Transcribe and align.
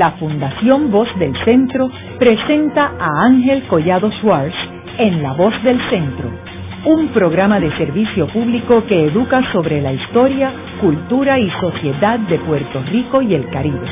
la 0.00 0.12
Fundación 0.12 0.90
Voz 0.90 1.08
del 1.18 1.34
Centro 1.44 1.90
presenta 2.18 2.94
a 2.98 3.26
Ángel 3.26 3.68
Collado 3.68 4.10
Schwartz 4.12 4.56
en 4.96 5.22
La 5.22 5.34
Voz 5.34 5.52
del 5.62 5.78
Centro, 5.90 6.26
un 6.86 7.08
programa 7.08 7.60
de 7.60 7.70
servicio 7.76 8.26
público 8.28 8.82
que 8.86 9.08
educa 9.08 9.42
sobre 9.52 9.82
la 9.82 9.92
historia, 9.92 10.54
cultura 10.80 11.38
y 11.38 11.50
sociedad 11.60 12.18
de 12.18 12.38
Puerto 12.38 12.82
Rico 12.84 13.20
y 13.20 13.34
el 13.34 13.46
Caribe. 13.50 13.86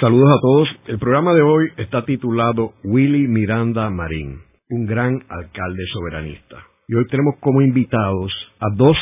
Saludos 0.00 0.30
a 0.36 0.40
todos. 0.40 0.68
El 0.88 0.98
programa 0.98 1.32
de 1.32 1.42
hoy 1.42 1.68
está 1.76 2.04
titulado 2.04 2.72
Willy 2.82 3.28
Miranda 3.28 3.88
Marín, 3.88 4.40
un 4.70 4.84
gran 4.84 5.22
alcalde 5.28 5.84
soberanista. 5.92 6.56
Y 6.88 6.96
hoy 6.96 7.06
tenemos 7.06 7.36
como 7.38 7.62
invitados 7.62 8.32
a 8.58 8.66
dos 8.74 8.96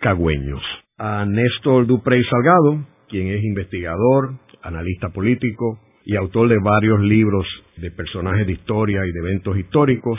cagüeños, 0.00 0.60
a 0.98 1.24
Néstor 1.24 1.86
Duprey 1.86 2.24
Salgado, 2.24 2.90
quien 3.12 3.28
es 3.28 3.44
investigador, 3.44 4.32
analista 4.62 5.10
político 5.10 5.78
y 6.04 6.16
autor 6.16 6.48
de 6.48 6.58
varios 6.58 6.98
libros 7.00 7.46
de 7.76 7.90
personajes 7.90 8.46
de 8.46 8.54
historia 8.54 9.02
y 9.06 9.12
de 9.12 9.18
eventos 9.20 9.56
históricos, 9.58 10.18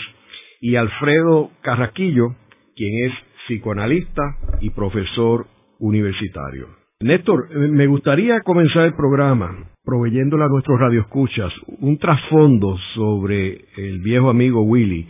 y 0.62 0.76
Alfredo 0.76 1.50
Carraquillo, 1.62 2.36
quien 2.76 3.08
es 3.08 3.14
psicoanalista 3.48 4.22
y 4.62 4.70
profesor 4.70 5.48
universitario. 5.80 6.68
Néstor, 7.02 7.50
me 7.50 7.88
gustaría 7.88 8.42
comenzar 8.42 8.86
el 8.86 8.94
programa 8.94 9.72
proveyéndole 9.84 10.46
a 10.46 10.48
nuestros 10.48 10.80
radioescuchas 10.80 11.52
un 11.80 11.98
trasfondo 11.98 12.78
sobre 12.94 13.66
el 13.76 14.00
viejo 14.00 14.30
amigo 14.30 14.62
Willy 14.62 15.06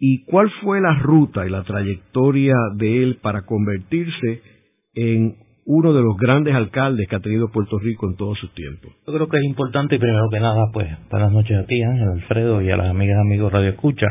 y 0.00 0.24
cuál 0.24 0.50
fue 0.62 0.80
la 0.80 0.98
ruta 0.98 1.46
y 1.46 1.50
la 1.50 1.62
trayectoria 1.62 2.56
de 2.74 3.02
él 3.02 3.18
para 3.22 3.42
convertirse 3.42 4.42
en 4.94 5.45
uno 5.66 5.92
de 5.92 6.00
los 6.00 6.16
grandes 6.16 6.54
alcaldes 6.54 7.08
que 7.08 7.16
ha 7.16 7.20
tenido 7.20 7.50
Puerto 7.50 7.78
Rico 7.78 8.08
en 8.08 8.16
todo 8.16 8.34
su 8.36 8.48
tiempo. 8.54 8.88
Yo 9.06 9.12
creo 9.12 9.28
que 9.28 9.38
es 9.38 9.44
importante, 9.44 9.98
primero 9.98 10.28
que 10.30 10.38
nada, 10.38 10.70
pues, 10.72 10.88
buenas 11.10 11.32
noches 11.32 11.58
a 11.58 11.66
ti, 11.66 11.82
Ángel 11.82 12.08
Alfredo, 12.08 12.62
y 12.62 12.70
a 12.70 12.76
las 12.76 12.88
amigas 12.88 13.16
y 13.18 13.26
amigos 13.26 13.52
Radio 13.52 13.70
Escucha. 13.70 14.06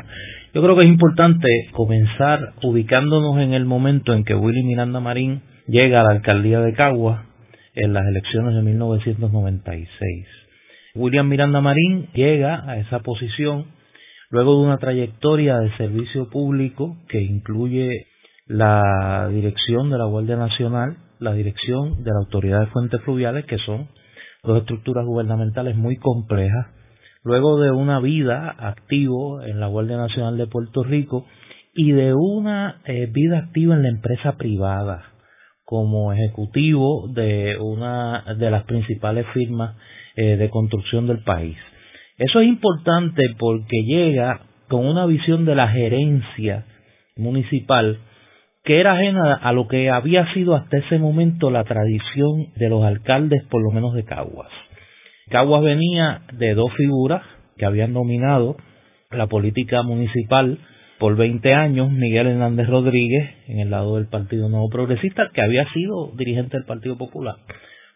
Yo 0.53 0.61
creo 0.61 0.75
que 0.75 0.85
es 0.85 0.91
importante 0.91 1.47
comenzar 1.71 2.53
ubicándonos 2.61 3.39
en 3.39 3.53
el 3.53 3.65
momento 3.65 4.13
en 4.13 4.25
que 4.25 4.35
Willy 4.35 4.63
Miranda 4.63 4.99
Marín 4.99 5.41
llega 5.67 6.01
a 6.01 6.03
la 6.03 6.11
alcaldía 6.11 6.59
de 6.59 6.73
Cagua 6.73 7.25
en 7.73 7.93
las 7.93 8.05
elecciones 8.05 8.55
de 8.55 8.61
1996. 8.61 10.27
William 10.95 11.27
Miranda 11.27 11.61
Marín 11.61 12.07
llega 12.13 12.69
a 12.69 12.77
esa 12.77 12.99
posición 12.99 13.65
luego 14.29 14.59
de 14.59 14.65
una 14.67 14.77
trayectoria 14.77 15.57
de 15.57 15.75
servicio 15.77 16.29
público 16.29 16.97
que 17.09 17.21
incluye 17.21 18.07
la 18.47 19.29
dirección 19.31 19.89
de 19.89 19.97
la 19.97 20.05
Guardia 20.05 20.37
Nacional, 20.37 20.97
la 21.19 21.33
dirección 21.33 22.03
de 22.03 22.11
la 22.11 22.19
Autoridad 22.19 22.61
de 22.61 22.67
Fuentes 22.67 23.01
Fluviales, 23.01 23.45
que 23.45 23.57
son 23.59 23.87
dos 24.43 24.59
estructuras 24.59 25.05
gubernamentales 25.05 25.75
muy 25.75 25.97
complejas, 25.97 26.67
luego 27.23 27.59
de 27.59 27.71
una 27.71 27.99
vida 27.99 28.55
activo 28.57 29.41
en 29.41 29.59
la 29.59 29.67
Guardia 29.67 29.97
Nacional 29.97 30.37
de 30.37 30.47
Puerto 30.47 30.83
Rico 30.83 31.25
y 31.73 31.91
de 31.91 32.13
una 32.13 32.81
eh, 32.85 33.09
vida 33.11 33.39
activa 33.39 33.75
en 33.75 33.83
la 33.83 33.89
empresa 33.89 34.37
privada 34.37 35.03
como 35.65 36.13
ejecutivo 36.13 37.07
de 37.13 37.57
una 37.59 38.23
de 38.37 38.51
las 38.51 38.63
principales 38.65 39.25
firmas 39.33 39.75
eh, 40.15 40.37
de 40.37 40.49
construcción 40.49 41.07
del 41.07 41.23
país. 41.23 41.57
Eso 42.17 42.39
es 42.39 42.47
importante 42.47 43.23
porque 43.37 43.83
llega 43.83 44.41
con 44.69 44.85
una 44.85 45.05
visión 45.05 45.43
de 45.45 45.55
la 45.55 45.67
gerencia 45.67 46.65
municipal 47.17 47.99
que 48.65 48.79
era 48.79 48.93
ajena 48.93 49.35
a 49.35 49.53
lo 49.53 49.67
que 49.67 49.91
había 49.91 50.33
sido 50.33 50.55
hasta 50.55 50.77
ese 50.77 50.97
momento 50.97 51.51
la 51.51 51.63
tradición 51.63 52.47
de 52.55 52.69
los 52.69 52.83
alcaldes, 52.83 53.43
por 53.49 53.63
lo 53.63 53.71
menos 53.71 53.93
de 53.93 54.03
Caguas. 54.03 54.49
Caguas 55.29 55.63
venía 55.63 56.21
de 56.33 56.55
dos 56.55 56.73
figuras 56.73 57.21
que 57.57 57.65
habían 57.65 57.93
dominado 57.93 58.57
la 59.11 59.27
política 59.27 59.83
municipal 59.83 60.57
por 60.97 61.15
20 61.15 61.53
años, 61.53 61.91
Miguel 61.91 62.27
Hernández 62.27 62.67
Rodríguez, 62.67 63.29
en 63.47 63.59
el 63.59 63.69
lado 63.69 63.95
del 63.95 64.07
Partido 64.07 64.49
Nuevo 64.49 64.69
Progresista, 64.69 65.29
que 65.31 65.41
había 65.41 65.65
sido 65.71 66.11
dirigente 66.17 66.57
del 66.57 66.65
Partido 66.65 66.97
Popular, 66.97 67.35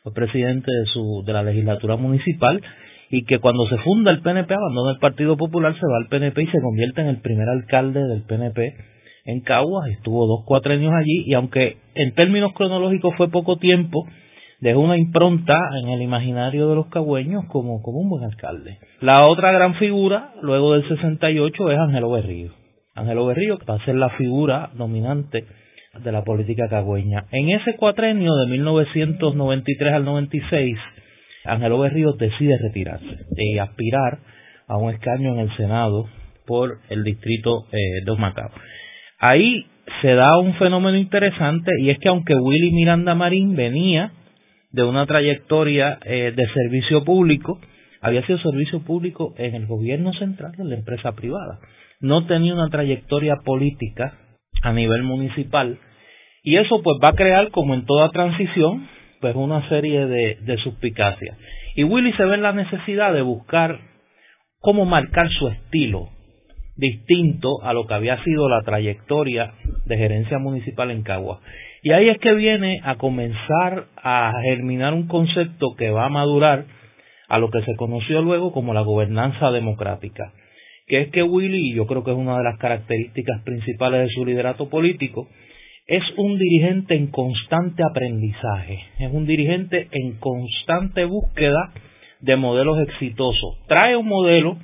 fue 0.03 0.13
presidente 0.13 0.68
de, 0.72 0.85
su, 0.85 1.24
de 1.25 1.34
la 1.34 1.44
legislatura 1.44 1.96
municipal 1.96 2.62
y 3.09 3.25
que 3.25 3.40
cuando 3.40 3.66
se 3.68 3.78
funda 3.78 4.12
el 4.12 4.22
PNP 4.22 4.53
abandona 4.53 4.91
el 4.91 5.00
Partido 5.00 5.35
Popular, 5.35 5.74
se 5.74 5.88
va 5.88 5.97
al 5.97 6.09
PNP 6.09 6.44
y 6.44 6.47
se 6.47 6.62
convierte 6.62 7.02
en 7.02 7.08
el 7.08 7.22
primer 7.22 7.50
alcalde 7.50 8.02
del 8.03 8.22
PNP 8.24 8.99
en 9.25 9.41
Caguas, 9.41 9.90
estuvo 9.90 10.28
dos, 10.28 10.44
cuatro 10.46 10.74
años 10.74 10.94
allí 10.94 11.24
y 11.25 11.34
aunque 11.34 11.78
en 11.96 12.13
términos 12.13 12.53
cronológicos 12.53 13.16
fue 13.16 13.30
poco 13.30 13.57
tiempo, 13.57 14.06
dejó 14.59 14.80
una 14.80 14.97
impronta 14.97 15.57
en 15.81 15.90
el 15.90 16.02
imaginario 16.02 16.69
de 16.69 16.75
los 16.75 16.88
cagüeños 16.88 17.46
como, 17.47 17.81
como 17.81 18.00
un 18.00 18.09
buen 18.09 18.24
alcalde. 18.24 18.78
La 19.02 19.25
otra 19.28 19.52
gran 19.52 19.75
figura, 19.75 20.34
luego 20.41 20.74
del 20.74 20.88
68, 20.88 21.72
es 21.72 21.78
Ángelo 21.78 22.12
Berrío. 22.12 22.52
Ángelo 22.96 23.25
Berrío 23.25 23.58
va 23.69 23.75
a 23.75 23.85
ser 23.85 23.96
la 23.96 24.09
figura 24.12 24.72
dominante 24.74 25.46
de 26.03 26.12
la 26.12 26.24
política 26.24 26.68
cagüeña. 26.69 27.25
En 27.31 27.50
ese 27.50 27.75
cuatrenio 27.75 28.35
de 28.35 28.47
1993 28.47 29.94
al 29.94 30.06
96, 30.06 30.78
Ángelo 31.46 31.79
Berrío 31.79 32.13
decide 32.13 32.58
retirarse 32.58 33.25
y 33.38 33.58
aspirar 33.58 34.19
a 34.68 34.78
un 34.78 34.94
escaño 34.94 35.34
en 35.34 35.40
el 35.40 35.56
Senado 35.56 36.08
por 36.46 36.79
el 36.90 37.03
distrito 37.03 37.68
eh, 37.72 38.03
de 38.06 38.16
Macao. 38.18 38.52
Ahí 39.19 39.66
se 40.02 40.13
da 40.13 40.38
un 40.38 40.53
fenómeno 40.56 40.97
interesante 40.97 41.72
y 41.81 41.90
es 41.90 42.00
que 42.00 42.09
aunque 42.09 42.35
Willy 42.35 42.72
Miranda 42.72 43.16
Marín 43.16 43.56
venía 43.56 44.13
de 44.72 44.84
una 44.84 45.06
trayectoria 45.06 46.00
eh, 46.06 46.31
de 46.35 46.47
servicio 46.53 47.03
público, 47.03 47.59
había 48.02 48.25
sido 48.25 48.40
servicio 48.40 48.81
público 48.81 49.34
en 49.38 49.56
el 49.56 49.66
gobierno 49.66 50.13
central 50.13 50.53
de 50.53 50.63
la 50.63 50.75
empresa 50.75 51.13
privada. 51.13 51.59
No 52.00 52.28
tenía 52.28 52.53
una 52.53 52.69
trayectoria 52.69 53.35
política 53.44 54.13
a 54.62 54.72
nivel 54.72 55.03
municipal 55.03 55.79
y 56.44 56.56
eso 56.56 56.81
pues 56.81 56.97
va 57.03 57.09
a 57.09 57.16
crear, 57.16 57.52
como 57.52 57.74
en 57.74 57.85
toda 57.85 58.12
transición, 58.12 58.88
pues 59.19 59.35
una 59.35 59.68
serie 59.68 60.06
de, 60.06 60.38
de 60.41 60.58
suspicacias. 60.58 61.38
Y 61.75 61.84
Willy 61.84 62.13
se 62.13 62.24
ve 62.24 62.35
en 62.35 62.44
la 62.44 62.53
necesidad 62.53 63.13
de 63.13 63.22
buscar 63.22 63.79
cómo 64.62 64.85
marcar 64.85 65.29
su 65.29 65.50
estilo 65.50 66.08
distinto 66.79 67.62
a 67.63 67.73
lo 67.73 67.85
que 67.85 67.94
había 67.94 68.23
sido 68.23 68.47
la 68.50 68.62
trayectoria 68.62 69.53
de 69.85 69.97
gerencia 69.97 70.40
municipal 70.40 70.91
en 70.91 71.03
Cagua. 71.03 71.41
Y 71.84 71.91
ahí 71.91 72.09
es 72.09 72.17
que 72.19 72.34
viene 72.34 72.81
a 72.84 72.95
comenzar 72.95 73.85
a 73.95 74.34
germinar 74.44 74.94
un 74.94 75.07
concepto 75.07 75.75
que 75.78 75.91
va 75.91 76.06
a 76.06 76.09
madurar 76.09 76.66
a 77.28 77.38
lo 77.38 77.50
que 77.51 77.62
se 77.62 77.75
conoció 77.75 78.22
luego 78.22 78.51
como 78.51 78.73
la 78.73 78.81
gobernanza 78.81 79.51
democrática, 79.51 80.34
que 80.88 81.01
es 81.01 81.12
que 81.12 81.22
Willy, 81.22 81.73
yo 81.75 81.85
creo 81.85 82.03
que 82.03 82.12
es 82.12 82.17
una 82.17 82.38
de 82.38 82.44
las 82.44 82.57
características 82.57 83.44
principales 83.44 84.07
de 84.07 84.13
su 84.13 84.25
liderato 84.25 84.69
político, 84.69 85.28
es 85.85 86.03
un 86.17 86.38
dirigente 86.38 86.96
en 86.96 87.07
constante 87.07 87.84
aprendizaje, 87.84 88.79
es 89.00 89.11
un 89.11 89.25
dirigente 89.25 89.88
en 89.91 90.19
constante 90.19 91.06
búsqueda 91.06 91.72
de 92.22 92.35
modelos 92.35 92.79
exitosos. 92.88 93.57
Trae 93.67 93.96
un 93.96 94.07
modelo 94.07 94.57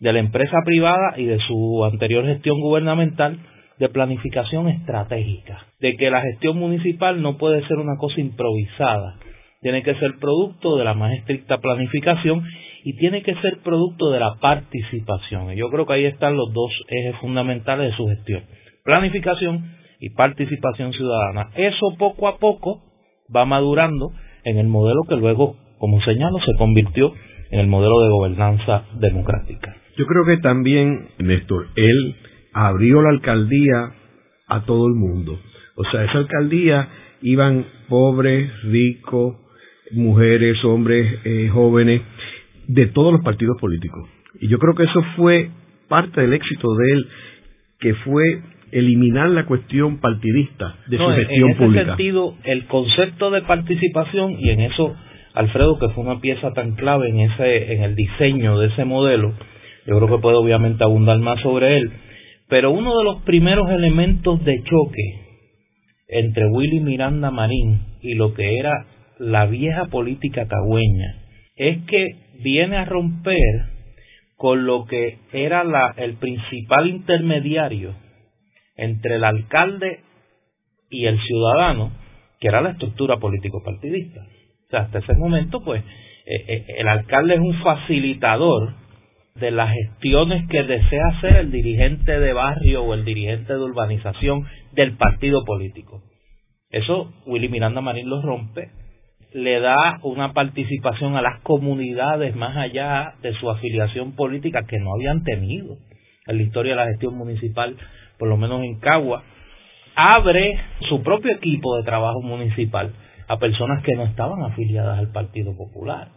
de 0.00 0.12
la 0.12 0.18
empresa 0.18 0.58
privada 0.64 1.14
y 1.16 1.26
de 1.26 1.38
su 1.46 1.84
anterior 1.84 2.24
gestión 2.24 2.60
gubernamental 2.60 3.38
de 3.78 3.88
planificación 3.88 4.68
estratégica, 4.68 5.66
de 5.80 5.96
que 5.96 6.10
la 6.10 6.22
gestión 6.22 6.58
municipal 6.58 7.22
no 7.22 7.38
puede 7.38 7.66
ser 7.66 7.78
una 7.78 7.96
cosa 7.98 8.20
improvisada, 8.20 9.16
tiene 9.62 9.82
que 9.82 9.94
ser 9.96 10.18
producto 10.18 10.76
de 10.76 10.84
la 10.84 10.94
más 10.94 11.12
estricta 11.12 11.58
planificación 11.58 12.42
y 12.84 12.96
tiene 12.96 13.22
que 13.22 13.34
ser 13.36 13.58
producto 13.62 14.10
de 14.10 14.20
la 14.20 14.34
participación. 14.40 15.52
Y 15.52 15.56
yo 15.56 15.68
creo 15.68 15.86
que 15.86 15.92
ahí 15.94 16.04
están 16.06 16.36
los 16.36 16.52
dos 16.52 16.70
ejes 16.88 17.16
fundamentales 17.20 17.90
de 17.90 17.96
su 17.96 18.06
gestión, 18.06 18.44
planificación 18.84 19.76
y 20.00 20.10
participación 20.10 20.92
ciudadana. 20.92 21.50
Eso 21.56 21.94
poco 21.98 22.28
a 22.28 22.38
poco 22.38 22.82
va 23.34 23.44
madurando 23.44 24.12
en 24.44 24.58
el 24.58 24.66
modelo 24.66 25.02
que 25.08 25.16
luego, 25.16 25.56
como 25.78 26.00
señalo, 26.02 26.38
se 26.40 26.56
convirtió 26.56 27.12
en 27.50 27.60
el 27.60 27.66
modelo 27.66 28.00
de 28.00 28.10
gobernanza 28.10 28.84
democrática. 28.94 29.79
Yo 29.96 30.06
creo 30.06 30.24
que 30.24 30.38
también, 30.38 31.08
Néstor, 31.18 31.68
él 31.76 32.16
abrió 32.52 33.02
la 33.02 33.10
alcaldía 33.10 33.92
a 34.48 34.64
todo 34.64 34.86
el 34.86 34.94
mundo. 34.94 35.38
O 35.76 35.84
sea, 35.84 36.04
esa 36.04 36.18
alcaldía 36.18 36.88
iban 37.22 37.64
pobres, 37.88 38.50
ricos, 38.64 39.36
mujeres, 39.92 40.62
hombres, 40.64 41.20
eh, 41.24 41.48
jóvenes, 41.52 42.02
de 42.66 42.86
todos 42.86 43.12
los 43.12 43.22
partidos 43.22 43.56
políticos. 43.60 44.08
Y 44.40 44.48
yo 44.48 44.58
creo 44.58 44.74
que 44.74 44.84
eso 44.84 45.02
fue 45.16 45.50
parte 45.88 46.20
del 46.20 46.34
éxito 46.34 46.74
de 46.76 46.92
él, 46.92 47.08
que 47.80 47.94
fue 47.94 48.42
eliminar 48.72 49.30
la 49.30 49.46
cuestión 49.46 49.98
partidista 49.98 50.76
de 50.86 50.96
su 50.96 51.06
gestión 51.08 51.54
pública. 51.56 51.64
En 51.64 51.88
ese 51.88 51.96
sentido, 51.96 52.36
el 52.44 52.66
concepto 52.66 53.30
de 53.30 53.42
participación, 53.42 54.36
y 54.38 54.50
en 54.50 54.60
eso 54.60 54.94
Alfredo, 55.34 55.78
que 55.78 55.88
fue 55.90 56.04
una 56.04 56.20
pieza 56.20 56.52
tan 56.52 56.72
clave 56.72 57.08
en, 57.08 57.20
ese, 57.20 57.74
en 57.74 57.82
el 57.82 57.94
diseño 57.94 58.58
de 58.58 58.68
ese 58.68 58.84
modelo, 58.84 59.32
yo 59.86 59.96
creo 59.96 60.08
que 60.08 60.22
puedo 60.22 60.40
obviamente 60.40 60.84
abundar 60.84 61.18
más 61.18 61.40
sobre 61.40 61.76
él. 61.76 61.90
Pero 62.48 62.70
uno 62.70 62.98
de 62.98 63.04
los 63.04 63.22
primeros 63.22 63.70
elementos 63.70 64.44
de 64.44 64.62
choque 64.64 65.20
entre 66.08 66.46
Willy 66.46 66.80
Miranda 66.80 67.30
Marín 67.30 67.80
y 68.02 68.14
lo 68.14 68.34
que 68.34 68.58
era 68.58 68.86
la 69.18 69.46
vieja 69.46 69.86
política 69.86 70.48
cagüeña 70.48 71.16
es 71.56 71.84
que 71.84 72.06
viene 72.42 72.76
a 72.76 72.84
romper 72.84 73.36
con 74.36 74.64
lo 74.66 74.86
que 74.86 75.18
era 75.32 75.62
la, 75.64 75.94
el 75.96 76.14
principal 76.14 76.88
intermediario 76.88 77.94
entre 78.76 79.16
el 79.16 79.24
alcalde 79.24 80.00
y 80.88 81.04
el 81.04 81.20
ciudadano, 81.20 81.92
que 82.40 82.48
era 82.48 82.62
la 82.62 82.70
estructura 82.70 83.18
político-partidista. 83.18 84.20
O 84.22 84.70
sea, 84.70 84.80
hasta 84.80 85.00
ese 85.00 85.14
momento, 85.14 85.62
pues, 85.62 85.82
eh, 86.24 86.44
eh, 86.48 86.64
el 86.78 86.88
alcalde 86.88 87.34
es 87.34 87.40
un 87.40 87.54
facilitador 87.62 88.72
de 89.34 89.50
las 89.50 89.72
gestiones 89.72 90.48
que 90.48 90.62
desea 90.62 91.06
hacer 91.16 91.36
el 91.36 91.50
dirigente 91.50 92.18
de 92.18 92.32
barrio 92.32 92.82
o 92.82 92.94
el 92.94 93.04
dirigente 93.04 93.52
de 93.52 93.60
urbanización 93.60 94.46
del 94.72 94.96
partido 94.96 95.44
político. 95.44 96.02
Eso 96.70 97.12
Willy 97.26 97.48
Miranda 97.48 97.80
Marín 97.80 98.08
lo 98.08 98.22
rompe, 98.22 98.70
le 99.32 99.60
da 99.60 99.98
una 100.02 100.32
participación 100.32 101.16
a 101.16 101.22
las 101.22 101.40
comunidades 101.40 102.34
más 102.36 102.56
allá 102.56 103.14
de 103.22 103.32
su 103.34 103.50
afiliación 103.50 104.12
política 104.12 104.64
que 104.66 104.78
no 104.78 104.92
habían 104.94 105.22
tenido 105.22 105.78
en 106.26 106.36
la 106.36 106.42
historia 106.42 106.72
de 106.72 106.76
la 106.76 106.86
gestión 106.88 107.16
municipal, 107.16 107.76
por 108.18 108.28
lo 108.28 108.36
menos 108.36 108.62
en 108.62 108.78
Cagua, 108.78 109.22
abre 109.94 110.58
su 110.88 111.02
propio 111.02 111.32
equipo 111.34 111.76
de 111.76 111.84
trabajo 111.84 112.22
municipal 112.22 112.92
a 113.28 113.38
personas 113.38 113.82
que 113.82 113.94
no 113.94 114.04
estaban 114.04 114.42
afiliadas 114.42 114.98
al 114.98 115.12
Partido 115.12 115.56
Popular, 115.56 116.08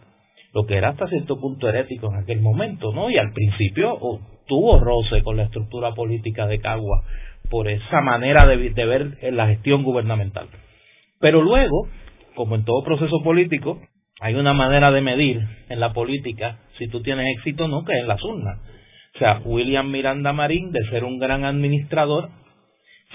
lo 0.54 0.66
que 0.66 0.76
era 0.76 0.90
hasta 0.90 1.08
cierto 1.08 1.40
punto 1.40 1.68
herético 1.68 2.08
en 2.12 2.22
aquel 2.22 2.40
momento, 2.40 2.92
¿no? 2.92 3.10
Y 3.10 3.18
al 3.18 3.32
principio 3.32 3.98
tuvo 4.46 4.78
roce 4.78 5.22
con 5.22 5.36
la 5.36 5.44
estructura 5.44 5.94
política 5.94 6.46
de 6.46 6.60
Cagua 6.60 7.02
por 7.50 7.68
esa 7.68 8.00
manera 8.00 8.46
de, 8.46 8.70
de 8.70 8.86
ver 8.86 9.18
la 9.32 9.48
gestión 9.48 9.82
gubernamental. 9.82 10.46
Pero 11.18 11.42
luego, 11.42 11.88
como 12.34 12.54
en 12.54 12.64
todo 12.64 12.84
proceso 12.84 13.20
político, 13.22 13.80
hay 14.20 14.34
una 14.34 14.54
manera 14.54 14.92
de 14.92 15.00
medir 15.00 15.42
en 15.68 15.80
la 15.80 15.92
política 15.92 16.60
si 16.78 16.88
tú 16.88 17.02
tienes 17.02 17.26
éxito 17.36 17.64
o 17.64 17.68
no, 17.68 17.84
que 17.84 17.92
es 17.92 18.02
en 18.02 18.08
las 18.08 18.22
urnas. 18.22 18.58
O 19.16 19.18
sea, 19.18 19.40
William 19.44 19.90
Miranda 19.90 20.32
Marín, 20.32 20.70
de 20.72 20.88
ser 20.90 21.04
un 21.04 21.18
gran 21.18 21.44
administrador, 21.44 22.30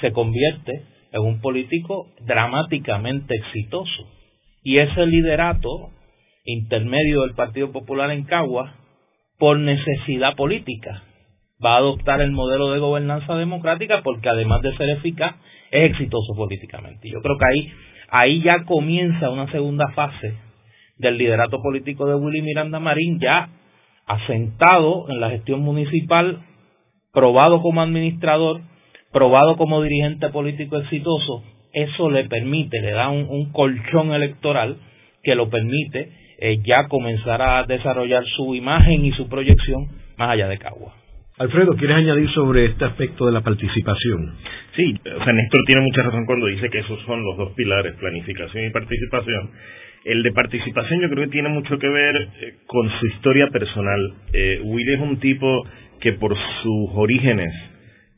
se 0.01 0.11
convierte 0.11 0.83
en 1.11 1.21
un 1.21 1.41
político 1.41 2.07
dramáticamente 2.25 3.35
exitoso. 3.35 4.07
Y 4.63 4.77
ese 4.79 5.05
liderato 5.05 5.89
intermedio 6.49 7.21
del 7.21 7.35
Partido 7.35 7.71
Popular 7.71 8.11
en 8.11 8.23
Cagua, 8.23 8.75
por 9.37 9.57
necesidad 9.59 10.35
política, 10.35 11.03
va 11.63 11.75
a 11.75 11.77
adoptar 11.77 12.21
el 12.21 12.31
modelo 12.31 12.71
de 12.71 12.79
gobernanza 12.79 13.35
democrática 13.35 14.01
porque 14.03 14.29
además 14.29 14.61
de 14.61 14.75
ser 14.75 14.89
eficaz, 14.89 15.35
es 15.71 15.91
exitoso 15.91 16.33
políticamente. 16.35 17.09
Yo 17.09 17.21
creo 17.21 17.37
que 17.37 17.45
ahí, 17.45 17.73
ahí 18.09 18.41
ya 18.41 18.65
comienza 18.65 19.29
una 19.29 19.51
segunda 19.51 19.87
fase 19.89 20.35
del 20.97 21.17
liderato 21.17 21.61
político 21.61 22.05
de 22.05 22.15
Willy 22.15 22.41
Miranda 22.41 22.79
Marín, 22.79 23.19
ya 23.19 23.49
asentado 24.05 25.05
en 25.09 25.21
la 25.21 25.29
gestión 25.29 25.61
municipal, 25.61 26.39
probado 27.13 27.61
como 27.61 27.81
administrador 27.81 28.61
probado 29.11 29.57
como 29.57 29.81
dirigente 29.81 30.29
político 30.29 30.77
exitoso, 30.77 31.43
eso 31.73 32.09
le 32.09 32.25
permite, 32.25 32.81
le 32.81 32.91
da 32.91 33.09
un, 33.09 33.51
colchón 33.51 34.13
electoral 34.13 34.77
que 35.23 35.35
lo 35.35 35.49
permite 35.49 36.11
eh, 36.41 36.59
ya 36.63 36.87
comenzar 36.87 37.41
a 37.41 37.63
desarrollar 37.63 38.23
su 38.35 38.55
imagen 38.55 39.05
y 39.05 39.11
su 39.11 39.27
proyección 39.27 39.87
más 40.17 40.31
allá 40.31 40.47
de 40.47 40.57
Cagua. 40.57 40.93
Alfredo, 41.37 41.75
¿quieres 41.77 41.97
añadir 41.97 42.29
sobre 42.31 42.65
este 42.65 42.83
aspecto 42.83 43.25
de 43.25 43.31
la 43.31 43.41
participación? 43.41 44.35
Sí, 44.75 44.93
o 45.05 45.23
sea, 45.23 45.33
Néstor 45.33 45.63
tiene 45.65 45.81
mucha 45.81 46.03
razón 46.03 46.25
cuando 46.25 46.47
dice 46.47 46.69
que 46.69 46.79
esos 46.79 46.99
son 47.05 47.23
los 47.23 47.37
dos 47.37 47.53
pilares, 47.55 47.95
planificación 47.95 48.65
y 48.65 48.69
participación. 48.71 49.51
El 50.03 50.23
de 50.23 50.31
participación 50.31 51.01
yo 51.01 51.09
creo 51.09 51.25
que 51.25 51.31
tiene 51.31 51.49
mucho 51.49 51.77
que 51.77 51.87
ver 51.87 52.15
eh, 52.15 52.53
con 52.65 52.89
su 52.99 53.07
historia 53.07 53.47
personal. 53.47 53.99
Eh, 54.33 54.61
Willy 54.63 54.93
es 54.93 54.99
un 54.99 55.19
tipo 55.19 55.65
que 56.01 56.13
por 56.13 56.35
sus 56.61 56.89
orígenes 56.95 57.53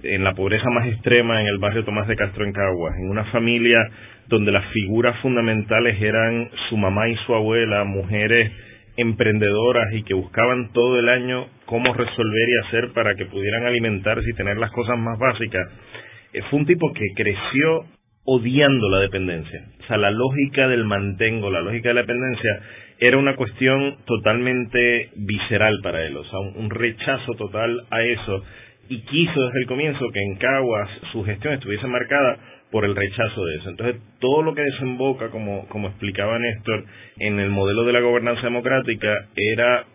en 0.04 0.24
la 0.24 0.34
pobreza 0.34 0.70
más 0.72 0.88
extrema 0.88 1.42
en 1.42 1.48
el 1.48 1.60
barrio 1.60 1.84
Tomás 1.84 2.08
de 2.08 2.16
Castro 2.16 2.46
en 2.46 2.54
Caguas, 2.54 2.96
en 2.98 3.10
una 3.10 3.26
familia 3.26 3.78
donde 4.32 4.52
las 4.52 4.66
figuras 4.72 5.20
fundamentales 5.20 6.02
eran 6.02 6.50
su 6.70 6.78
mamá 6.78 7.08
y 7.10 7.16
su 7.26 7.36
abuela, 7.36 7.84
mujeres 7.84 8.52
emprendedoras 8.98 9.94
y 9.94 10.04
que 10.04 10.14
buscaban 10.14 10.72
todo 10.74 10.98
el 11.00 11.10
año 11.10 11.48
cómo 11.66 11.94
resolver 11.94 12.50
y 12.50 12.68
hacer 12.68 12.94
para 12.94 13.16
que 13.16 13.26
pudieran 13.26 13.66
alimentarse 13.66 14.30
y 14.30 14.36
tener 14.36 14.58
las 14.58 14.72
cosas 14.72 14.98
más 14.98 15.20
básicas. 15.20 15.68
Eh, 16.34 16.42
fue 16.50 16.60
un 16.60 16.66
tipo 16.66 16.92
que 16.94 17.06
creció 17.16 17.86
odiando 18.24 18.90
la 18.90 19.00
dependencia. 19.00 19.66
O 19.84 19.88
sea, 19.88 19.98
la 19.98 20.12
lógica 20.12 20.68
del 20.68 20.86
mantengo, 20.86 21.50
la 21.50 21.62
lógica 21.62 21.90
de 21.90 21.96
la 21.96 22.02
dependencia 22.02 22.62
era 23.00 23.18
una 23.18 23.36
cuestión 23.36 23.98
totalmente 24.06 25.10
visceral 25.16 25.80
para 25.82 26.06
él, 26.06 26.16
o 26.16 26.24
sea, 26.24 26.40
un 26.40 26.70
rechazo 26.70 27.34
total 27.34 27.86
a 27.90 28.04
eso 28.04 28.44
y 28.90 29.02
quiso 29.02 29.42
desde 29.42 29.60
el 29.62 29.68
comienzo 29.68 30.12
que 30.12 30.20
en 30.22 30.36
Caguas 30.36 30.90
su 31.12 31.24
gestión 31.24 31.54
estuviese 31.54 31.88
marcada 31.88 32.38
por 32.72 32.86
el 32.86 32.96
rechazo 32.96 33.46
de 33.46 33.56
eso. 33.58 33.70
Entonces, 33.70 34.02
todo 34.20 34.42
lo 34.42 34.54
que 34.56 34.62
desemboca, 34.62 35.30
como, 35.30 35.68
como 35.68 35.90
explicaba 35.90 36.40
Néstor, 36.40 36.86
en 37.20 37.40
el 37.40 37.50
modelo 37.50 37.84
de 37.84 37.94
la 37.94 38.00
gobernanza 38.00 38.44
democrática 38.44 39.14
era 39.36 39.86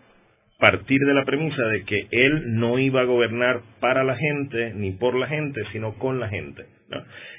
partir 0.59 0.99
de 0.99 1.13
la 1.13 1.25
premisa 1.25 1.63
de 1.67 1.83
que 1.83 2.07
él 2.11 2.55
no 2.55 2.79
iba 2.79 3.01
a 3.01 3.05
gobernar 3.05 3.61
para 3.79 4.03
la 4.03 4.15
gente 4.15 4.73
ni 4.75 4.91
por 4.91 5.15
la 5.15 5.27
gente, 5.27 5.61
sino 5.71 5.93
con 5.95 6.19
la 6.19 6.29
gente. 6.29 6.63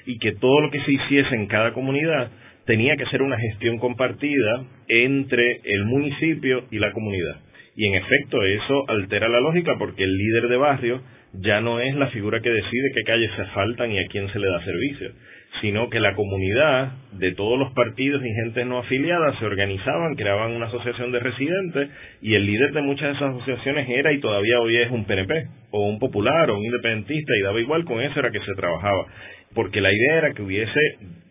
Y 0.05 0.19
que 0.19 0.33
todo 0.33 0.61
lo 0.61 0.71
que 0.71 0.81
se 0.81 0.91
hiciese 0.91 1.35
en 1.35 1.47
cada 1.47 1.73
comunidad 1.73 2.31
tenía 2.65 2.95
que 2.95 3.05
ser 3.07 3.21
una 3.21 3.37
gestión 3.37 3.77
compartida 3.77 4.63
entre 4.87 5.59
el 5.63 5.85
municipio 5.85 6.65
y 6.71 6.79
la 6.79 6.91
comunidad. 6.91 7.41
Y 7.75 7.85
en 7.87 7.95
efecto, 7.95 8.43
eso 8.43 8.89
altera 8.89 9.27
la 9.27 9.39
lógica 9.39 9.75
porque 9.77 10.03
el 10.03 10.15
líder 10.17 10.49
de 10.49 10.57
barrio 10.57 11.01
ya 11.33 11.61
no 11.61 11.79
es 11.79 11.95
la 11.95 12.07
figura 12.07 12.41
que 12.41 12.49
decide 12.49 12.91
qué 12.95 13.03
calles 13.03 13.31
se 13.35 13.45
faltan 13.45 13.91
y 13.91 13.99
a 13.99 14.07
quién 14.07 14.31
se 14.31 14.39
le 14.39 14.49
da 14.49 14.63
servicio, 14.63 15.11
sino 15.61 15.89
que 15.89 15.99
la 15.99 16.15
comunidad 16.15 16.91
de 17.13 17.33
todos 17.33 17.59
los 17.59 17.71
partidos 17.73 18.21
y 18.23 18.43
gente 18.43 18.65
no 18.65 18.79
afiliada 18.79 19.37
se 19.39 19.45
organizaban, 19.45 20.15
creaban 20.15 20.51
una 20.51 20.67
asociación 20.67 21.11
de 21.11 21.19
residentes 21.19 21.89
y 22.21 22.35
el 22.35 22.45
líder 22.45 22.73
de 22.73 22.81
muchas 22.81 23.09
de 23.09 23.15
esas 23.15 23.35
asociaciones 23.35 23.87
era 23.89 24.11
y 24.11 24.19
todavía 24.19 24.59
hoy 24.59 24.77
es 24.77 24.91
un 24.91 25.05
PNP 25.05 25.47
o 25.71 25.87
un 25.87 25.99
popular 25.99 26.49
o 26.49 26.57
un 26.57 26.65
independentista 26.65 27.33
y 27.37 27.43
daba 27.43 27.59
igual, 27.59 27.85
con 27.85 28.01
eso 28.01 28.19
era 28.19 28.31
que 28.31 28.39
se 28.39 28.53
trabajaba, 28.55 29.05
porque 29.53 29.81
la 29.81 29.91
idea 29.91 30.17
era 30.17 30.33
que 30.33 30.41
hubiese 30.41 30.79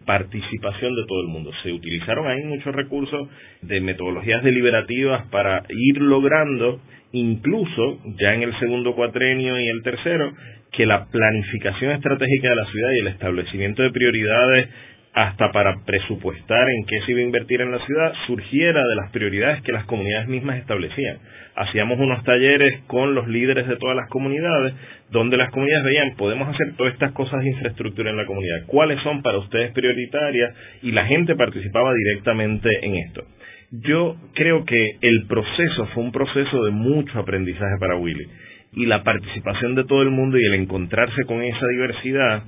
participación 0.09 0.95
de 0.97 1.05
todo 1.07 1.21
el 1.21 1.29
mundo. 1.29 1.51
Se 1.63 1.71
utilizaron 1.71 2.27
ahí 2.27 2.43
muchos 2.45 2.75
recursos 2.75 3.29
de 3.61 3.81
metodologías 3.83 4.43
deliberativas 4.43 5.27
para 5.27 5.65
ir 5.69 6.01
logrando 6.01 6.81
incluso 7.13 7.99
ya 8.21 8.35
en 8.35 8.43
el 8.43 8.59
segundo 8.59 8.95
cuatrenio 8.95 9.59
y 9.59 9.69
el 9.69 9.83
tercero, 9.83 10.33
que 10.73 10.87
la 10.87 11.07
planificación 11.07 11.93
estratégica 11.93 12.51
de 12.51 12.57
la 12.57 12.67
ciudad 12.67 12.91
y 12.93 13.01
el 13.01 13.07
establecimiento 13.09 13.83
de 13.83 13.91
prioridades 13.91 14.69
hasta 15.15 15.51
para 15.51 15.75
presupuestar 15.85 16.69
en 16.69 16.85
qué 16.87 17.01
se 17.01 17.11
iba 17.11 17.21
a 17.21 17.25
invertir 17.25 17.61
en 17.61 17.73
la 17.73 17.85
ciudad, 17.85 18.13
surgiera 18.27 18.81
de 18.87 18.95
las 18.95 19.11
prioridades 19.11 19.63
que 19.63 19.73
las 19.73 19.85
comunidades 19.87 20.29
mismas 20.29 20.59
establecían. 20.59 21.19
Hacíamos 21.57 21.99
unos 21.99 22.23
talleres 22.23 22.83
con 22.87 23.15
los 23.15 23.27
líderes 23.27 23.67
de 23.67 23.77
todas 23.77 23.97
las 23.97 24.09
comunidades, 24.11 24.75
donde 25.11 25.37
las 25.37 25.51
comunidades 25.51 25.85
veían, 25.87 26.15
podemos 26.17 26.49
hacer 26.49 26.77
todas 26.77 26.93
estas 26.93 27.13
cosas 27.13 27.41
de 27.41 27.49
infraestructura 27.49 28.11
en 28.11 28.17
la 28.17 28.27
comunidad, 28.27 28.67
cuáles 28.67 29.03
son 29.03 29.23
para 29.23 29.39
ustedes 29.39 29.73
prioritarias, 29.73 30.55
y 30.83 30.93
la 30.93 31.07
gente 31.07 31.35
participaba 31.35 31.93
directamente 31.95 32.69
en 32.83 32.95
esto. 32.97 33.25
Yo 33.71 34.17
creo 34.35 34.65
que 34.65 34.97
el 35.03 35.27
proceso 35.27 35.87
fue 35.93 36.03
un 36.03 36.13
proceso 36.13 36.65
de 36.65 36.71
mucho 36.71 37.19
aprendizaje 37.19 37.77
para 37.79 37.97
Willy 37.97 38.27
y 38.73 38.87
la 38.87 39.03
participación 39.03 39.75
de 39.75 39.85
todo 39.85 40.03
el 40.03 40.11
mundo 40.11 40.39
y 40.39 40.45
el 40.45 40.55
encontrarse 40.55 41.25
con 41.27 41.43
esa 41.43 41.67
diversidad 41.73 42.45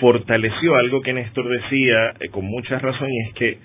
fortaleció 0.00 0.76
algo 0.76 1.00
que 1.00 1.14
Néstor 1.14 1.48
decía 1.48 2.12
eh, 2.20 2.28
con 2.30 2.44
mucha 2.44 2.78
razón 2.78 3.08
y 3.10 3.28
es 3.28 3.34
que 3.34 3.58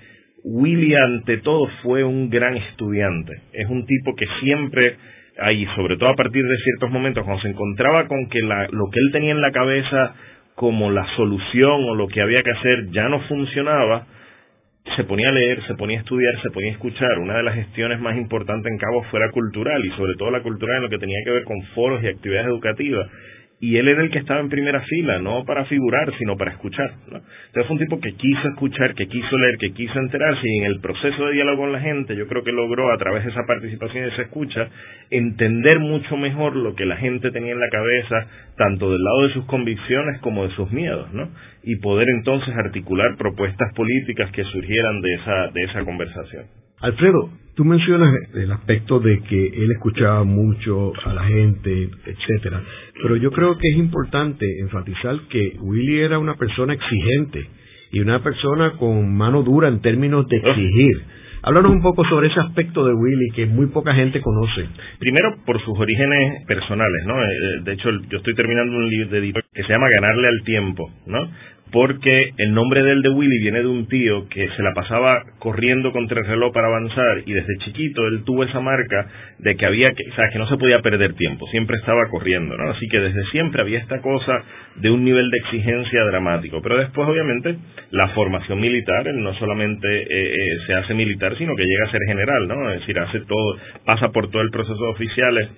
Willy 0.46 0.96
ante 0.96 1.38
todo 1.38 1.68
fue 1.84 2.04
un 2.04 2.30
gran 2.30 2.56
estudiante. 2.56 3.34
Es 3.52 3.70
un 3.70 3.86
tipo 3.86 4.16
que 4.16 4.26
siempre, 4.40 4.96
ahí 5.40 5.68
sobre 5.76 5.98
todo 5.98 6.10
a 6.10 6.16
partir 6.16 6.44
de 6.44 6.58
ciertos 6.64 6.92
momentos, 6.92 7.26
cuando 7.26 7.42
se 7.42 7.50
encontraba 7.50 8.08
con 8.08 8.30
que 8.30 8.40
lo 8.42 8.90
que 8.92 9.00
él 9.00 9.12
tenía 9.12 9.32
en 9.32 9.42
la 9.42 9.52
cabeza 9.52 10.14
como 10.54 10.92
la 10.92 11.06
solución 11.16 11.84
o 11.90 11.96
lo 11.96 12.08
que 12.08 12.22
había 12.22 12.44
que 12.44 12.52
hacer 12.52 12.92
ya 12.92 13.10
no 13.10 13.20
funcionaba, 13.22 14.06
se 14.96 15.04
ponía 15.04 15.30
a 15.30 15.32
leer, 15.32 15.66
se 15.66 15.76
ponía 15.76 15.98
a 15.98 16.02
estudiar, 16.02 16.42
se 16.42 16.52
ponía 16.52 16.70
a 16.70 16.74
escuchar. 16.74 17.18
Una 17.20 17.38
de 17.38 17.44
las 17.44 17.56
gestiones 17.56 18.00
más 18.00 18.16
importantes 18.18 18.72
en 18.72 18.78
Cabo 18.78 19.04
fue 19.10 19.20
la 19.20 19.32
cultural 19.32 19.84
y 19.84 19.90
sobre 19.92 20.14
todo 20.18 20.32
la 20.32 20.42
cultural 20.42 20.78
en 20.78 20.84
lo 20.84 20.90
que 20.90 21.00
tenía 21.00 21.18
que 21.26 21.32
ver 21.32 21.44
con 21.44 21.62
foros 21.74 22.04
y 22.04 22.08
actividades 22.08 22.48
educativas. 22.48 23.10
Y 23.66 23.78
él 23.78 23.88
era 23.88 24.04
el 24.04 24.12
que 24.12 24.20
estaba 24.20 24.42
en 24.42 24.50
primera 24.50 24.80
fila, 24.82 25.18
no 25.18 25.44
para 25.44 25.66
figurar, 25.66 26.14
sino 26.20 26.38
para 26.38 26.52
escuchar. 26.52 26.88
Entonces 27.08 27.66
fue 27.66 27.72
un 27.72 27.80
tipo 27.80 28.00
que 28.00 28.14
quiso 28.14 28.48
escuchar, 28.50 28.94
que 28.94 29.08
quiso 29.08 29.36
leer, 29.40 29.58
que 29.58 29.74
quiso 29.74 29.98
enterarse 29.98 30.48
y 30.48 30.60
en 30.60 30.66
el 30.66 30.80
proceso 30.82 31.26
de 31.26 31.34
diálogo 31.34 31.64
con 31.64 31.72
la 31.72 31.80
gente 31.80 32.16
yo 32.16 32.28
creo 32.28 32.44
que 32.44 32.52
logró 32.52 32.94
a 32.94 32.98
través 33.00 33.24
de 33.24 33.32
esa 33.32 33.42
participación 33.48 34.06
y 34.06 34.08
esa 34.10 34.22
escucha 34.22 34.70
entender 35.10 35.80
mucho 35.80 36.16
mejor 36.16 36.56
lo 36.56 36.76
que 36.76 36.86
la 36.86 36.98
gente 36.98 37.32
tenía 37.32 37.54
en 37.54 37.60
la 37.60 37.70
cabeza, 37.70 38.28
tanto 38.56 38.92
del 38.92 39.04
lado 39.04 39.28
de 39.28 39.34
sus 39.34 39.46
convicciones 39.46 40.20
como 40.22 40.48
de 40.48 40.54
sus 40.54 40.70
miedos, 40.70 41.12
¿no? 41.12 41.28
Y 41.64 41.78
poder 41.78 42.08
entonces 42.18 42.56
articular 42.56 43.18
propuestas 43.18 43.74
políticas 43.74 44.30
que 44.30 44.44
surgieran 44.44 45.02
de 45.02 45.14
esa, 45.16 45.48
de 45.52 45.64
esa 45.64 45.84
conversación. 45.84 46.65
Alfredo, 46.86 47.32
tú 47.56 47.66
mencionas 47.66 48.14
el 48.36 48.52
aspecto 48.52 49.00
de 49.00 49.20
que 49.24 49.48
él 49.48 49.72
escuchaba 49.72 50.24
mucho 50.24 50.94
a 51.04 51.16
la 51.16 51.24
gente, 51.24 51.90
etcétera, 52.06 52.62
pero 53.02 53.16
yo 53.16 53.32
creo 53.32 53.58
que 53.58 53.70
es 53.70 53.78
importante 53.78 54.46
enfatizar 54.60 55.20
que 55.32 55.58
Willy 55.62 56.02
era 56.02 56.20
una 56.20 56.36
persona 56.36 56.76
exigente 56.76 57.44
y 57.92 58.02
una 58.02 58.22
persona 58.22 58.74
con 58.78 59.18
mano 59.18 59.42
dura 59.42 59.68
en 59.68 59.82
términos 59.82 60.28
de 60.28 60.38
exigir. 60.38 61.02
Háblanos 61.42 61.72
un 61.72 61.82
poco 61.82 62.06
sobre 62.06 62.28
ese 62.28 62.40
aspecto 62.40 62.86
de 62.86 62.94
Willy 62.94 63.32
que 63.36 63.48
muy 63.48 63.66
poca 63.68 63.96
gente 63.96 64.22
conoce. 64.22 64.68
Primero, 65.00 65.38
por 65.44 65.60
sus 65.66 65.80
orígenes 65.80 66.46
personales, 66.46 67.06
¿no? 67.08 67.20
Eh, 67.20 67.62
de 67.64 67.74
hecho, 67.74 67.90
yo 68.10 68.18
estoy 68.20 68.36
terminando 68.36 68.78
un 68.78 68.90
libro 68.90 69.10
de 69.10 69.34
que 69.34 69.64
se 69.64 69.70
llama 69.70 69.88
Ganarle 69.90 70.28
al 70.28 70.44
Tiempo, 70.44 70.92
¿no? 71.08 71.20
Porque 71.76 72.32
el 72.38 72.54
nombre 72.54 72.82
del 72.84 73.02
de 73.02 73.10
Willy 73.10 73.38
viene 73.42 73.60
de 73.60 73.68
un 73.68 73.90
tío 73.90 74.30
que 74.30 74.48
se 74.48 74.64
la 74.64 74.74
pasaba 74.74 75.22
corriendo 75.40 75.92
contra 75.92 76.22
el 76.22 76.26
reloj 76.26 76.54
para 76.54 76.68
avanzar 76.68 77.24
y 77.26 77.34
desde 77.34 77.58
chiquito 77.66 78.08
él 78.08 78.24
tuvo 78.24 78.46
esa 78.46 78.62
marca 78.62 79.06
de 79.40 79.58
que 79.58 79.66
había 79.66 79.88
que, 79.88 80.10
o 80.10 80.16
sea, 80.16 80.30
que 80.32 80.40
no 80.40 80.48
se 80.48 80.56
podía 80.56 80.80
perder 80.80 81.16
tiempo, 81.16 81.46
siempre 81.48 81.76
estaba 81.76 82.08
corriendo, 82.10 82.56
¿no? 82.56 82.72
Así 82.72 82.88
que 82.88 83.02
desde 83.02 83.26
siempre 83.26 83.62
había 83.62 83.80
esta 83.80 84.00
cosa 84.00 84.42
de 84.78 84.90
un 84.90 85.04
nivel 85.04 85.30
de 85.30 85.38
exigencia 85.38 86.06
dramático, 86.06 86.62
pero 86.62 86.78
después 86.78 87.10
obviamente 87.10 87.58
la 87.92 88.08
formación 88.16 88.62
militar, 88.62 89.10
él 89.10 89.22
no 89.22 89.34
solamente 89.34 89.86
eh, 90.04 90.08
eh, 90.10 90.38
se 90.68 90.76
hace 90.76 90.94
militar, 90.94 91.38
sino 91.38 91.58
que 91.58 91.66
llega 91.66 91.90
a 91.90 91.92
ser 91.92 92.00
general, 92.08 92.48
¿no? 92.48 92.72
Es 92.72 92.80
decir, 92.80 92.98
hace 93.00 93.20
todo, 93.20 93.58
pasa 93.84 94.14
por 94.14 94.32
todo 94.32 94.44
el 94.44 94.50
proceso 94.50 94.82
de 94.82 94.92
oficiales 94.92 95.50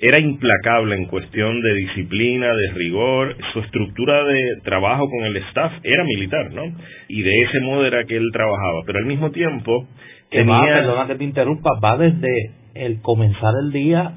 era 0.00 0.20
implacable 0.20 0.94
en 0.94 1.06
cuestión 1.06 1.60
de 1.60 1.74
disciplina, 1.74 2.46
de 2.54 2.72
rigor, 2.74 3.36
su 3.52 3.60
estructura 3.60 4.22
de 4.24 4.60
trabajo 4.62 5.10
con 5.10 5.24
el 5.24 5.36
staff 5.48 5.72
era 5.82 6.04
militar, 6.04 6.52
¿no? 6.52 6.62
Y 7.08 7.22
de 7.22 7.42
ese 7.42 7.60
modo 7.60 7.84
era 7.84 8.04
que 8.04 8.16
él 8.16 8.30
trabajaba, 8.32 8.82
pero 8.86 9.00
al 9.00 9.06
mismo 9.06 9.32
tiempo 9.32 9.86
que 10.30 10.44
va, 10.44 10.62
perdona 10.62 11.06
que 11.08 11.16
te 11.16 11.24
interrumpa, 11.24 11.70
va 11.82 11.96
desde 11.96 12.52
el 12.74 13.00
comenzar 13.00 13.54
el 13.60 13.72
día 13.72 14.12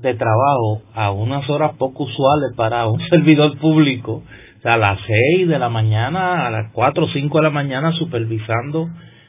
de 0.00 0.14
trabajo 0.14 0.82
a 0.94 1.10
unas 1.10 1.48
horas 1.48 1.72
poco 1.78 2.04
usuales 2.04 2.54
para 2.54 2.86
un 2.86 3.00
servidor 3.10 3.58
público, 3.58 4.22
o 4.58 4.60
sea, 4.62 4.74
a 4.74 4.78
las 4.78 4.98
seis 5.06 5.48
de 5.48 5.58
la 5.58 5.70
mañana, 5.70 6.46
a 6.46 6.50
las 6.50 6.70
cuatro 6.72 7.06
o 7.06 7.08
cinco 7.08 7.38
de 7.38 7.44
la 7.44 7.50
mañana 7.50 7.92
supervisando 7.92 8.88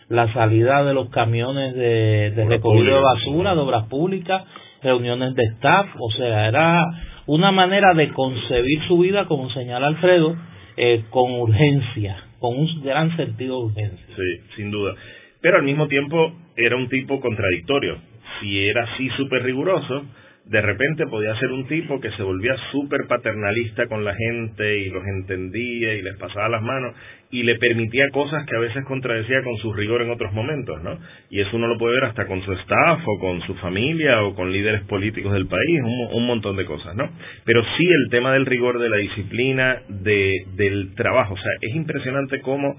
la 0.09 0.31
salida 0.33 0.83
de 0.83 0.93
los 0.93 1.09
camiones 1.09 1.73
de, 1.73 2.31
de 2.35 2.45
recogido 2.45 2.95
de 2.95 3.01
basura, 3.01 3.55
de 3.55 3.61
obras 3.61 3.85
públicas, 3.87 4.43
reuniones 4.83 5.35
de 5.35 5.43
staff, 5.55 5.87
o 5.99 6.11
sea, 6.11 6.47
era 6.47 6.85
una 7.25 7.51
manera 7.51 7.93
de 7.93 8.09
concebir 8.09 8.81
su 8.87 8.99
vida, 8.99 9.25
como 9.25 9.49
señala 9.51 9.87
Alfredo, 9.87 10.35
eh, 10.77 11.03
con 11.09 11.31
urgencia, 11.31 12.17
con 12.39 12.57
un 12.57 12.83
gran 12.83 13.15
sentido 13.15 13.59
de 13.59 13.65
urgencia. 13.65 14.15
Sí, 14.15 14.55
sin 14.55 14.71
duda. 14.71 14.95
Pero 15.41 15.57
al 15.57 15.63
mismo 15.63 15.87
tiempo 15.87 16.33
era 16.55 16.75
un 16.75 16.89
tipo 16.89 17.19
contradictorio. 17.19 17.97
Si 18.39 18.67
era 18.67 18.83
así 18.83 19.09
súper 19.17 19.43
riguroso, 19.43 20.03
de 20.45 20.61
repente 20.61 21.07
podía 21.07 21.37
ser 21.39 21.51
un 21.51 21.67
tipo 21.67 22.01
que 22.01 22.11
se 22.11 22.23
volvía 22.23 22.53
súper 22.71 23.07
paternalista 23.07 23.87
con 23.87 24.03
la 24.03 24.13
gente 24.13 24.77
y 24.79 24.89
los 24.89 25.03
entendía 25.05 25.93
y 25.93 26.01
les 26.01 26.17
pasaba 26.17 26.49
las 26.49 26.61
manos 26.61 26.93
y 27.31 27.43
le 27.43 27.55
permitía 27.55 28.09
cosas 28.09 28.45
que 28.45 28.55
a 28.55 28.59
veces 28.59 28.83
contradecía 28.85 29.41
con 29.41 29.57
su 29.57 29.73
rigor 29.73 30.01
en 30.01 30.11
otros 30.11 30.33
momentos, 30.33 30.83
¿no? 30.83 30.99
Y 31.29 31.39
eso 31.39 31.55
uno 31.55 31.67
lo 31.67 31.77
puede 31.77 31.95
ver 31.95 32.03
hasta 32.03 32.27
con 32.27 32.43
su 32.43 32.51
staff 32.53 32.99
o 33.05 33.19
con 33.19 33.41
su 33.41 33.55
familia 33.55 34.21
o 34.23 34.35
con 34.35 34.51
líderes 34.51 34.81
políticos 34.81 35.31
del 35.33 35.47
país, 35.47 35.81
un, 35.81 36.09
un 36.13 36.27
montón 36.27 36.57
de 36.57 36.65
cosas, 36.65 36.93
¿no? 36.93 37.09
Pero 37.45 37.63
sí 37.77 37.87
el 37.87 38.09
tema 38.11 38.33
del 38.33 38.45
rigor, 38.45 38.79
de 38.79 38.89
la 38.89 38.97
disciplina, 38.97 39.81
de, 39.87 40.45
del 40.55 40.93
trabajo, 40.95 41.35
o 41.35 41.37
sea, 41.37 41.51
es 41.61 41.73
impresionante 41.73 42.41
cómo 42.41 42.75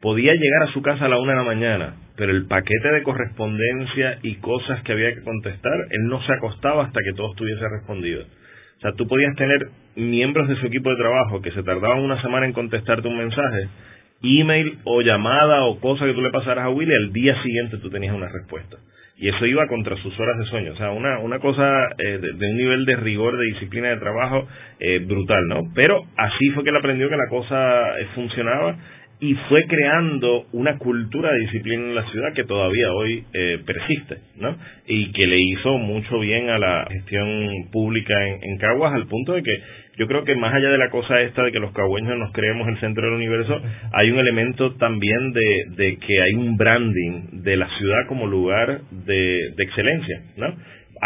podía 0.00 0.34
llegar 0.34 0.68
a 0.68 0.72
su 0.72 0.82
casa 0.82 1.06
a 1.06 1.08
la 1.08 1.18
una 1.18 1.32
de 1.32 1.38
la 1.38 1.44
mañana, 1.44 1.94
pero 2.16 2.32
el 2.32 2.46
paquete 2.46 2.92
de 2.92 3.02
correspondencia 3.02 4.18
y 4.22 4.36
cosas 4.36 4.82
que 4.82 4.92
había 4.92 5.14
que 5.14 5.22
contestar, 5.22 5.74
él 5.90 6.08
no 6.08 6.22
se 6.22 6.32
acostaba 6.32 6.84
hasta 6.84 7.00
que 7.00 7.16
todo 7.16 7.30
estuviese 7.30 7.64
respondido. 7.68 8.22
O 8.22 8.80
sea, 8.80 8.92
tú 8.92 9.06
podías 9.06 9.34
tener 9.36 9.68
miembros 9.96 10.48
de 10.48 10.56
su 10.56 10.66
equipo 10.66 10.90
de 10.90 10.96
trabajo 10.96 11.40
que 11.40 11.52
se 11.52 11.62
tardaban 11.62 12.00
una 12.00 12.20
semana 12.20 12.46
en 12.46 12.52
contestarte 12.52 13.08
un 13.08 13.18
mensaje, 13.18 13.68
email 14.22 14.78
o 14.84 15.00
llamada 15.02 15.64
o 15.64 15.80
cosa 15.80 16.06
que 16.06 16.14
tú 16.14 16.22
le 16.22 16.30
pasaras 16.30 16.64
a 16.64 16.70
Willy, 16.70 16.92
al 16.94 17.12
día 17.12 17.40
siguiente 17.42 17.78
tú 17.78 17.90
tenías 17.90 18.14
una 18.14 18.28
respuesta. 18.28 18.76
Y 19.16 19.28
eso 19.28 19.46
iba 19.46 19.68
contra 19.68 19.96
sus 19.96 20.18
horas 20.18 20.36
de 20.38 20.44
sueño. 20.46 20.72
O 20.72 20.76
sea, 20.76 20.90
una, 20.90 21.20
una 21.20 21.38
cosa 21.38 21.70
eh, 21.98 22.18
de, 22.18 22.50
un 22.50 22.56
nivel 22.56 22.84
de 22.84 22.96
rigor, 22.96 23.36
de 23.36 23.44
disciplina 23.44 23.88
de 23.88 23.98
trabajo 23.98 24.48
eh, 24.80 24.98
brutal, 24.98 25.46
¿no? 25.46 25.60
Pero 25.74 26.02
así 26.16 26.50
fue 26.50 26.64
que 26.64 26.70
él 26.70 26.76
aprendió 26.76 27.08
que 27.08 27.16
la 27.16 27.28
cosa 27.28 27.98
eh, 28.00 28.08
funcionaba 28.16 28.76
y 29.20 29.34
fue 29.48 29.64
creando 29.66 30.46
una 30.52 30.76
cultura 30.78 31.32
de 31.32 31.40
disciplina 31.40 31.82
en 31.82 31.94
la 31.94 32.10
ciudad 32.10 32.32
que 32.34 32.44
todavía 32.44 32.92
hoy 32.92 33.24
eh, 33.32 33.60
persiste, 33.64 34.18
¿no? 34.36 34.56
Y 34.86 35.12
que 35.12 35.26
le 35.26 35.38
hizo 35.38 35.78
mucho 35.78 36.18
bien 36.18 36.50
a 36.50 36.58
la 36.58 36.86
gestión 36.90 37.68
pública 37.72 38.14
en, 38.26 38.58
Caguas 38.58 38.94
al 38.94 39.06
punto 39.06 39.32
de 39.32 39.42
que 39.42 39.56
yo 39.98 40.06
creo 40.06 40.24
que 40.24 40.34
más 40.34 40.52
allá 40.54 40.70
de 40.70 40.78
la 40.78 40.90
cosa 40.90 41.20
esta 41.20 41.42
de 41.42 41.52
que 41.52 41.58
los 41.58 41.72
cagüeños 41.72 42.18
nos 42.18 42.32
creemos 42.32 42.66
el 42.68 42.78
centro 42.80 43.04
del 43.04 43.14
universo, 43.14 43.60
hay 43.92 44.10
un 44.10 44.18
elemento 44.18 44.74
también 44.74 45.32
de, 45.32 45.64
de 45.76 45.96
que 45.98 46.22
hay 46.22 46.34
un 46.34 46.56
branding 46.56 47.42
de 47.42 47.56
la 47.56 47.68
ciudad 47.78 48.06
como 48.08 48.26
lugar 48.26 48.80
de, 48.90 49.52
de 49.56 49.64
excelencia, 49.64 50.22
¿no? 50.36 50.54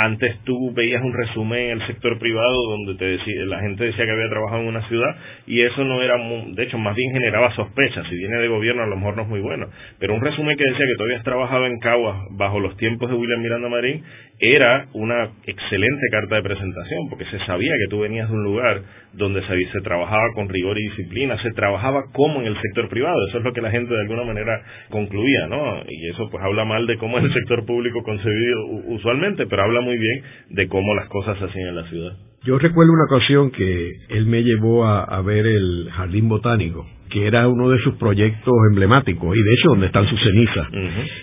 Antes 0.01 0.39
tú 0.45 0.73
veías 0.75 1.03
un 1.03 1.13
resumen 1.13 1.59
en 1.59 1.81
el 1.81 1.87
sector 1.89 2.21
privado 2.21 2.55
donde 2.71 2.95
te 2.95 3.05
decía, 3.05 3.47
la 3.47 3.59
gente 3.59 3.83
decía 3.83 4.05
que 4.05 4.13
había 4.13 4.29
trabajado 4.29 4.63
en 4.63 4.69
una 4.69 4.87
ciudad 4.87 5.17
y 5.45 5.61
eso 5.63 5.83
no 5.83 6.01
era, 6.01 6.15
de 6.19 6.63
hecho, 6.63 6.79
más 6.79 6.95
bien 6.95 7.13
generaba 7.15 7.53
sospechas. 7.57 8.07
Si 8.09 8.15
viene 8.15 8.37
de 8.37 8.47
gobierno, 8.47 8.85
a 8.85 8.87
lo 8.87 8.95
mejor 8.95 9.17
no 9.17 9.23
es 9.23 9.29
muy 9.29 9.41
bueno. 9.41 9.67
Pero 9.99 10.15
un 10.15 10.21
resumen 10.21 10.57
que 10.57 10.63
decía 10.63 10.87
que 10.87 10.95
tú 10.97 11.03
habías 11.03 11.25
trabajado 11.25 11.67
en 11.67 11.81
Caguas 11.81 12.17
bajo 12.31 12.61
los 12.61 12.77
tiempos 12.77 13.11
de 13.11 13.17
William 13.17 13.43
Miranda 13.43 13.69
Marín 13.69 14.05
era 14.41 14.87
una 14.93 15.31
excelente 15.47 16.07
carta 16.13 16.37
de 16.37 16.43
presentación 16.43 17.09
porque 17.09 17.25
se 17.25 17.39
sabía 17.45 17.73
que 17.77 17.91
tú 17.91 18.01
venías 18.01 18.29
de 18.29 18.35
un 18.37 18.45
lugar 18.45 18.83
donde 19.15 19.43
se, 19.43 19.73
se, 19.73 19.81
trabajaba 19.81 20.33
con 20.35 20.49
rigor 20.49 20.79
y 20.79 20.89
disciplina, 20.91 21.41
se 21.43 21.51
trabajaba 21.53 22.05
como 22.13 22.41
en 22.41 22.47
el 22.47 22.61
sector 22.61 22.89
privado, 22.89 23.17
eso 23.29 23.39
es 23.39 23.45
lo 23.45 23.53
que 23.53 23.61
la 23.61 23.71
gente 23.71 23.93
de 23.93 24.03
alguna 24.03 24.23
manera 24.23 24.63
concluía, 24.91 25.49
¿no? 25.49 25.83
Y 25.89 26.11
eso 26.11 26.29
pues 26.31 26.45
habla 26.45 26.65
mal 26.65 26.87
de 26.87 26.99
cómo 26.99 27.19
es 27.19 27.25
el 27.25 27.33
sector 27.33 27.67
público 27.67 28.03
concebido 28.05 28.67
usualmente, 28.87 29.47
pero 29.47 29.65
habla 29.65 29.81
muy 29.89 29.99
bien 29.99 30.23
de 30.51 30.69
cómo 30.69 30.95
las 30.95 31.09
cosas 31.09 31.39
se 31.39 31.45
hacían 31.45 31.69
en 31.69 31.77
la 31.77 31.89
ciudad. 31.89 32.13
Yo 32.45 32.59
recuerdo 32.59 32.93
una 32.93 33.05
ocasión 33.05 33.51
que 33.51 33.93
él 34.11 34.27
me 34.27 34.43
llevó 34.43 34.87
a, 34.87 35.21
ver 35.23 35.47
el 35.47 35.89
jardín 35.91 36.29
botánico, 36.29 36.87
que 37.11 37.27
era 37.27 37.49
uno 37.49 37.71
de 37.71 37.79
sus 37.81 37.95
proyectos 37.95 38.55
emblemáticos 38.71 39.37
y 39.37 39.43
de 39.43 39.55
hecho 39.55 39.69
donde 39.71 39.87
están 39.87 40.09
sus 40.09 40.21
cenizas. 40.23 40.69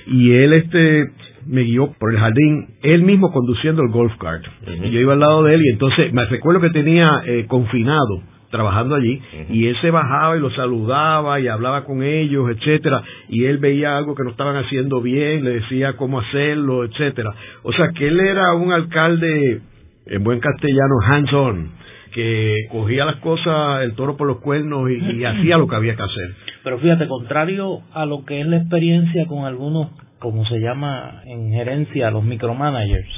Y 0.07 0.33
él 0.33 0.53
este 0.53 1.05
me 1.47 1.61
guió 1.61 1.93
por 1.99 2.11
el 2.11 2.19
jardín, 2.19 2.67
él 2.81 3.03
mismo 3.03 3.31
conduciendo 3.31 3.83
el 3.83 3.91
golf 3.91 4.13
cart. 4.17 4.43
y 4.83 4.89
yo 4.89 4.99
iba 4.99 5.13
al 5.13 5.19
lado 5.19 5.43
de 5.43 5.53
él 5.53 5.61
y 5.63 5.73
entonces 5.73 6.11
me 6.11 6.25
recuerdo 6.25 6.59
que 6.59 6.71
tenía 6.71 7.21
eh, 7.25 7.45
confinado 7.47 8.23
trabajando 8.55 8.95
allí 8.95 9.21
y 9.49 9.67
él 9.67 9.75
se 9.81 9.91
bajaba 9.91 10.37
y 10.37 10.39
lo 10.39 10.49
saludaba 10.51 11.39
y 11.39 11.47
hablaba 11.47 11.83
con 11.83 12.01
ellos, 12.01 12.49
etcétera, 12.49 13.03
y 13.29 13.45
él 13.45 13.57
veía 13.57 13.97
algo 13.97 14.15
que 14.15 14.23
no 14.23 14.31
estaban 14.31 14.55
haciendo 14.55 15.01
bien, 15.01 15.43
le 15.43 15.59
decía 15.59 15.93
cómo 15.97 16.19
hacerlo, 16.21 16.85
etcétera. 16.85 17.33
O 17.63 17.73
sea, 17.73 17.89
que 17.89 18.07
él 18.07 18.19
era 18.19 18.53
un 18.53 18.71
alcalde 18.71 19.61
en 20.07 20.23
buen 20.23 20.39
castellano 20.39 20.95
hands-on, 21.05 21.71
que 22.13 22.67
cogía 22.71 23.05
las 23.05 23.17
cosas, 23.17 23.83
el 23.83 23.93
toro 23.95 24.15
por 24.15 24.27
los 24.27 24.37
cuernos 24.37 24.89
y, 24.89 25.17
y 25.17 25.25
hacía 25.25 25.57
lo 25.57 25.67
que 25.67 25.75
había 25.75 25.95
que 25.95 26.03
hacer. 26.03 26.35
Pero 26.63 26.79
fíjate, 26.79 27.07
contrario 27.07 27.81
a 27.93 28.05
lo 28.05 28.25
que 28.25 28.39
es 28.39 28.47
la 28.47 28.57
experiencia 28.57 29.25
con 29.27 29.45
algunos 29.45 29.89
como 30.19 30.45
se 30.45 30.59
llama 30.59 31.21
en 31.25 31.51
gerencia, 31.51 32.09
los 32.09 32.23
micromanagers, 32.23 33.09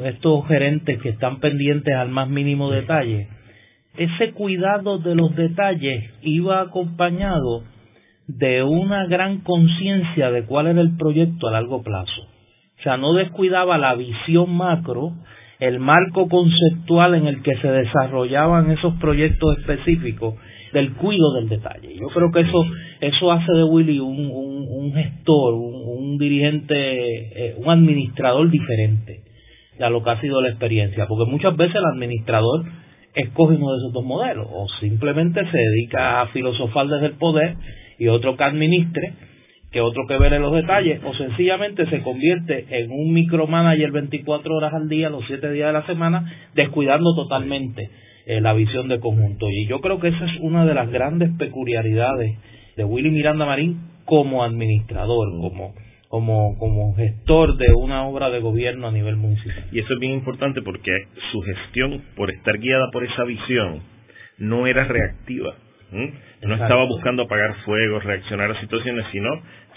estos 0.00 0.46
gerentes 0.48 1.00
que 1.00 1.10
están 1.10 1.40
pendientes 1.40 1.94
al 1.94 2.10
más 2.10 2.28
mínimo 2.28 2.70
detalle, 2.70 3.28
ese 3.96 4.32
cuidado 4.32 4.98
de 4.98 5.14
los 5.14 5.34
detalles 5.36 6.10
iba 6.22 6.60
acompañado 6.60 7.64
de 8.26 8.62
una 8.62 9.06
gran 9.06 9.40
conciencia 9.40 10.30
de 10.30 10.44
cuál 10.44 10.68
era 10.68 10.80
el 10.80 10.96
proyecto 10.96 11.48
a 11.48 11.52
largo 11.52 11.82
plazo. 11.82 12.22
O 12.78 12.82
sea, 12.82 12.96
no 12.96 13.12
descuidaba 13.12 13.78
la 13.78 13.94
visión 13.94 14.54
macro, 14.54 15.12
el 15.60 15.78
marco 15.78 16.28
conceptual 16.28 17.14
en 17.14 17.26
el 17.26 17.42
que 17.42 17.54
se 17.56 17.68
desarrollaban 17.68 18.70
esos 18.70 18.94
proyectos 18.94 19.58
específicos 19.58 20.34
del 20.72 20.94
cuidado 20.94 21.34
del 21.34 21.48
detalle. 21.48 21.94
Yo 21.94 22.08
creo 22.08 22.32
que 22.32 22.40
eso 22.40 22.64
eso 23.00 23.30
hace 23.30 23.52
de 23.52 23.64
Willy 23.64 24.00
un, 24.00 24.30
un, 24.32 24.92
gestor, 24.94 25.54
un, 25.54 26.18
dirigente, 26.18 26.76
eh, 26.76 27.54
un 27.58 27.68
administrador 27.68 28.50
diferente 28.50 29.22
a 29.80 29.90
lo 29.90 30.02
que 30.02 30.10
ha 30.10 30.20
sido 30.20 30.40
la 30.40 30.48
experiencia, 30.48 31.06
porque 31.06 31.30
muchas 31.30 31.56
veces 31.56 31.76
el 31.76 31.84
administrador 31.84 32.64
escoge 33.14 33.56
uno 33.56 33.72
de 33.72 33.78
esos 33.78 33.92
dos 33.92 34.04
modelos, 34.04 34.46
o 34.50 34.66
simplemente 34.80 35.40
se 35.50 35.58
dedica 35.58 36.22
a 36.22 36.28
filosofar 36.28 36.86
desde 36.88 37.06
el 37.06 37.14
poder 37.14 37.56
y 37.98 38.08
otro 38.08 38.36
que 38.36 38.44
administre, 38.44 39.12
que 39.70 39.80
otro 39.80 40.06
que 40.06 40.18
vele 40.18 40.38
los 40.38 40.52
detalles, 40.52 41.00
o 41.04 41.14
sencillamente 41.14 41.86
se 41.86 42.02
convierte 42.02 42.66
en 42.70 42.90
un 42.90 43.12
micromanager 43.12 43.90
24 43.90 44.54
horas 44.54 44.74
al 44.74 44.88
día, 44.88 45.08
los 45.08 45.24
7 45.26 45.50
días 45.50 45.68
de 45.68 45.72
la 45.72 45.86
semana, 45.86 46.50
descuidando 46.54 47.14
totalmente 47.14 47.90
eh, 48.26 48.40
la 48.40 48.52
visión 48.52 48.88
de 48.88 49.00
conjunto. 49.00 49.48
Y 49.50 49.66
yo 49.66 49.80
creo 49.80 49.98
que 49.98 50.08
esa 50.08 50.24
es 50.26 50.40
una 50.40 50.64
de 50.66 50.74
las 50.74 50.90
grandes 50.90 51.30
peculiaridades 51.38 52.36
de 52.76 52.84
Willy 52.84 53.10
Miranda 53.10 53.46
Marín 53.46 53.80
como 54.04 54.42
administrador, 54.44 55.30
como 55.40 55.74
como, 56.12 56.58
como 56.58 56.94
gestor 56.94 57.56
de 57.56 57.72
una 57.72 58.04
obra 58.04 58.28
de 58.28 58.40
gobierno 58.40 58.86
a 58.86 58.92
nivel 58.92 59.16
municipal. 59.16 59.64
Y 59.72 59.78
eso 59.78 59.94
es 59.94 59.98
bien 59.98 60.12
importante 60.12 60.60
porque 60.60 60.92
su 61.30 61.40
gestión, 61.40 62.02
por 62.16 62.30
estar 62.30 62.58
guiada 62.58 62.90
por 62.92 63.02
esa 63.02 63.24
visión, 63.24 63.80
no 64.36 64.66
era 64.66 64.84
reactiva. 64.84 65.54
No 66.42 66.54
estaba 66.54 66.84
buscando 66.84 67.22
apagar 67.22 67.54
fuegos, 67.64 68.04
reaccionar 68.04 68.50
a 68.50 68.60
situaciones, 68.60 69.06
sino 69.10 69.30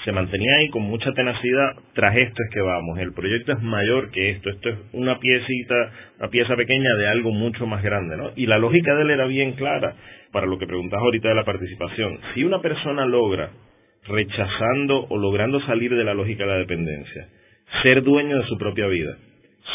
se 0.03 0.11
mantenía 0.11 0.57
ahí 0.57 0.67
con 0.71 0.81
mucha 0.81 1.13
tenacidad, 1.13 1.71
tras 1.93 2.17
esto 2.17 2.43
es 2.43 2.53
que 2.53 2.59
vamos, 2.59 2.99
el 2.99 3.13
proyecto 3.13 3.53
es 3.53 3.61
mayor 3.61 4.11
que 4.11 4.31
esto, 4.31 4.49
esto 4.49 4.69
es 4.69 4.75
una 4.91 5.17
piecita, 5.19 5.75
una 6.19 6.27
pieza 6.27 6.57
pequeña 6.57 6.95
de 6.95 7.07
algo 7.07 7.31
mucho 7.31 7.65
más 7.65 7.81
grande, 7.81 8.17
¿no? 8.17 8.31
Y 8.35 8.45
la 8.45 8.57
lógica 8.57 8.93
de 8.93 9.03
él 9.03 9.11
era 9.11 9.25
bien 9.25 9.53
clara, 9.53 9.95
para 10.33 10.47
lo 10.47 10.57
que 10.57 10.67
preguntas 10.67 10.99
ahorita 10.99 11.29
de 11.29 11.35
la 11.35 11.45
participación. 11.45 12.19
Si 12.33 12.43
una 12.43 12.59
persona 12.61 13.05
logra 13.05 13.51
rechazando 14.07 15.05
o 15.09 15.17
logrando 15.17 15.59
salir 15.61 15.95
de 15.95 16.03
la 16.03 16.13
lógica 16.13 16.43
de 16.43 16.49
la 16.49 16.57
dependencia, 16.57 17.27
ser 17.83 18.03
dueño 18.03 18.37
de 18.37 18.47
su 18.47 18.57
propia 18.57 18.87
vida, 18.87 19.17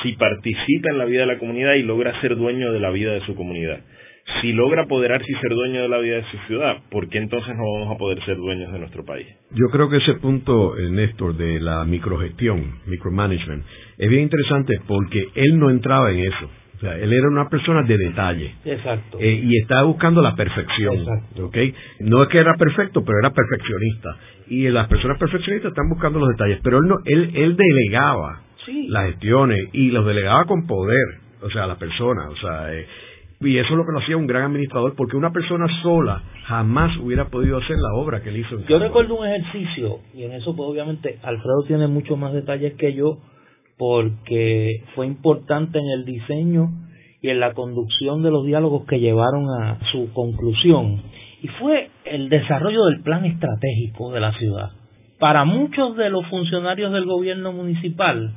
si 0.02 0.12
participa 0.12 0.90
en 0.90 0.98
la 0.98 1.04
vida 1.04 1.20
de 1.20 1.26
la 1.26 1.38
comunidad 1.38 1.74
y 1.74 1.82
logra 1.82 2.20
ser 2.20 2.36
dueño 2.36 2.72
de 2.72 2.80
la 2.80 2.90
vida 2.90 3.12
de 3.12 3.20
su 3.22 3.34
comunidad, 3.34 3.80
si 4.40 4.52
logra 4.52 4.82
apoderarse 4.82 5.26
y 5.28 5.34
ser 5.36 5.50
dueño 5.50 5.82
de 5.82 5.88
la 5.88 5.98
vida 5.98 6.16
de 6.16 6.24
su 6.30 6.36
ciudad, 6.46 6.78
¿por 6.90 7.08
qué 7.08 7.18
entonces 7.18 7.54
no 7.56 7.64
vamos 7.74 7.94
a 7.94 7.98
poder 7.98 8.24
ser 8.24 8.36
dueños 8.36 8.72
de 8.72 8.78
nuestro 8.78 9.04
país? 9.04 9.26
Yo 9.50 9.66
creo 9.70 9.90
que 9.90 9.96
ese 9.96 10.14
punto, 10.14 10.78
eh, 10.78 10.88
Néstor, 10.90 11.36
de 11.36 11.60
la 11.60 11.84
microgestión, 11.84 12.80
micromanagement, 12.86 13.64
es 13.98 14.08
bien 14.08 14.22
interesante 14.22 14.80
porque 14.86 15.28
él 15.34 15.58
no 15.58 15.70
entraba 15.70 16.12
en 16.12 16.20
eso. 16.20 16.50
O 16.80 16.82
sea, 16.82 16.96
él 16.96 17.12
era 17.12 17.28
una 17.28 17.46
persona 17.50 17.82
de 17.82 17.98
detalle. 17.98 18.54
Exacto. 18.64 19.18
Eh, 19.20 19.42
y 19.44 19.58
estaba 19.58 19.82
buscando 19.82 20.22
la 20.22 20.34
perfección. 20.34 20.96
Exacto. 20.96 21.50
No 22.00 22.22
es 22.22 22.28
que 22.30 22.38
era 22.38 22.54
perfecto, 22.54 23.04
pero 23.04 23.18
era 23.18 23.34
perfeccionista. 23.34 24.16
Y 24.48 24.66
las 24.70 24.88
personas 24.88 25.18
perfeccionistas 25.18 25.72
están 25.72 25.90
buscando 25.90 26.18
los 26.18 26.30
detalles. 26.30 26.58
Pero 26.62 26.78
él, 26.78 26.88
no, 26.88 26.96
él, 27.04 27.32
él 27.34 27.54
delegaba 27.54 28.40
las 28.88 29.10
gestiones 29.10 29.68
y 29.74 29.90
los 29.90 30.06
delegaba 30.06 30.46
con 30.46 30.66
poder. 30.66 31.04
O 31.42 31.50
sea, 31.50 31.64
a 31.64 31.66
la 31.66 31.76
persona. 31.76 32.30
O 32.30 32.36
sea, 32.36 32.74
eh, 32.74 32.86
y 33.42 33.58
eso 33.58 33.70
es 33.70 33.76
lo 33.76 33.84
que 33.84 33.92
lo 33.92 33.98
hacía 33.98 34.16
un 34.16 34.26
gran 34.26 34.44
administrador, 34.44 34.94
porque 34.94 35.16
una 35.16 35.32
persona 35.32 35.66
sola 35.82 36.22
jamás 36.44 36.96
hubiera 36.98 37.26
podido 37.26 37.58
hacer 37.58 37.76
la 37.76 37.94
obra 37.94 38.22
que 38.22 38.28
él 38.28 38.38
hizo. 38.38 38.58
yo 38.66 38.78
recuerdo 38.78 39.18
un 39.18 39.26
ejercicio, 39.26 40.00
y 40.14 40.24
en 40.24 40.32
eso 40.32 40.54
pues 40.54 40.68
obviamente 40.68 41.18
Alfredo 41.22 41.62
tiene 41.66 41.86
mucho 41.86 42.16
más 42.16 42.34
detalles 42.34 42.74
que 42.74 42.92
yo, 42.92 43.18
porque 43.80 44.84
fue 44.94 45.06
importante 45.06 45.78
en 45.78 45.86
el 45.86 46.04
diseño 46.04 46.68
y 47.22 47.30
en 47.30 47.40
la 47.40 47.54
conducción 47.54 48.22
de 48.22 48.30
los 48.30 48.44
diálogos 48.44 48.84
que 48.84 49.00
llevaron 49.00 49.48
a 49.48 49.78
su 49.90 50.12
conclusión. 50.12 51.00
Y 51.42 51.48
fue 51.48 51.88
el 52.04 52.28
desarrollo 52.28 52.84
del 52.84 53.00
plan 53.02 53.24
estratégico 53.24 54.12
de 54.12 54.20
la 54.20 54.34
ciudad. 54.34 54.72
Para 55.18 55.46
muchos 55.46 55.96
de 55.96 56.10
los 56.10 56.26
funcionarios 56.26 56.92
del 56.92 57.06
gobierno 57.06 57.54
municipal, 57.54 58.34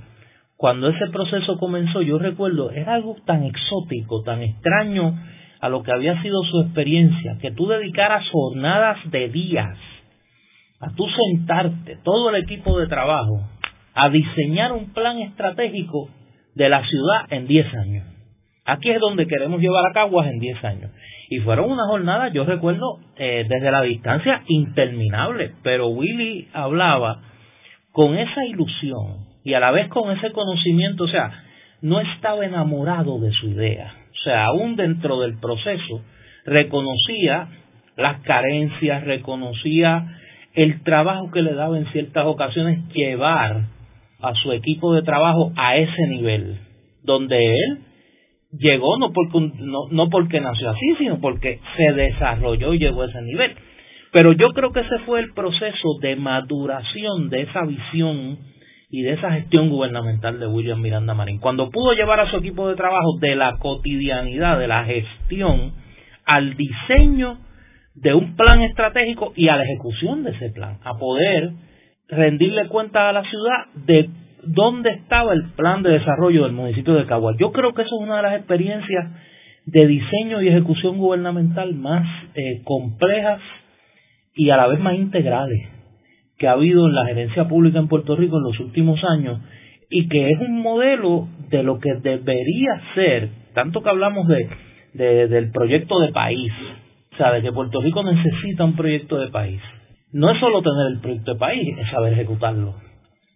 cuando 0.56 0.88
ese 0.88 1.08
proceso 1.12 1.58
comenzó, 1.58 2.02
yo 2.02 2.18
recuerdo, 2.20 2.72
era 2.72 2.94
algo 2.94 3.18
tan 3.26 3.44
exótico, 3.44 4.24
tan 4.24 4.44
extraño 4.44 5.14
a 5.60 5.68
lo 5.68 5.84
que 5.84 5.92
había 5.92 6.22
sido 6.22 6.42
su 6.44 6.62
experiencia, 6.62 7.38
que 7.42 7.52
tú 7.52 7.68
dedicaras 7.68 8.24
jornadas 8.32 8.98
de 9.12 9.28
días 9.28 9.78
a 10.80 10.90
tú 10.96 11.06
sentarte, 11.10 11.98
todo 12.02 12.30
el 12.30 12.44
equipo 12.44 12.80
de 12.80 12.88
trabajo, 12.88 13.42
a 13.94 14.10
diseñar 14.10 14.72
un 14.72 14.94
plan 14.94 15.20
estratégico 15.20 16.10
de 16.56 16.70
la 16.70 16.86
ciudad 16.86 17.32
en 17.32 17.48
10 17.48 17.74
años. 17.76 18.08
Aquí 18.66 18.90
es 18.90 19.00
donde 19.00 19.28
queremos 19.28 19.60
llevar 19.60 19.86
a 19.90 19.94
Caguas 19.94 20.28
en 20.28 20.40
10 20.40 20.64
años. 20.64 20.92
Y 21.30 21.40
fueron 21.40 21.72
unas 21.72 21.88
jornadas, 21.88 22.32
yo 22.34 22.46
recuerdo, 22.46 23.00
eh, 23.18 23.46
desde 23.48 23.72
la 23.72 23.82
distancia 23.82 24.44
interminable, 24.48 25.54
pero 25.64 25.88
Willy 25.88 26.48
hablaba 26.54 27.22
con 27.92 28.18
esa 28.18 28.46
ilusión 28.46 29.28
y 29.44 29.54
a 29.54 29.60
la 29.60 29.72
vez 29.72 29.90
con 29.90 30.16
ese 30.16 30.32
conocimiento, 30.32 31.04
o 31.04 31.08
sea, 31.08 31.44
no 31.82 32.00
estaba 32.00 32.46
enamorado 32.46 33.20
de 33.20 33.32
su 33.32 33.50
idea. 33.50 33.94
O 34.12 34.24
sea, 34.24 34.46
aún 34.46 34.76
dentro 34.76 35.20
del 35.20 35.38
proceso, 35.40 36.02
reconocía 36.46 37.50
las 37.98 38.22
carencias, 38.22 39.04
reconocía 39.04 40.18
el 40.54 40.82
trabajo 40.84 41.30
que 41.32 41.42
le 41.42 41.54
daba 41.54 41.78
en 41.78 41.88
ciertas 41.88 42.26
ocasiones 42.26 42.88
llevar 42.94 43.64
a 44.24 44.34
su 44.36 44.52
equipo 44.54 44.94
de 44.94 45.04
trabajo 45.04 45.52
a 45.56 45.76
ese 45.78 46.08
nivel, 46.08 46.58
donde 47.04 47.46
él 47.46 47.80
llegó 48.58 48.98
no 48.98 49.12
porque, 49.12 49.52
no, 49.60 49.88
no 49.92 50.10
porque 50.10 50.40
nació 50.40 50.70
así, 50.70 50.96
sino 50.98 51.20
porque 51.20 51.60
se 51.76 51.94
desarrolló 51.94 52.74
y 52.74 52.80
llegó 52.80 53.04
a 53.04 53.08
ese 53.08 53.22
nivel. 53.22 53.54
Pero 54.12 54.32
yo 54.34 54.50
creo 54.54 54.72
que 54.72 54.82
ese 54.82 55.00
fue 55.06 55.20
el 55.20 55.34
proceso 55.34 55.98
de 56.02 56.16
maduración 56.16 57.30
de 57.30 57.42
esa 57.42 57.66
visión 57.66 58.38
y 58.90 59.02
de 59.02 59.14
esa 59.14 59.32
gestión 59.32 59.70
gubernamental 59.70 60.40
de 60.40 60.48
William 60.48 60.80
Miranda 60.80 61.16
Marín. 61.16 61.40
Cuando 61.40 61.70
pudo 61.72 61.94
llevar 61.94 62.20
a 62.20 62.30
su 62.30 62.38
equipo 62.38 62.70
de 62.70 62.76
trabajo 62.76 63.18
de 63.20 63.36
la 63.36 63.58
cotidianidad, 63.58 64.60
de 64.60 64.68
la 64.68 64.86
gestión, 64.86 65.74
al 66.26 66.56
diseño 66.56 67.40
de 67.96 68.14
un 68.14 68.36
plan 68.36 68.62
estratégico 68.62 69.34
y 69.36 69.50
a 69.50 69.58
la 69.58 69.64
ejecución 69.64 70.24
de 70.24 70.32
ese 70.32 70.50
plan, 70.50 70.78
a 70.84 70.94
poder 70.94 71.52
rendirle 72.14 72.68
cuenta 72.68 73.10
a 73.10 73.14
la 73.14 73.24
ciudad 73.24 73.66
de 73.86 74.10
dónde 74.44 74.92
estaba 74.92 75.34
el 75.34 75.52
plan 75.56 75.84
de 75.84 75.92
desarrollo 75.92 76.44
del 76.44 76.52
municipio 76.52 76.94
de 76.94 77.06
Caguas. 77.06 77.38
Yo 77.40 77.52
creo 77.52 77.74
que 77.74 77.84
eso 77.84 77.96
es 77.96 78.02
una 78.02 78.18
de 78.18 78.24
las 78.24 78.36
experiencias 78.36 79.12
de 79.66 79.88
diseño 79.88 80.42
y 80.42 80.50
ejecución 80.50 80.98
gubernamental 80.98 81.74
más 81.76 82.06
eh, 82.36 82.62
complejas 82.64 83.42
y 84.36 84.50
a 84.50 84.58
la 84.58 84.68
vez 84.68 84.80
más 84.80 84.96
integrales 84.96 85.70
que 86.38 86.48
ha 86.48 86.54
habido 86.54 86.88
en 86.88 86.96
la 86.96 87.06
gerencia 87.06 87.48
pública 87.48 87.80
en 87.80 87.88
Puerto 87.88 88.16
Rico 88.16 88.38
en 88.38 88.44
los 88.44 88.60
últimos 88.60 89.00
años 89.04 89.40
y 89.90 90.10
que 90.10 90.32
es 90.32 90.40
un 90.40 90.60
modelo 90.62 91.28
de 91.50 91.64
lo 91.64 91.80
que 91.80 91.94
debería 92.02 92.82
ser, 92.96 93.30
tanto 93.54 93.82
que 93.82 93.90
hablamos 93.90 94.28
de, 94.28 94.50
de 94.94 95.28
del 95.28 95.52
proyecto 95.52 96.00
de 96.00 96.12
país, 96.12 96.52
o 97.14 97.18
sea, 97.18 97.32
de 97.32 97.44
que 97.44 97.52
Puerto 97.52 97.80
Rico 97.80 98.04
necesita 98.04 98.66
un 98.66 98.76
proyecto 98.76 99.18
de 99.20 99.30
país 99.30 99.62
no 100.14 100.32
es 100.32 100.40
solo 100.40 100.62
tener 100.62 100.88
el 100.94 101.00
proyecto 101.00 101.34
de 101.34 101.40
país, 101.40 101.78
es 101.78 101.90
saber 101.90 102.14
ejecutarlo. 102.14 102.76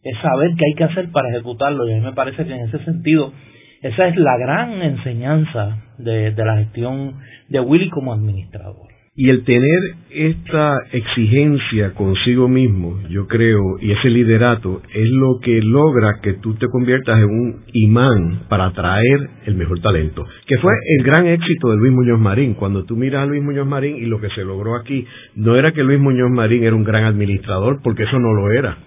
Es 0.04 0.18
saber 0.20 0.52
qué 0.58 0.66
hay 0.68 0.74
que 0.76 0.84
hacer 0.86 1.12
para 1.12 1.30
ejecutarlo. 1.30 1.88
Y 1.88 1.94
a 1.94 1.96
mí 1.96 2.02
me 2.02 2.14
parece 2.14 2.46
que 2.46 2.54
en 2.54 2.68
ese 2.68 2.80
sentido, 2.86 3.34
esa 3.82 4.08
es 4.08 4.16
la 4.16 4.38
gran 4.38 4.82
enseñanza 4.82 5.78
de, 5.98 6.32
de 6.32 6.46
la 6.46 6.58
gestión 6.58 7.20
de 7.50 7.60
Willy 7.60 7.90
como 7.90 8.14
administrador. 8.14 8.97
Y 9.20 9.32
el 9.32 9.44
tener 9.46 9.80
esta 10.12 10.78
exigencia 10.92 11.96
consigo 11.96 12.48
mismo, 12.48 13.00
yo 13.10 13.26
creo, 13.26 13.80
y 13.82 13.92
ese 13.92 14.12
liderato, 14.12 14.84
es 14.94 15.10
lo 15.10 15.40
que 15.42 15.60
logra 15.60 16.20
que 16.22 16.34
tú 16.34 16.54
te 16.54 16.68
conviertas 16.68 17.18
en 17.18 17.26
un 17.26 17.64
imán 17.74 18.42
para 18.48 18.68
atraer 18.68 19.28
el 19.48 19.56
mejor 19.56 19.82
talento. 19.82 20.24
Que 20.46 20.60
fue 20.60 20.72
el 21.00 21.04
gran 21.04 21.26
éxito 21.26 21.72
de 21.72 21.78
Luis 21.78 21.94
Muñoz 21.94 22.20
Marín. 22.20 22.54
Cuando 22.54 22.86
tú 22.86 22.96
miras 22.96 23.24
a 23.24 23.26
Luis 23.26 23.42
Muñoz 23.42 23.66
Marín 23.66 23.96
y 23.96 24.06
lo 24.06 24.22
que 24.22 24.30
se 24.30 24.46
logró 24.46 24.76
aquí, 24.76 25.04
no 25.34 25.56
era 25.56 25.72
que 25.72 25.82
Luis 25.82 26.00
Muñoz 26.00 26.30
Marín 26.30 26.64
era 26.64 26.76
un 26.76 26.84
gran 26.84 27.06
administrador, 27.06 27.80
porque 27.84 28.04
eso 28.04 28.20
no 28.20 28.36
lo 28.36 28.52
era. 28.52 28.78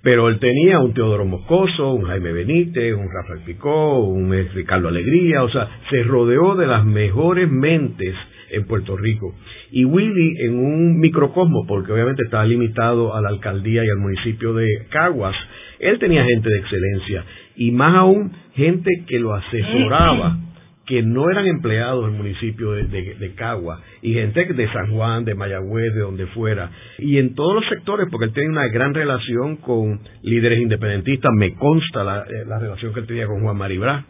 Pero 0.00 0.30
él 0.30 0.38
tenía 0.38 0.78
un 0.78 0.94
Teodoro 0.94 1.26
Moscoso, 1.26 1.92
un 1.92 2.04
Jaime 2.04 2.32
Benítez, 2.32 2.94
un 2.94 3.08
Rafael 3.12 3.40
Picó, 3.44 3.98
un 4.00 4.32
Ricardo 4.54 4.88
Alegría, 4.88 5.42
o 5.42 5.50
sea, 5.50 5.68
se 5.90 6.02
rodeó 6.04 6.54
de 6.54 6.66
las 6.66 6.86
mejores 6.86 7.50
mentes 7.50 8.14
en 8.54 8.66
Puerto 8.66 8.96
Rico. 8.96 9.34
Y 9.70 9.84
Willy 9.84 10.36
en 10.40 10.58
un 10.58 10.98
microcosmo, 10.98 11.66
porque 11.66 11.92
obviamente 11.92 12.22
estaba 12.24 12.44
limitado 12.44 13.14
a 13.14 13.20
la 13.20 13.28
alcaldía 13.28 13.84
y 13.84 13.88
al 13.88 13.98
municipio 13.98 14.54
de 14.54 14.66
Caguas, 14.90 15.36
él 15.78 15.98
tenía 15.98 16.24
gente 16.24 16.48
de 16.48 16.58
excelencia 16.58 17.24
y 17.56 17.70
más 17.70 17.94
aún 17.94 18.32
gente 18.54 18.90
que 19.06 19.18
lo 19.18 19.34
asesoraba 19.34 20.38
que 20.86 21.02
no 21.02 21.30
eran 21.30 21.46
empleados 21.46 22.06
del 22.06 22.16
municipio 22.16 22.72
de, 22.72 22.84
de, 22.84 23.34
Cagua 23.34 23.80
y 24.02 24.12
gente 24.14 24.44
de 24.44 24.72
San 24.72 24.92
Juan, 24.92 25.24
de 25.24 25.34
Mayagüez, 25.34 25.94
de 25.94 26.00
donde 26.00 26.26
fuera. 26.26 26.70
Y 26.98 27.18
en 27.18 27.34
todos 27.34 27.54
los 27.54 27.64
sectores, 27.68 28.08
porque 28.10 28.26
él 28.26 28.32
tenía 28.32 28.50
una 28.50 28.68
gran 28.68 28.92
relación 28.92 29.56
con 29.56 30.00
líderes 30.22 30.60
independentistas, 30.60 31.32
me 31.34 31.54
consta 31.54 32.04
la, 32.04 32.20
eh, 32.22 32.44
la 32.46 32.58
relación 32.58 32.92
que 32.92 33.00
él 33.00 33.06
tenía 33.06 33.26
con 33.26 33.40
Juan 33.40 33.56
Maribra, 33.56 34.04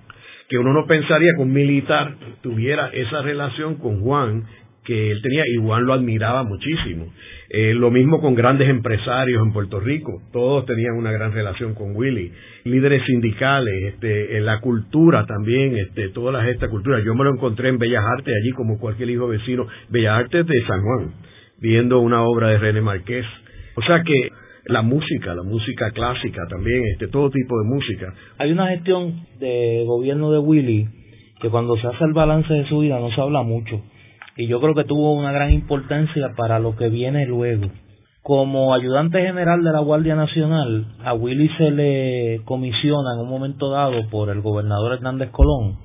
que 0.48 0.58
uno 0.58 0.72
no 0.72 0.86
pensaría 0.86 1.32
que 1.36 1.42
un 1.42 1.52
militar 1.52 2.14
tuviera 2.42 2.88
esa 2.88 3.22
relación 3.22 3.76
con 3.76 4.00
Juan 4.00 4.44
que 4.84 5.10
él 5.10 5.22
tenía 5.22 5.44
y 5.46 5.56
Juan 5.56 5.86
lo 5.86 5.94
admiraba 5.94 6.44
muchísimo. 6.44 7.12
Eh, 7.48 7.74
lo 7.74 7.90
mismo 7.90 8.20
con 8.20 8.34
grandes 8.34 8.68
empresarios 8.68 9.42
en 9.42 9.52
Puerto 9.52 9.80
Rico, 9.80 10.22
todos 10.32 10.66
tenían 10.66 10.96
una 10.96 11.10
gran 11.10 11.32
relación 11.32 11.74
con 11.74 11.96
Willy. 11.96 12.32
Líderes 12.64 13.02
sindicales, 13.06 13.94
este, 13.94 14.40
la 14.40 14.60
cultura 14.60 15.24
también, 15.26 15.76
este, 15.76 16.10
todas 16.10 16.46
estas 16.48 16.68
culturas. 16.68 17.02
Yo 17.04 17.14
me 17.14 17.24
lo 17.24 17.30
encontré 17.30 17.70
en 17.70 17.78
Bellas 17.78 18.04
Artes 18.18 18.34
allí 18.42 18.52
como 18.52 18.78
cualquier 18.78 19.10
hijo 19.10 19.26
vecino, 19.26 19.66
Bellas 19.88 20.18
Artes 20.18 20.46
de 20.46 20.66
San 20.66 20.82
Juan, 20.82 21.14
viendo 21.58 22.00
una 22.00 22.22
obra 22.22 22.48
de 22.48 22.58
René 22.58 22.82
Marqués. 22.82 23.26
O 23.76 23.82
sea 23.82 24.02
que 24.02 24.30
la 24.66 24.82
música, 24.82 25.34
la 25.34 25.42
música 25.42 25.90
clásica 25.92 26.42
también, 26.48 26.82
este, 26.92 27.08
todo 27.08 27.30
tipo 27.30 27.58
de 27.58 27.68
música. 27.68 28.14
Hay 28.38 28.52
una 28.52 28.68
gestión 28.68 29.26
de 29.38 29.84
gobierno 29.86 30.30
de 30.30 30.38
Willy 30.38 30.88
que 31.40 31.50
cuando 31.50 31.76
se 31.76 31.86
hace 31.86 32.04
el 32.04 32.12
balance 32.12 32.52
de 32.52 32.66
su 32.68 32.78
vida 32.78 32.98
no 32.98 33.10
se 33.10 33.20
habla 33.20 33.42
mucho 33.42 33.82
y 34.36 34.46
yo 34.46 34.60
creo 34.60 34.74
que 34.74 34.84
tuvo 34.84 35.12
una 35.14 35.32
gran 35.32 35.52
importancia 35.52 36.32
para 36.36 36.58
lo 36.58 36.76
que 36.76 36.88
viene 36.88 37.26
luego. 37.26 37.70
Como 38.22 38.74
ayudante 38.74 39.20
general 39.20 39.62
de 39.62 39.70
la 39.70 39.80
Guardia 39.80 40.16
Nacional, 40.16 40.86
a 41.04 41.12
Willy 41.12 41.48
se 41.58 41.70
le 41.70 42.40
comisiona 42.44 43.14
en 43.14 43.20
un 43.20 43.28
momento 43.28 43.70
dado 43.70 44.08
por 44.10 44.30
el 44.30 44.40
gobernador 44.40 44.94
Hernández 44.94 45.30
Colón 45.30 45.78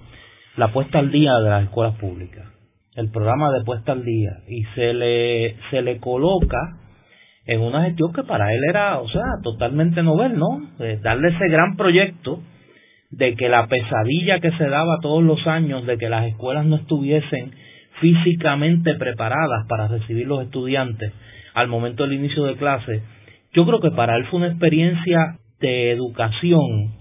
la 0.56 0.72
puesta 0.72 1.00
al 1.00 1.12
día 1.12 1.34
de 1.40 1.50
las 1.50 1.64
escuelas 1.66 1.96
públicas, 1.96 2.46
el 2.96 3.12
programa 3.12 3.52
de 3.52 3.64
puesta 3.64 3.92
al 3.92 4.04
día, 4.04 4.32
y 4.48 4.64
se 4.76 4.94
le, 4.94 5.58
se 5.70 5.82
le 5.82 6.00
coloca 6.00 6.78
en 7.50 7.62
una 7.62 7.86
gestión 7.86 8.14
que 8.14 8.24
para 8.24 8.54
él 8.54 8.60
era, 8.70 9.00
o 9.00 9.10
sea, 9.10 9.24
totalmente 9.42 10.04
novel, 10.04 10.38
¿no? 10.38 10.70
darle 11.02 11.30
ese 11.30 11.48
gran 11.48 11.76
proyecto 11.78 12.44
de 13.10 13.36
que 13.36 13.50
la 13.50 13.66
pesadilla 13.66 14.40
que 14.40 14.52
se 14.52 14.70
daba 14.70 15.00
todos 15.02 15.24
los 15.24 15.48
años 15.48 15.88
de 15.88 15.98
que 15.98 16.10
las 16.10 16.28
escuelas 16.28 16.68
no 16.68 16.76
estuviesen 16.76 17.52
físicamente 18.00 18.94
preparadas 19.00 19.66
para 19.68 19.88
recibir 19.88 20.28
los 20.28 20.44
estudiantes 20.44 21.12
al 21.56 21.68
momento 21.68 22.04
del 22.04 22.14
inicio 22.14 22.44
de 22.44 22.56
clase, 22.56 23.02
yo 23.54 23.66
creo 23.66 23.80
que 23.80 23.92
para 23.92 24.16
él 24.16 24.26
fue 24.28 24.42
una 24.42 24.50
experiencia 24.50 25.40
de 25.60 25.92
educación 25.92 26.94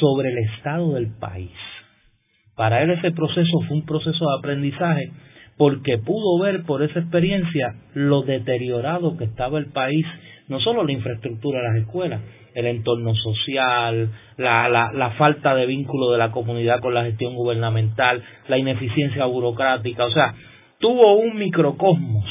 sobre 0.00 0.30
el 0.30 0.38
estado 0.38 0.94
del 0.94 1.16
país. 1.20 1.52
Para 2.56 2.82
él 2.82 2.90
ese 2.90 3.12
proceso 3.12 3.60
fue 3.68 3.76
un 3.76 3.86
proceso 3.86 4.18
de 4.18 4.38
aprendizaje 4.40 5.12
porque 5.56 5.98
pudo 5.98 6.38
ver 6.42 6.64
por 6.64 6.82
esa 6.82 7.00
experiencia 7.00 7.74
lo 7.94 8.22
deteriorado 8.22 9.16
que 9.16 9.24
estaba 9.24 9.58
el 9.58 9.66
país, 9.66 10.04
no 10.48 10.60
solo 10.60 10.84
la 10.84 10.92
infraestructura 10.92 11.60
de 11.60 11.68
las 11.68 11.76
escuelas, 11.78 12.20
el 12.54 12.66
entorno 12.66 13.14
social, 13.14 14.10
la, 14.38 14.68
la, 14.68 15.10
falta 15.18 15.54
de 15.54 15.66
vínculo 15.66 16.10
de 16.12 16.18
la 16.18 16.30
comunidad 16.30 16.80
con 16.80 16.94
la 16.94 17.04
gestión 17.04 17.34
gubernamental, 17.34 18.22
la 18.48 18.58
ineficiencia 18.58 19.26
burocrática, 19.26 20.04
o 20.04 20.10
sea, 20.10 20.34
tuvo 20.78 21.16
un 21.16 21.36
microcosmos 21.36 22.24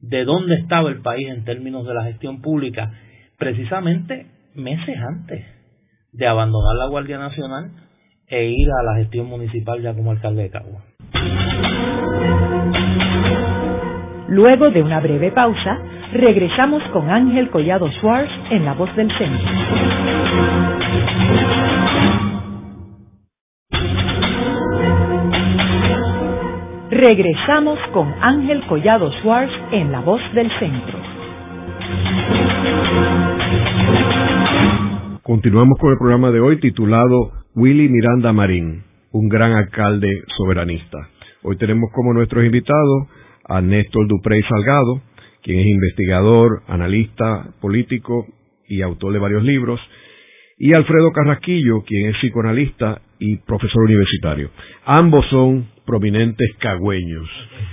de 0.00 0.24
dónde 0.24 0.56
estaba 0.56 0.88
el 0.90 1.00
país 1.00 1.28
en 1.28 1.44
términos 1.44 1.86
de 1.86 1.94
la 1.94 2.04
gestión 2.04 2.40
pública, 2.40 2.92
precisamente 3.36 4.26
meses 4.54 4.96
antes 4.96 5.44
de 6.12 6.26
abandonar 6.26 6.76
la 6.76 6.86
Guardia 6.86 7.18
Nacional 7.18 7.72
e 8.28 8.46
ir 8.50 8.68
a 8.70 8.84
la 8.84 8.98
gestión 8.98 9.26
municipal 9.26 9.82
ya 9.82 9.94
como 9.94 10.12
alcalde 10.12 10.42
de 10.42 10.50
Cagua. 10.50 10.84
Luego 14.28 14.70
de 14.70 14.82
una 14.82 15.00
breve 15.00 15.32
pausa, 15.32 15.78
regresamos 16.12 16.82
con 16.92 17.08
Ángel 17.08 17.48
Collado 17.48 17.90
Schwartz 17.92 18.30
en 18.50 18.62
La 18.62 18.74
Voz 18.74 18.94
del 18.94 19.10
Centro. 19.16 19.48
Regresamos 26.90 27.78
con 27.94 28.12
Ángel 28.20 28.66
Collado 28.66 29.10
Schwartz 29.12 29.52
en 29.72 29.92
La 29.92 30.00
Voz 30.00 30.20
del 30.34 30.50
Centro. 30.58 30.98
Continuamos 35.22 35.78
con 35.78 35.92
el 35.92 35.98
programa 35.98 36.30
de 36.30 36.40
hoy 36.40 36.60
titulado 36.60 37.32
Willy 37.54 37.88
Miranda 37.88 38.34
Marín, 38.34 38.82
un 39.10 39.30
gran 39.30 39.52
alcalde 39.52 40.22
soberanista. 40.36 40.98
Hoy 41.42 41.56
tenemos 41.56 41.90
como 41.94 42.12
nuestros 42.12 42.44
invitados 42.44 43.08
a 43.48 43.60
Néstor 43.60 44.06
Duprey 44.06 44.42
Salgado, 44.42 45.00
quien 45.42 45.60
es 45.60 45.66
investigador, 45.66 46.62
analista 46.68 47.48
político 47.60 48.26
y 48.68 48.82
autor 48.82 49.14
de 49.14 49.18
varios 49.18 49.42
libros, 49.42 49.80
y 50.58 50.74
Alfredo 50.74 51.12
Carrasquillo, 51.12 51.82
quien 51.82 52.08
es 52.10 52.16
psicoanalista 52.16 53.00
y 53.18 53.36
profesor 53.36 53.84
universitario. 53.84 54.50
Ambos 54.84 55.24
son 55.30 55.68
prominentes 55.86 56.50
cagüeños. 56.58 57.28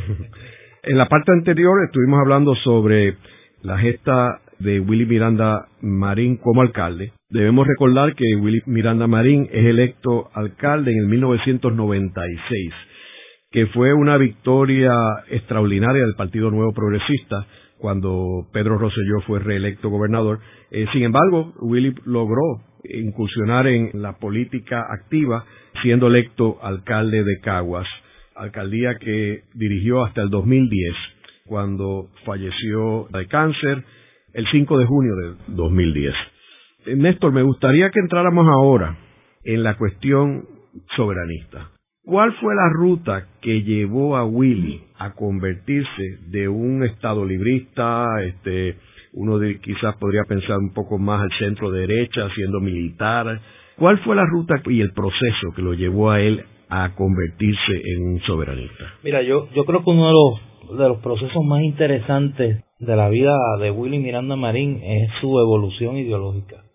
en 0.84 0.98
la 0.98 1.10
parte 1.10 1.32
anterior 1.34 1.84
estuvimos 1.86 2.20
hablando 2.20 2.56
sobre 2.56 3.18
la 3.62 3.78
gesta 3.80 4.42
de 4.60 4.80
Willy 4.80 5.06
Miranda 5.06 5.68
Marín 5.82 6.38
como 6.38 6.62
alcalde. 6.62 7.12
Debemos 7.30 7.68
recordar 7.68 8.16
que 8.16 8.36
Willy 8.36 8.62
Miranda 8.68 9.08
Marín 9.08 9.50
es 9.52 9.66
electo 9.66 10.30
alcalde 10.34 10.92
en 10.92 11.00
el 11.00 11.06
1996 11.08 12.74
que 13.56 13.68
fue 13.68 13.94
una 13.94 14.18
victoria 14.18 14.92
extraordinaria 15.30 16.02
del 16.02 16.16
Partido 16.16 16.52
Nuevo 16.52 16.74
Progresista 16.74 17.48
cuando 17.78 18.50
Pedro 18.52 18.78
Rosselló 18.78 19.22
fue 19.26 19.40
reelecto 19.40 19.90
gobernador. 19.90 20.42
Eh, 20.72 20.86
sin 20.92 21.04
embargo, 21.04 21.54
Willy 21.62 21.96
logró 22.04 22.42
incursionar 22.84 23.68
en 23.68 24.02
la 24.02 24.18
política 24.18 24.86
activa 24.92 25.46
siendo 25.82 26.08
electo 26.08 26.60
alcalde 26.62 27.24
de 27.24 27.40
Caguas, 27.40 27.88
alcaldía 28.36 28.96
que 28.96 29.44
dirigió 29.54 30.04
hasta 30.04 30.22
el 30.22 30.30
2010, 30.32 30.94
cuando 31.48 32.10
falleció 32.26 33.08
de 33.10 33.26
cáncer 33.28 33.86
el 34.34 34.46
5 34.52 34.80
de 34.80 34.86
junio 34.86 35.16
de 35.16 35.56
2010. 35.56 36.14
Eh, 36.88 36.96
Néstor, 36.98 37.32
me 37.32 37.42
gustaría 37.42 37.90
que 37.90 38.02
entráramos 38.02 38.46
ahora 38.50 38.98
en 39.46 39.64
la 39.64 39.78
cuestión 39.78 40.44
soberanista. 40.98 41.70
¿Cuál 42.06 42.34
fue 42.34 42.54
la 42.54 42.70
ruta 42.70 43.28
que 43.42 43.64
llevó 43.64 44.16
a 44.16 44.26
Willy 44.26 44.80
a 45.00 45.14
convertirse 45.14 46.20
de 46.28 46.48
un 46.48 46.84
estado 46.84 47.26
librista, 47.26 48.06
este, 48.24 48.76
uno 49.14 49.40
de, 49.40 49.60
quizás 49.60 49.96
podría 50.00 50.22
pensar 50.28 50.60
un 50.60 50.72
poco 50.72 51.00
más 51.00 51.24
al 51.24 51.32
centro 51.40 51.72
derecha, 51.72 52.30
siendo 52.36 52.60
militar? 52.60 53.42
¿Cuál 53.80 53.98
fue 54.04 54.16
la 54.16 54.26
ruta 54.26 54.62
y 54.68 54.82
el 54.82 54.94
proceso 54.94 55.52
que 55.56 55.64
lo 55.64 55.74
llevó 55.74 56.12
a 56.12 56.22
él 56.22 56.44
a 56.70 56.94
convertirse 56.94 57.74
en 57.74 58.14
un 58.14 58.20
soberanista? 58.22 58.84
Mira, 59.04 59.24
yo, 59.24 59.50
yo 59.56 59.66
creo 59.66 59.84
que 59.84 59.90
uno 59.90 60.08
de 60.08 60.14
los, 60.14 60.78
de 60.78 60.88
los 60.88 61.00
procesos 61.00 61.44
más 61.44 61.64
interesantes 61.64 62.64
de 62.78 62.96
la 62.96 63.10
vida 63.10 63.36
de 63.60 63.72
Willy 63.72 63.98
Miranda 63.98 64.36
Marín 64.36 64.80
es 64.84 65.10
su 65.22 65.40
evolución 65.40 65.98
ideológica, 65.98 66.66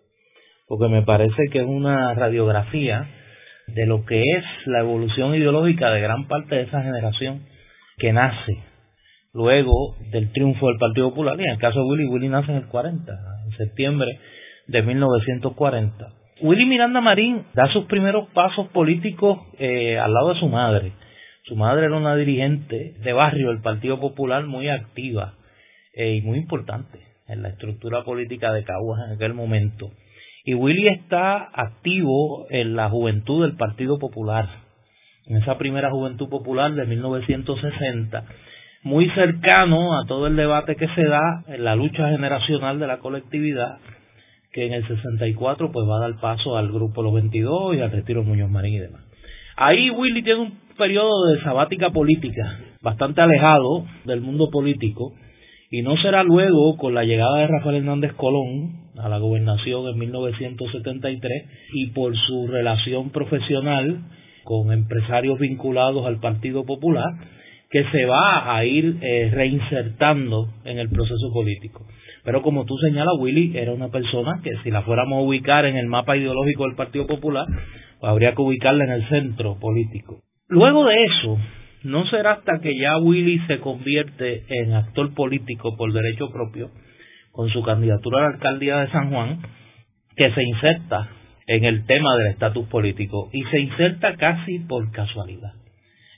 porque 0.67 0.89
me 0.89 1.03
parece 1.03 1.47
que 1.53 1.59
es 1.59 1.65
una 1.65 2.13
radiografía 2.15 3.07
de 3.73 3.85
lo 3.85 4.05
que 4.05 4.21
es 4.21 4.43
la 4.65 4.79
evolución 4.79 5.35
ideológica 5.35 5.89
de 5.91 6.01
gran 6.01 6.27
parte 6.27 6.55
de 6.55 6.61
esa 6.63 6.81
generación 6.81 7.41
que 7.97 8.13
nace 8.13 8.57
luego 9.33 9.95
del 10.11 10.31
triunfo 10.31 10.67
del 10.67 10.77
Partido 10.77 11.09
Popular. 11.09 11.39
Y 11.39 11.43
en 11.43 11.51
el 11.51 11.59
caso 11.59 11.79
de 11.79 11.85
Willy, 11.85 12.05
Willy 12.05 12.29
nace 12.29 12.51
en 12.51 12.57
el 12.57 12.67
40, 12.67 13.11
en 13.45 13.57
septiembre 13.57 14.19
de 14.67 14.81
1940. 14.81 16.07
Willy 16.41 16.65
Miranda 16.65 17.01
Marín 17.01 17.43
da 17.53 17.71
sus 17.71 17.85
primeros 17.85 18.27
pasos 18.29 18.67
políticos 18.69 19.39
eh, 19.59 19.99
al 19.99 20.13
lado 20.13 20.33
de 20.33 20.39
su 20.39 20.47
madre. 20.47 20.93
Su 21.43 21.55
madre 21.55 21.85
era 21.85 21.97
una 21.97 22.15
dirigente 22.15 22.95
de 22.99 23.13
barrio 23.13 23.49
del 23.49 23.61
Partido 23.61 23.99
Popular 23.99 24.45
muy 24.45 24.69
activa 24.69 25.35
eh, 25.93 26.15
y 26.15 26.21
muy 26.21 26.37
importante 26.39 26.99
en 27.27 27.43
la 27.43 27.49
estructura 27.49 28.03
política 28.03 28.51
de 28.53 28.63
Caguas 28.63 29.01
en 29.07 29.15
aquel 29.15 29.33
momento. 29.33 29.91
Y 30.43 30.55
Willy 30.55 30.87
está 30.87 31.49
activo 31.53 32.47
en 32.49 32.75
la 32.75 32.89
juventud 32.89 33.43
del 33.43 33.55
Partido 33.55 33.99
Popular, 33.99 34.49
en 35.27 35.37
esa 35.37 35.57
primera 35.57 35.91
juventud 35.91 36.29
popular 36.29 36.73
de 36.73 36.85
1960, 36.85 38.25
muy 38.83 39.07
cercano 39.11 39.99
a 39.99 40.05
todo 40.07 40.25
el 40.25 40.35
debate 40.35 40.75
que 40.75 40.87
se 40.89 41.05
da 41.05 41.43
en 41.47 41.63
la 41.63 41.75
lucha 41.75 42.09
generacional 42.09 42.79
de 42.79 42.87
la 42.87 42.97
colectividad, 42.97 43.77
que 44.51 44.65
en 44.65 44.73
el 44.73 44.87
64 44.87 45.71
pues 45.71 45.87
va 45.87 45.97
a 45.97 46.09
dar 46.09 46.19
paso 46.19 46.57
al 46.57 46.71
grupo 46.71 47.03
Los 47.03 47.13
22 47.13 47.75
y 47.75 47.81
al 47.81 47.91
retiro 47.91 48.23
Muñoz 48.23 48.49
Marín 48.49 48.73
y 48.73 48.79
demás. 48.79 49.01
Ahí 49.55 49.91
Willy 49.91 50.23
tiene 50.23 50.41
un 50.41 50.59
periodo 50.75 51.27
de 51.27 51.41
sabática 51.43 51.91
política, 51.91 52.59
bastante 52.81 53.21
alejado 53.21 53.85
del 54.05 54.21
mundo 54.21 54.49
político, 54.49 55.13
y 55.71 55.81
no 55.81 55.95
será 55.97 56.23
luego 56.23 56.75
con 56.77 56.93
la 56.93 57.05
llegada 57.05 57.39
de 57.39 57.47
Rafael 57.47 57.77
Hernández 57.77 58.13
Colón 58.13 58.91
a 58.97 59.07
la 59.07 59.17
gobernación 59.17 59.87
en 59.87 59.97
1973 59.97 61.45
y 61.73 61.87
por 61.91 62.15
su 62.17 62.47
relación 62.47 63.09
profesional 63.11 64.01
con 64.43 64.73
empresarios 64.73 65.39
vinculados 65.39 66.05
al 66.05 66.19
Partido 66.19 66.65
Popular 66.65 67.09
que 67.69 67.85
se 67.85 68.05
va 68.05 68.53
a 68.53 68.65
ir 68.65 68.97
eh, 69.01 69.31
reinsertando 69.33 70.49
en 70.65 70.77
el 70.77 70.89
proceso 70.89 71.31
político. 71.33 71.85
Pero 72.25 72.41
como 72.41 72.65
tú 72.65 72.77
señalas, 72.77 73.15
Willy 73.17 73.57
era 73.57 73.71
una 73.71 73.87
persona 73.87 74.41
que 74.43 74.51
si 74.63 74.71
la 74.71 74.81
fuéramos 74.81 75.19
a 75.19 75.21
ubicar 75.21 75.65
en 75.65 75.77
el 75.77 75.87
mapa 75.87 76.17
ideológico 76.17 76.65
del 76.65 76.75
Partido 76.75 77.07
Popular, 77.07 77.45
pues 77.47 78.09
habría 78.11 78.35
que 78.35 78.41
ubicarla 78.41 78.83
en 78.83 78.91
el 78.91 79.07
centro 79.07 79.57
político. 79.57 80.19
Luego 80.49 80.85
de 80.85 81.03
eso, 81.05 81.37
no 81.83 82.05
será 82.07 82.33
hasta 82.33 82.59
que 82.59 82.77
ya 82.77 82.97
Willy 82.97 83.39
se 83.47 83.59
convierte 83.59 84.43
en 84.49 84.73
actor 84.73 85.13
político 85.13 85.75
por 85.77 85.91
derecho 85.91 86.29
propio, 86.31 86.69
con 87.31 87.49
su 87.49 87.63
candidatura 87.63 88.19
a 88.19 88.21
la 88.21 88.35
alcaldía 88.35 88.79
de 88.79 88.91
San 88.91 89.09
Juan, 89.09 89.39
que 90.15 90.31
se 90.31 90.43
inserta 90.43 91.09
en 91.47 91.65
el 91.65 91.85
tema 91.85 92.15
del 92.17 92.27
estatus 92.27 92.67
político 92.67 93.29
y 93.33 93.43
se 93.45 93.59
inserta 93.59 94.15
casi 94.15 94.59
por 94.59 94.91
casualidad. 94.91 95.53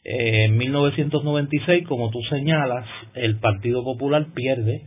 en 0.05 0.57
1996, 0.57 1.87
como 1.87 2.11
tú 2.11 2.21
señalas, 2.23 2.85
el 3.15 3.39
Partido 3.39 3.85
Popular 3.85 4.27
pierde 4.35 4.81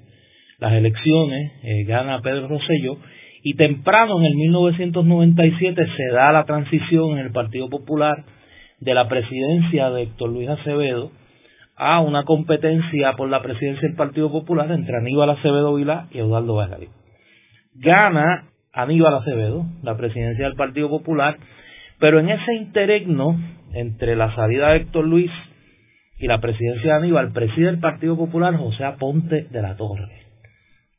las 0.59 0.75
elecciones, 0.75 1.53
eh, 1.63 1.85
gana 1.85 2.21
Pedro 2.21 2.49
Rosselló 2.49 2.99
y 3.43 3.55
temprano 3.55 4.19
en 4.19 4.27
el 4.27 4.35
1997 4.35 5.87
se 5.97 6.15
da 6.15 6.33
la 6.33 6.45
transición 6.45 7.13
en 7.13 7.27
el 7.27 7.33
Partido 7.33 7.69
Popular 7.71 8.25
de 8.81 8.95
la 8.95 9.09
presidencia 9.09 9.91
de 9.91 10.03
Héctor 10.03 10.31
Luis 10.31 10.49
Acevedo 10.49 11.11
a 11.77 12.01
una 12.01 12.25
competencia 12.25 13.13
por 13.17 13.29
la 13.29 13.43
presidencia 13.43 13.87
del 13.89 13.97
Partido 13.97 14.31
Popular 14.31 14.71
entre 14.71 14.97
Aníbal 14.97 15.31
Acevedo 15.31 15.75
Vilá 15.75 16.09
y 16.11 16.19
Eduardo 16.19 16.55
Vargas. 16.55 16.81
Gana 17.75 18.45
Aníbal 18.73 19.15
Acevedo 19.15 19.67
la 19.83 19.97
presidencia 19.97 20.47
del 20.47 20.57
Partido 20.57 20.89
Popular, 20.89 21.37
pero 21.99 22.21
en 22.21 22.31
ese 22.31 22.55
interregno 22.55 23.39
entre 23.73 24.17
la 24.17 24.35
salida 24.35 24.71
de 24.71 24.79
Héctor 24.79 25.07
Luis 25.07 25.31
y 26.19 26.27
la 26.27 26.41
presidencia 26.41 26.93
de 26.93 26.99
Aníbal, 26.99 27.33
preside 27.33 27.69
el 27.69 27.79
Partido 27.79 28.17
Popular 28.17 28.57
José 28.57 28.85
Aponte 28.85 29.47
de 29.51 29.63
la 29.63 29.77
Torre, 29.77 30.09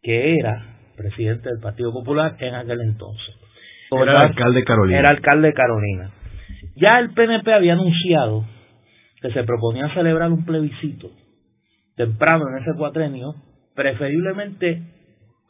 que 0.04 0.36
era 0.36 0.78
presidente 0.96 1.50
del 1.50 1.60
Partido 1.60 1.92
Popular 1.92 2.36
en 2.40 2.54
aquel 2.54 2.82
entonces. 2.82 3.36
Era 3.90 4.22
alcalde 4.22 4.60
de 4.60 4.66
Carolina. 4.66 5.00
Era 5.00 5.10
alcalde 5.10 5.48
de 5.48 5.54
Carolina. 5.54 6.12
Ya 6.76 7.00
el 7.00 7.14
PNP 7.14 7.54
había 7.54 7.74
anunciado 7.74 8.46
que 9.22 9.32
se 9.32 9.44
proponía 9.44 9.94
celebrar 9.94 10.32
un 10.32 10.46
plebiscito 10.46 11.10
temprano 11.96 12.46
en 12.50 12.62
ese 12.62 12.78
cuatrenio, 12.78 13.36
preferiblemente 13.76 14.84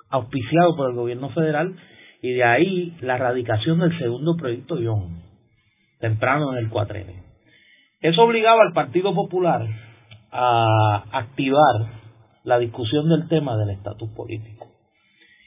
auspiciado 0.09 0.75
por 0.77 0.89
el 0.89 0.95
gobierno 0.95 1.29
federal, 1.31 1.75
y 2.21 2.31
de 2.31 2.43
ahí 2.43 2.97
la 3.01 3.17
radicación 3.17 3.79
del 3.79 3.97
segundo 3.99 4.35
proyecto 4.37 4.79
Young, 4.79 5.21
temprano 5.99 6.53
en 6.53 6.59
el 6.59 6.69
cuatrenio. 6.69 7.21
Eso 7.99 8.21
obligaba 8.23 8.63
al 8.63 8.73
Partido 8.73 9.13
Popular 9.13 9.67
a 10.31 11.03
activar 11.11 11.91
la 12.43 12.59
discusión 12.59 13.09
del 13.09 13.27
tema 13.27 13.57
del 13.57 13.71
estatus 13.71 14.09
político. 14.11 14.67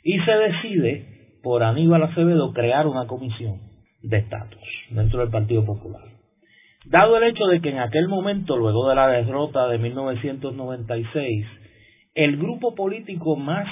Y 0.05 0.19
se 0.21 0.33
decide 0.33 1.39
por 1.43 1.63
Aníbal 1.63 2.03
Acevedo 2.03 2.53
crear 2.53 2.87
una 2.87 3.07
comisión 3.07 3.70
de 4.03 4.19
estatus 4.19 4.61
dentro 4.91 5.21
del 5.21 5.31
Partido 5.31 5.65
Popular. 5.65 6.03
Dado 6.87 7.19
el 7.19 7.25
hecho 7.25 7.47
de 7.47 7.61
que 7.61 7.71
en 7.71 7.79
aquel 7.79 8.09
momento, 8.09 8.57
luego 8.57 8.89
de 8.89 8.95
la 8.95 9.09
derrota 9.09 9.69
de 9.69 9.79
1996, 9.79 11.47
el 12.15 12.37
grupo 12.39 12.75
político 12.75 13.37
más 13.37 13.67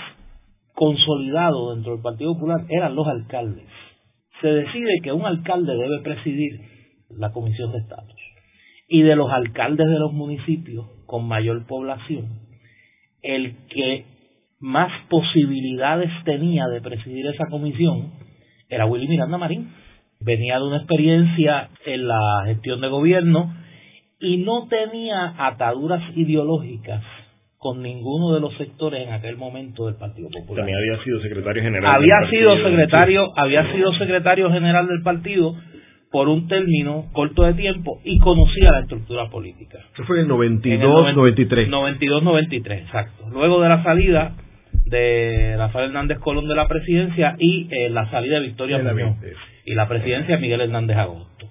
consolidado 0.74 1.74
dentro 1.74 1.92
del 1.92 2.02
Partido 2.02 2.34
Popular 2.34 2.66
eran 2.68 2.94
los 2.94 3.06
alcaldes. 3.06 3.66
Se 4.40 4.48
decide 4.48 5.00
que 5.02 5.12
un 5.12 5.24
alcalde 5.24 5.74
debe 5.74 6.00
presidir 6.02 6.60
la 7.10 7.32
comisión 7.32 7.72
de 7.72 7.78
estatus. 7.78 8.20
Y 8.88 9.02
de 9.02 9.16
los 9.16 9.30
alcaldes 9.30 9.88
de 9.88 9.98
los 9.98 10.12
municipios 10.12 10.86
con 11.06 11.26
mayor 11.26 11.66
población, 11.66 12.26
el 13.22 13.56
que 13.68 14.04
más 14.60 14.90
posibilidades 15.08 16.10
tenía 16.24 16.66
de 16.66 16.80
presidir 16.80 17.26
esa 17.26 17.46
comisión 17.46 18.12
era 18.68 18.86
Willy 18.86 19.08
Miranda 19.08 19.38
Marín 19.38 19.70
venía 20.20 20.58
de 20.58 20.64
una 20.64 20.78
experiencia 20.78 21.68
en 21.86 22.08
la 22.08 22.44
gestión 22.46 22.80
de 22.80 22.88
gobierno 22.88 23.54
y 24.20 24.38
no 24.38 24.66
tenía 24.68 25.34
ataduras 25.38 26.02
ideológicas 26.16 27.02
con 27.58 27.82
ninguno 27.82 28.34
de 28.34 28.40
los 28.40 28.56
sectores 28.56 29.06
en 29.06 29.12
aquel 29.12 29.36
momento 29.36 29.86
del 29.86 29.96
Partido 29.96 30.28
Popular. 30.30 30.64
También 30.64 30.78
había 30.78 31.02
sido 31.02 31.20
secretario 31.20 31.62
general. 31.62 31.96
Había 31.96 32.30
sido 32.30 32.56
secretario, 32.56 33.32
había 33.36 33.72
sido 33.72 33.92
secretario 33.94 34.50
general 34.50 34.86
del 34.86 35.02
partido 35.02 35.54
por 36.10 36.28
un 36.28 36.48
término 36.48 37.06
corto 37.12 37.42
de 37.42 37.54
tiempo 37.54 38.00
y 38.04 38.18
conocía 38.18 38.72
la 38.72 38.80
estructura 38.80 39.28
política. 39.28 39.78
Eso 39.92 40.04
fue 40.04 40.20
en 40.20 40.28
92, 40.28 41.14
93. 41.14 41.68
92, 41.68 42.22
93, 42.22 42.82
exacto. 42.82 43.28
Luego 43.30 43.60
de 43.60 43.68
la 43.68 43.82
salida 43.82 44.34
de 44.88 45.56
Rafael 45.56 45.86
Hernández 45.86 46.18
Colón 46.18 46.48
de 46.48 46.54
la 46.54 46.68
presidencia 46.68 47.36
y 47.38 47.68
eh, 47.70 47.90
la 47.90 48.10
salida 48.10 48.40
de 48.40 48.46
Victoria 48.46 48.78
Muñoz 48.78 49.16
y 49.64 49.74
la 49.74 49.88
presidencia 49.88 50.36
de 50.36 50.42
Miguel 50.42 50.62
Hernández 50.62 50.96
Agosto. 50.96 51.50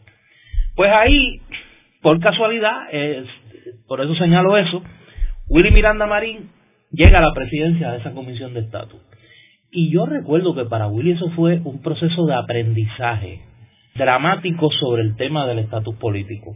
Pues 0.76 0.92
ahí, 0.92 1.42
por 2.02 2.20
casualidad, 2.20 2.88
por 3.88 4.02
eso 4.02 4.16
señalo 4.16 4.58
eso, 4.58 4.84
Willy 5.50 5.72
Miranda 5.72 6.06
Marín 6.06 6.50
llega 6.92 7.20
a 7.20 7.22
la 7.22 7.34
presidencia 7.34 7.92
de 7.92 7.98
esa 8.00 8.12
comisión 8.12 8.54
de 8.54 8.62
estatus. 8.62 9.00
Y 9.72 9.92
yo 9.92 10.06
recuerdo 10.06 10.56
que 10.56 10.66
para 10.66 10.88
Willy 10.88 11.12
eso 11.12 11.30
fue 11.32 11.60
un 11.64 11.82
proceso 11.82 12.26
de 12.26 12.36
aprendizaje 12.36 13.42
dramático 13.96 14.70
sobre 14.72 15.02
el 15.02 15.16
tema 15.16 15.48
del 15.48 15.60
estatus 15.60 15.96
político. 15.96 16.56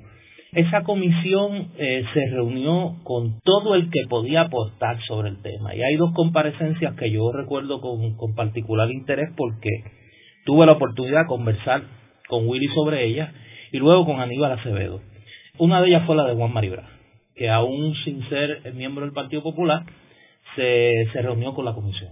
Esa 0.54 0.84
comisión 0.84 1.70
eh, 1.78 2.04
se 2.14 2.26
reunió 2.28 2.98
con 3.04 3.40
todo 3.44 3.76
el 3.76 3.90
que 3.90 4.02
podía 4.10 4.42
aportar 4.42 5.00
sobre 5.08 5.30
el 5.30 5.42
tema. 5.42 5.74
Y 5.76 5.82
hay 5.82 5.96
dos 5.96 6.12
comparecencias 6.14 6.96
que 6.96 7.10
yo 7.10 7.32
recuerdo 7.32 7.80
con, 7.80 8.18
con 8.18 8.36
particular 8.36 8.92
interés 8.92 9.30
porque 9.38 9.70
Tuve 10.46 10.66
la 10.66 10.74
oportunidad 10.74 11.22
de 11.22 11.28
conversar 11.28 11.84
con 12.28 12.48
Willy 12.48 12.68
sobre 12.74 13.06
ella 13.06 13.32
y 13.72 13.78
luego 13.78 14.06
con 14.06 14.20
Aníbal 14.20 14.54
Acevedo. 14.54 15.02
Una 15.60 15.82
de 15.82 15.90
ellas 15.90 16.04
fue 16.06 16.16
la 16.16 16.26
de 16.26 16.36
Juan 16.36 16.52
Maribra, 16.52 16.90
que 17.36 17.50
aún 17.50 17.94
sin 18.04 18.28
ser 18.28 18.74
miembro 18.74 19.06
del 19.06 19.14
Partido 19.14 19.44
Popular, 19.44 19.86
se, 20.56 21.08
se 21.14 21.22
reunió 21.22 21.54
con 21.54 21.66
la 21.66 21.74
comisión. 21.74 22.12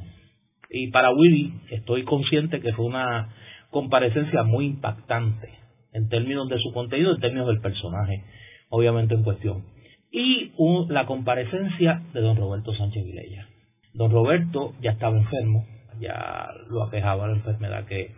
Y 0.70 0.92
para 0.92 1.12
Willy 1.12 1.54
estoy 1.72 2.04
consciente 2.04 2.62
que 2.62 2.74
fue 2.74 2.86
una 2.86 3.34
comparecencia 3.72 4.44
muy 4.44 4.66
impactante 4.68 5.50
en 5.94 6.10
términos 6.10 6.48
de 6.50 6.60
su 6.60 6.72
contenido, 6.74 7.14
en 7.14 7.22
términos 7.22 7.48
del 7.48 7.62
personaje, 7.62 8.24
obviamente 8.70 9.16
en 9.16 9.24
cuestión. 9.24 9.64
Y 10.12 10.52
la 10.90 11.06
comparecencia 11.06 12.02
de 12.14 12.22
don 12.22 12.36
Roberto 12.36 12.74
Sánchez 12.74 13.06
Vilella. 13.06 13.48
Don 13.94 14.12
Roberto 14.12 14.74
ya 14.82 14.92
estaba 14.92 15.18
enfermo, 15.18 15.66
ya 16.00 16.48
lo 16.70 16.84
aquejaba 16.84 17.28
la 17.28 17.36
enfermedad 17.36 17.86
que 17.86 18.12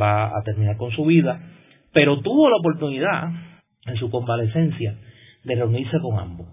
va 0.00 0.26
a 0.26 0.42
terminar 0.44 0.76
con 0.76 0.90
su 0.92 1.04
vida, 1.04 1.40
pero 1.92 2.20
tuvo 2.20 2.50
la 2.50 2.56
oportunidad 2.56 3.30
en 3.86 3.96
su 3.96 4.10
convalecencia 4.10 4.96
de 5.44 5.54
reunirse 5.54 5.98
con 6.00 6.18
ambos. 6.18 6.46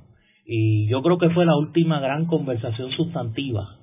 Y 0.45 0.87
yo 0.87 1.01
creo 1.01 1.17
que 1.17 1.29
fue 1.31 1.45
la 1.45 1.55
última 1.57 1.99
gran 1.99 2.25
conversación 2.25 2.91
sustantiva 2.91 3.79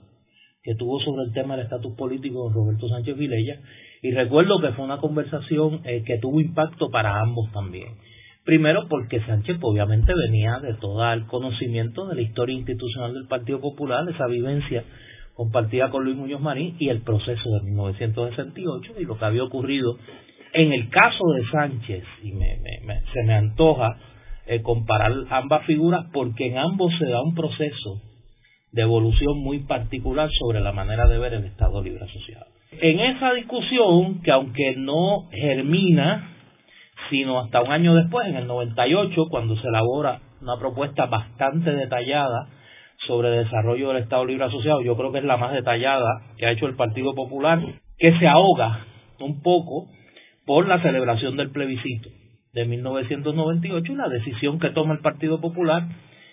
que 0.62 0.74
tuvo 0.76 1.00
sobre 1.00 1.24
el 1.24 1.32
tema 1.32 1.56
del 1.56 1.64
estatus 1.64 1.94
político 1.94 2.44
con 2.44 2.54
Roberto 2.54 2.88
Sánchez 2.88 3.16
Vilella. 3.16 3.60
Y 4.02 4.10
recuerdo 4.10 4.60
que 4.60 4.72
fue 4.72 4.84
una 4.84 4.98
conversación 4.98 5.80
eh, 5.84 6.02
que 6.04 6.18
tuvo 6.18 6.40
impacto 6.40 6.90
para 6.90 7.20
ambos 7.20 7.50
también. 7.52 7.94
Primero 8.44 8.88
porque 8.88 9.20
Sánchez 9.20 9.58
obviamente 9.62 10.12
venía 10.26 10.58
de 10.58 10.74
todo 10.74 11.10
el 11.12 11.26
conocimiento 11.26 12.08
de 12.08 12.16
la 12.16 12.22
historia 12.22 12.56
institucional 12.56 13.14
del 13.14 13.28
Partido 13.28 13.60
Popular, 13.60 14.04
esa 14.08 14.26
vivencia 14.26 14.84
compartida 15.34 15.90
con 15.90 16.04
Luis 16.04 16.16
Muñoz 16.16 16.40
Marín 16.40 16.76
y 16.80 16.88
el 16.88 17.02
proceso 17.02 17.50
de 17.50 17.62
1968 17.62 18.94
y 18.98 19.04
lo 19.04 19.16
que 19.16 19.24
había 19.24 19.44
ocurrido 19.44 19.96
en 20.52 20.72
el 20.72 20.90
caso 20.90 21.24
de 21.36 21.44
Sánchez 21.50 22.04
y 22.24 22.32
me, 22.32 22.58
se 23.14 23.22
me 23.22 23.34
antoja 23.34 23.96
eh, 24.46 24.60
comparar 24.60 25.12
ambas 25.30 25.64
figuras 25.64 26.06
porque 26.12 26.48
en 26.48 26.58
ambos 26.58 26.92
se 26.98 27.06
da 27.06 27.22
un 27.22 27.34
proceso 27.34 28.02
de 28.72 28.82
evolución 28.82 29.38
muy 29.38 29.60
particular 29.60 30.28
sobre 30.40 30.60
la 30.60 30.72
manera 30.72 31.06
de 31.06 31.18
ver 31.18 31.34
el 31.34 31.44
Estado 31.44 31.82
Libre 31.82 32.04
Asociado. 32.04 32.46
En 32.80 33.00
esa 33.00 33.32
discusión, 33.34 34.22
que 34.22 34.30
aunque 34.30 34.74
no 34.76 35.28
germina, 35.30 36.30
sino 37.10 37.40
hasta 37.40 37.60
un 37.60 37.70
año 37.70 37.94
después, 37.94 38.26
en 38.26 38.36
el 38.36 38.46
98, 38.46 39.26
cuando 39.30 39.56
se 39.56 39.68
elabora 39.68 40.20
una 40.40 40.56
propuesta 40.58 41.06
bastante 41.06 41.70
detallada 41.72 42.48
sobre 43.06 43.30
desarrollo 43.30 43.88
del 43.88 44.02
Estado 44.02 44.24
Libre 44.24 44.44
Asociado, 44.44 44.80
yo 44.82 44.96
creo 44.96 45.12
que 45.12 45.18
es 45.18 45.24
la 45.24 45.36
más 45.36 45.52
detallada 45.52 46.22
que 46.38 46.46
ha 46.46 46.52
hecho 46.52 46.66
el 46.66 46.74
Partido 46.74 47.14
Popular, 47.14 47.60
que 47.98 48.18
se 48.18 48.26
ahoga 48.26 48.86
un 49.20 49.42
poco 49.42 49.88
por 50.46 50.66
la 50.66 50.80
celebración 50.82 51.36
del 51.36 51.50
plebiscito 51.50 52.08
de 52.54 52.64
1998 52.64 53.92
y 53.92 53.96
la 53.96 54.08
decisión 54.08 54.58
que 54.58 54.70
toma 54.70 54.94
el 54.94 55.00
Partido 55.00 55.40
Popular 55.40 55.84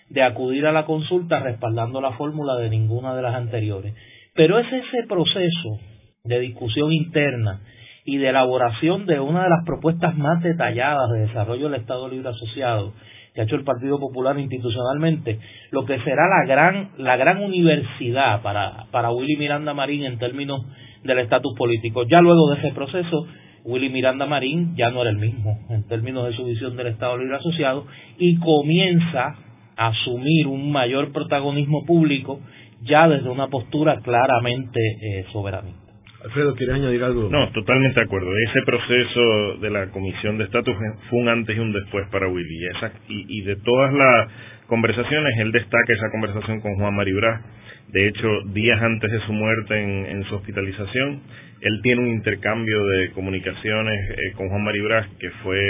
de 0.09 0.23
acudir 0.23 0.65
a 0.65 0.71
la 0.71 0.85
consulta 0.85 1.39
respaldando 1.39 2.01
la 2.01 2.13
fórmula 2.13 2.55
de 2.55 2.69
ninguna 2.69 3.13
de 3.13 3.21
las 3.21 3.35
anteriores. 3.35 3.93
Pero 4.33 4.57
es 4.57 4.67
ese 4.71 5.05
proceso 5.07 5.79
de 6.23 6.39
discusión 6.39 6.91
interna 6.91 7.61
y 8.05 8.17
de 8.17 8.29
elaboración 8.29 9.05
de 9.05 9.19
una 9.19 9.43
de 9.43 9.49
las 9.49 9.65
propuestas 9.65 10.17
más 10.17 10.41
detalladas 10.41 11.09
de 11.11 11.19
desarrollo 11.27 11.69
del 11.69 11.81
Estado 11.81 12.07
Libre 12.07 12.29
Asociado 12.29 12.93
que 13.33 13.41
ha 13.41 13.43
hecho 13.43 13.55
el 13.55 13.63
Partido 13.63 13.99
Popular 13.99 14.37
institucionalmente, 14.39 15.39
lo 15.71 15.85
que 15.85 15.99
será 15.99 16.23
la 16.27 16.45
gran, 16.47 16.89
la 16.97 17.15
gran 17.15 17.43
universidad 17.43 18.41
para, 18.41 18.85
para 18.91 19.11
Willy 19.11 19.35
Miranda 19.37 19.73
Marín 19.73 20.03
en 20.03 20.17
términos 20.17 20.65
del 21.03 21.19
estatus 21.19 21.53
político. 21.57 22.03
Ya 22.03 22.21
luego 22.21 22.49
de 22.49 22.57
ese 22.57 22.71
proceso, 22.71 23.27
Willy 23.65 23.89
Miranda 23.89 24.25
Marín 24.25 24.75
ya 24.75 24.89
no 24.89 25.01
era 25.01 25.11
el 25.11 25.17
mismo 25.17 25.59
en 25.69 25.87
términos 25.87 26.27
de 26.27 26.35
su 26.35 26.45
visión 26.45 26.75
del 26.75 26.87
Estado 26.87 27.17
Libre 27.17 27.35
Asociado 27.35 27.85
y 28.17 28.37
comienza 28.39 29.35
a 29.77 29.87
asumir 29.87 30.47
un 30.47 30.71
mayor 30.71 31.11
protagonismo 31.11 31.85
público 31.85 32.39
ya 32.81 33.07
desde 33.07 33.29
una 33.29 33.47
postura 33.47 33.99
claramente 34.01 34.79
eh, 34.79 35.25
soberanista. 35.31 35.88
Alfredo, 36.23 36.53
¿quieres 36.55 36.75
añadir 36.75 37.01
algo? 37.01 37.29
No, 37.29 37.49
totalmente 37.51 37.97
de 37.97 38.05
acuerdo. 38.05 38.29
Ese 38.49 38.61
proceso 38.65 39.57
de 39.61 39.69
la 39.69 39.89
Comisión 39.89 40.37
de 40.37 40.43
Estatus 40.43 40.75
fue 41.09 41.19
un 41.19 41.29
antes 41.29 41.55
y 41.55 41.59
un 41.59 41.71
después 41.71 42.07
para 42.11 42.27
Willy. 42.27 42.67
y, 43.07 43.41
de 43.43 43.55
todas 43.55 43.93
las 43.93 44.27
conversaciones, 44.67 45.39
él 45.39 45.53
destaca 45.53 45.93
esa 45.93 46.11
conversación 46.11 46.59
con 46.59 46.75
Juan 46.75 46.93
Maribra. 46.93 47.41
De 47.87 48.05
hecho, 48.07 48.27
días 48.47 48.81
antes 48.81 49.09
de 49.09 49.19
su 49.21 49.31
muerte 49.31 49.81
en, 49.81 50.23
su 50.25 50.35
hospitalización, 50.35 51.21
él 51.61 51.79
tiene 51.83 52.01
un 52.01 52.09
intercambio 52.09 52.85
de 52.85 53.11
comunicaciones 53.11 54.09
eh, 54.11 54.33
con 54.35 54.49
Juan 54.49 54.63
Maribra 54.63 55.07
que 55.19 55.29
fue 55.41 55.61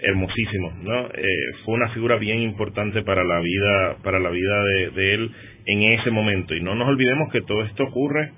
hermosísimo, 0.00 0.72
¿no? 0.80 1.08
Eh, 1.08 1.26
fue 1.64 1.74
una 1.74 1.88
figura 1.88 2.16
bien 2.16 2.38
importante 2.38 3.02
para 3.02 3.24
la 3.24 3.40
vida, 3.40 3.96
para 4.04 4.20
la 4.20 4.30
vida 4.30 4.64
de 4.94 5.14
él 5.14 5.30
en 5.66 5.82
ese 5.82 6.10
momento. 6.12 6.54
Y 6.54 6.60
no 6.60 6.76
nos 6.76 6.88
olvidemos 6.88 7.32
que 7.32 7.42
todo 7.42 7.64
esto 7.64 7.82
ocurre 7.82 8.30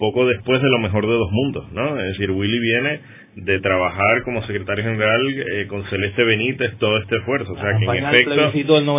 poco 0.00 0.26
después 0.26 0.60
de 0.60 0.68
lo 0.68 0.78
mejor 0.78 1.06
de 1.06 1.12
dos 1.12 1.30
mundos, 1.30 1.70
¿no? 1.72 2.00
Es 2.00 2.08
decir, 2.12 2.30
Willy 2.30 2.58
viene 2.58 3.00
de 3.36 3.60
trabajar 3.60 4.22
como 4.24 4.44
secretario 4.46 4.82
general 4.82 5.20
eh, 5.28 5.66
con 5.68 5.84
Celeste 5.88 6.24
Benítez 6.24 6.76
todo 6.78 6.98
este 6.98 7.16
esfuerzo, 7.16 7.52
o 7.52 7.56
sea 7.56 7.76
que 7.78 7.84
en 7.84 8.06
efecto 8.06 8.52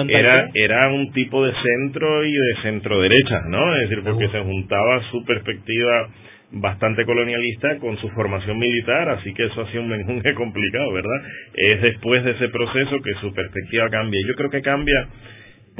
era 0.08 0.50
era 0.54 0.90
un 0.90 1.12
tipo 1.12 1.46
de 1.46 1.52
centro 1.62 2.24
y 2.24 2.32
de 2.32 2.62
centro 2.62 3.02
derecha, 3.02 3.42
¿no? 3.50 3.76
Es 3.76 3.90
decir, 3.90 4.04
porque 4.06 4.30
se 4.30 4.40
juntaba 4.40 5.02
su 5.12 5.26
perspectiva 5.26 6.08
bastante 6.52 7.06
colonialista 7.06 7.78
con 7.80 7.98
su 7.98 8.10
formación 8.10 8.60
militar, 8.60 9.10
así 9.10 9.34
que 9.34 9.46
eso 9.46 9.62
hacía 9.62 9.82
un 9.82 9.90
menjunje 9.90 10.34
complicado, 10.36 10.94
¿verdad? 10.94 11.22
Es 11.56 11.82
después 11.82 12.24
de 12.24 12.32
ese 12.32 12.48
proceso 12.50 12.98
que 13.04 13.14
su 13.22 13.34
perspectiva 13.34 13.90
cambia. 13.90 14.22
Yo 14.28 14.36
creo 14.36 14.50
que 14.50 14.62
cambia 14.62 15.08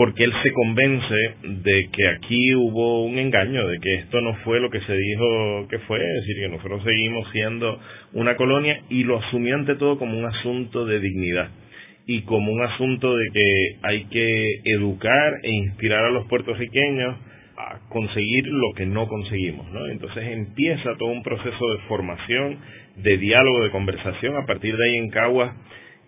porque 0.02 0.24
él 0.24 0.34
se 0.42 0.52
convence 0.52 1.16
de 1.44 1.90
que 1.94 2.08
aquí 2.08 2.56
hubo 2.56 3.06
un 3.06 3.20
engaño, 3.20 3.68
de 3.68 3.78
que 3.78 3.94
esto 3.98 4.20
no 4.20 4.34
fue 4.38 4.60
lo 4.60 4.72
que 4.72 4.82
se 4.82 4.94
dijo 4.96 5.68
que 5.70 5.78
fue, 5.78 6.00
es 6.00 6.14
decir, 6.22 6.38
que 6.38 6.50
nosotros 6.50 6.84
seguimos 6.84 7.30
siendo 7.32 7.80
una 8.14 8.36
colonia 8.36 8.82
y 8.90 9.04
lo 9.04 9.20
asumió 9.20 9.54
ante 9.54 9.76
todo 9.76 10.00
como 10.00 10.18
un 10.18 10.26
asunto 10.26 10.88
de 10.88 11.00
dignidad 11.00 11.52
y 12.08 12.24
como 12.24 12.52
un 12.52 12.64
asunto 12.64 13.16
de 13.16 13.26
que 13.32 13.76
hay 13.84 14.06
que 14.06 14.62
educar 14.74 15.34
e 15.44 15.52
inspirar 15.52 16.06
a 16.06 16.10
los 16.10 16.26
puertorriqueños 16.26 17.18
a 17.56 17.78
conseguir 17.90 18.48
lo 18.48 18.74
que 18.76 18.88
no 18.88 19.08
conseguimos, 19.08 19.72
¿no? 19.72 19.86
Entonces 19.86 20.24
empieza 20.30 20.98
todo 20.98 21.10
un 21.10 21.22
proceso 21.22 21.74
de 21.74 21.78
formación, 21.88 22.58
de 22.96 23.18
diálogo, 23.20 23.66
de 23.66 23.70
conversación, 23.70 24.36
a 24.36 24.48
partir 24.48 24.76
de 24.76 24.84
ahí 24.84 24.98
en 24.98 25.12
Caguas 25.12 25.54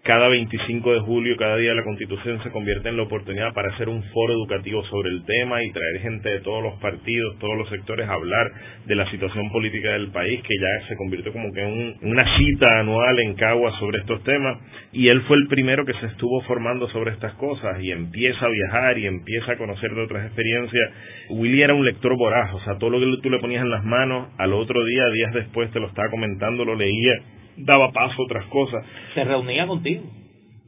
cada 0.03 0.27
25 0.27 0.93
de 0.95 0.99
julio, 0.99 1.37
cada 1.37 1.55
día 1.55 1.69
de 1.69 1.77
la 1.77 1.83
Constitución 1.85 2.43
se 2.43 2.51
convierte 2.51 2.89
en 2.89 2.97
la 2.97 3.03
oportunidad 3.03 3.53
para 3.53 3.73
hacer 3.73 3.87
un 3.87 4.03
foro 4.11 4.33
educativo 4.33 4.83
sobre 4.87 5.09
el 5.09 5.23
tema 5.23 5.63
y 5.63 5.71
traer 5.71 6.01
gente 6.01 6.29
de 6.29 6.39
todos 6.41 6.61
los 6.61 6.73
partidos, 6.81 7.39
todos 7.39 7.57
los 7.57 7.69
sectores 7.69 8.09
a 8.09 8.13
hablar 8.13 8.51
de 8.85 8.95
la 8.95 9.09
situación 9.11 9.49
política 9.49 9.93
del 9.93 10.11
país, 10.11 10.41
que 10.41 10.55
ya 10.59 10.87
se 10.89 10.97
convirtió 10.97 11.31
como 11.31 11.53
que 11.53 11.61
en 11.61 11.95
una 12.01 12.37
cita 12.37 12.81
anual 12.81 13.17
en 13.19 13.35
Cagua 13.35 13.79
sobre 13.79 13.99
estos 13.99 14.21
temas. 14.25 14.57
Y 14.91 15.07
él 15.07 15.21
fue 15.21 15.37
el 15.37 15.47
primero 15.47 15.85
que 15.85 15.93
se 15.93 16.07
estuvo 16.07 16.41
formando 16.41 16.89
sobre 16.89 17.11
estas 17.11 17.33
cosas 17.35 17.81
y 17.81 17.91
empieza 17.91 18.45
a 18.45 18.49
viajar 18.49 18.97
y 18.97 19.07
empieza 19.07 19.53
a 19.53 19.57
conocer 19.57 19.95
de 19.95 20.01
otras 20.01 20.25
experiencias. 20.25 20.91
Willy 21.29 21.61
era 21.61 21.75
un 21.75 21.85
lector 21.85 22.17
voraz, 22.17 22.53
o 22.53 22.59
sea, 22.65 22.77
todo 22.77 22.89
lo 22.89 22.99
que 22.99 23.21
tú 23.21 23.29
le 23.29 23.39
ponías 23.39 23.63
en 23.63 23.71
las 23.71 23.85
manos, 23.85 24.27
al 24.37 24.51
otro 24.51 24.83
día, 24.83 25.07
días 25.13 25.33
después 25.33 25.71
te 25.71 25.79
lo 25.79 25.87
estaba 25.87 26.09
comentando, 26.09 26.65
lo 26.65 26.75
leía 26.75 27.21
daba 27.57 27.91
paso 27.91 28.21
a 28.21 28.25
otras 28.25 28.45
cosas. 28.45 28.85
Se 29.13 29.23
reunía 29.23 29.67
contigo, 29.67 30.03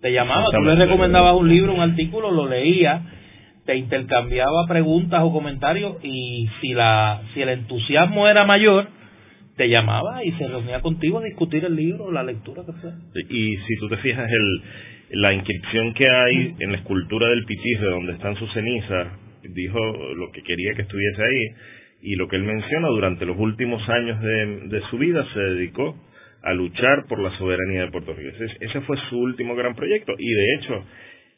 te 0.02 0.12
llamaba, 0.12 0.45
tú 0.52 0.62
le 0.63 0.76
recomendabas 0.76 1.36
un 1.36 1.50
libro, 1.50 1.74
un 1.74 1.82
artículo, 1.82 2.32
lo 2.32 2.48
leía, 2.48 3.02
te 3.65 3.76
intercambiaba 3.76 4.67
preguntas 4.67 5.21
o 5.24 5.32
comentarios 5.32 5.98
y 6.04 6.48
si 6.62 6.74
la 6.74 7.21
si 7.34 7.41
el 7.41 7.50
entusiasmo 7.50 8.28
era 8.28 8.45
mayor, 8.45 8.88
te 9.58 9.69
llamaba 9.69 10.24
y 10.24 10.32
se 10.34 10.48
reunía 10.48 10.82
contigo 10.82 11.19
a 11.19 11.24
discutir 11.24 11.63
el 11.65 11.76
libro, 11.76 12.12
la 12.12 12.24
lectura 12.24 12.63
que 12.65 12.74
sea. 12.82 12.95
Y 13.30 13.58
si 13.58 13.78
tú 13.80 13.88
te 13.89 13.98
fijas 13.98 14.30
el 14.30 14.62
la 15.12 15.34
inscripción 15.34 15.93
que 15.93 16.10
hay 16.10 16.56
en 16.60 16.71
la 16.71 16.78
escultura 16.80 17.30
del 17.30 17.45
de 17.45 17.89
donde 17.89 18.13
están 18.13 18.36
sus 18.36 18.52
cenizas, 18.54 19.08
dijo 19.43 19.80
lo 20.15 20.32
que 20.32 20.41
quería 20.41 20.74
que 20.76 20.82
estuviese 20.82 21.21
ahí 21.21 21.43
y 22.02 22.15
lo 22.15 22.28
que 22.28 22.36
él 22.36 22.43
menciona 22.43 22.88
durante 22.88 23.26
los 23.26 23.38
últimos 23.38 23.88
años 23.89 24.21
de, 24.21 24.45
de 24.67 24.82
su 24.89 24.98
vida 24.98 25.26
se 25.34 25.39
dedicó 25.39 25.95
a 26.45 26.53
luchar 26.53 27.05
por 27.08 27.19
la 27.19 27.36
soberanía 27.38 27.81
de 27.81 27.91
Puerto 27.91 28.13
Rico. 28.13 28.31
Ese, 28.60 28.81
fue 28.81 28.97
su 29.10 29.19
último 29.19 29.55
gran 29.55 29.75
proyecto 29.75 30.13
y 30.17 30.31
de 30.31 30.53
hecho 30.55 30.86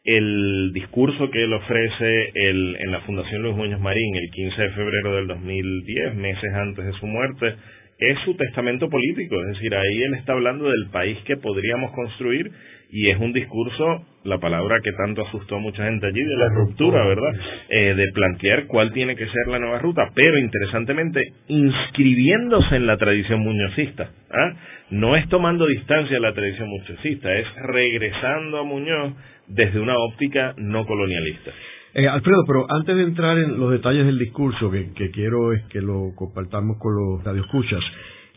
el 0.03 0.71
discurso 0.73 1.31
que 1.31 1.43
él 1.43 1.53
ofrece 1.53 2.31
en 2.35 2.91
la 2.91 3.01
Fundación 3.01 3.41
Luis 3.41 3.55
Muñoz 3.55 3.79
Marín 3.79 4.15
el 4.15 4.29
15 4.31 4.61
de 4.61 4.69
febrero 4.71 5.15
del 5.15 5.27
2010, 5.27 6.15
meses 6.15 6.53
antes 6.53 6.85
de 6.85 6.93
su 6.93 7.07
muerte, 7.07 7.55
es 7.99 8.17
su 8.25 8.35
testamento 8.35 8.89
político, 8.89 9.41
es 9.41 9.47
decir, 9.55 9.73
ahí 9.73 10.03
él 10.03 10.13
está 10.15 10.33
hablando 10.33 10.69
del 10.69 10.87
país 10.91 11.17
que 11.25 11.37
podríamos 11.37 11.91
construir 11.91 12.51
y 12.89 13.09
es 13.09 13.19
un 13.19 13.33
discurso, 13.33 14.05
la 14.23 14.39
palabra 14.39 14.79
que 14.83 14.91
tanto 14.93 15.25
asustó 15.25 15.57
a 15.57 15.59
mucha 15.59 15.85
gente 15.85 16.07
allí, 16.07 16.23
de 16.23 16.37
la 16.37 16.49
ruptura, 16.49 17.05
¿verdad? 17.05 17.33
Eh, 17.69 17.95
de 17.95 18.11
plantear 18.13 18.67
cuál 18.67 18.93
tiene 18.93 19.15
que 19.15 19.25
ser 19.25 19.47
la 19.47 19.59
nueva 19.59 19.79
ruta, 19.79 20.09
pero 20.15 20.37
interesantemente 20.37 21.21
inscribiéndose 21.47 22.75
en 22.75 22.87
la 22.87 22.97
tradición 22.97 23.41
muñozista. 23.41 24.09
¿ah? 24.31 24.53
No 24.91 25.15
es 25.15 25.27
tomando 25.29 25.65
distancia 25.67 26.15
de 26.15 26.21
la 26.21 26.33
tradición 26.33 26.69
muñozista, 26.69 27.33
es 27.33 27.47
regresando 27.63 28.59
a 28.59 28.63
Muñoz 28.63 29.13
desde 29.47 29.79
una 29.79 29.95
óptica 29.97 30.53
no 30.57 30.85
colonialista. 30.85 31.51
Eh, 31.93 32.07
Alfredo, 32.07 32.43
pero 32.45 32.65
antes 32.69 32.95
de 32.95 33.03
entrar 33.03 33.37
en 33.37 33.59
los 33.59 33.71
detalles 33.71 34.05
del 34.05 34.19
discurso, 34.19 34.69
que, 34.71 34.93
que 34.93 35.09
quiero 35.11 35.51
es 35.53 35.63
que 35.65 35.81
lo 35.81 36.13
compartamos 36.15 36.77
con 36.79 36.93
los 36.95 37.23
radioescuchas, 37.23 37.81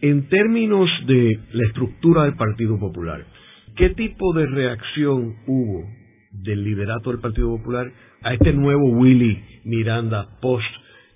en 0.00 0.28
términos 0.28 0.88
de 1.06 1.38
la 1.52 1.66
estructura 1.66 2.24
del 2.24 2.34
Partido 2.34 2.78
Popular, 2.78 3.22
¿Qué 3.80 3.88
tipo 3.94 4.34
de 4.34 4.44
reacción 4.44 5.36
hubo 5.46 5.88
del 6.32 6.64
liderato 6.64 7.12
del 7.12 7.20
Partido 7.20 7.56
Popular 7.56 7.90
a 8.20 8.34
este 8.34 8.52
nuevo 8.52 8.90
Willy 8.90 9.42
Miranda 9.64 10.38
post 10.42 10.66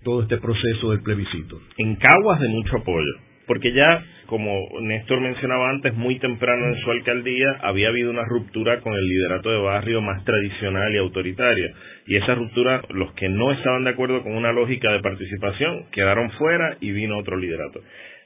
todo 0.03 0.23
este 0.23 0.39
proceso 0.39 0.93
del 0.93 1.03
plebiscito? 1.03 1.61
En 1.77 1.97
Caguas 1.97 2.41
de 2.41 2.49
mucho 2.49 2.79
apoyo, 2.79 3.13
porque 3.47 3.71
ya, 3.75 4.03
como 4.25 4.59
Néstor 4.81 5.21
mencionaba 5.21 5.69
antes, 5.69 5.95
muy 5.95 6.19
temprano 6.19 6.69
en 6.69 6.81
su 6.81 6.91
alcaldía 6.91 7.59
había 7.61 7.89
habido 7.89 8.11
una 8.11 8.25
ruptura 8.25 8.81
con 8.81 8.95
el 8.95 9.09
liderato 9.09 9.51
de 9.51 9.59
barrio 9.59 10.01
más 10.01 10.25
tradicional 10.25 10.91
y 10.95 10.97
autoritario. 10.97 11.69
Y 12.07 12.17
esa 12.17 12.35
ruptura, 12.35 12.81
los 12.89 13.13
que 13.13 13.29
no 13.29 13.53
estaban 13.53 13.85
de 13.85 13.91
acuerdo 13.91 14.23
con 14.23 14.35
una 14.35 14.53
lógica 14.53 14.91
de 14.91 15.01
participación, 15.01 15.85
quedaron 15.93 16.31
fuera 16.39 16.79
y 16.81 16.93
vino 16.93 17.19
otro 17.19 17.37
liderato. 17.37 17.83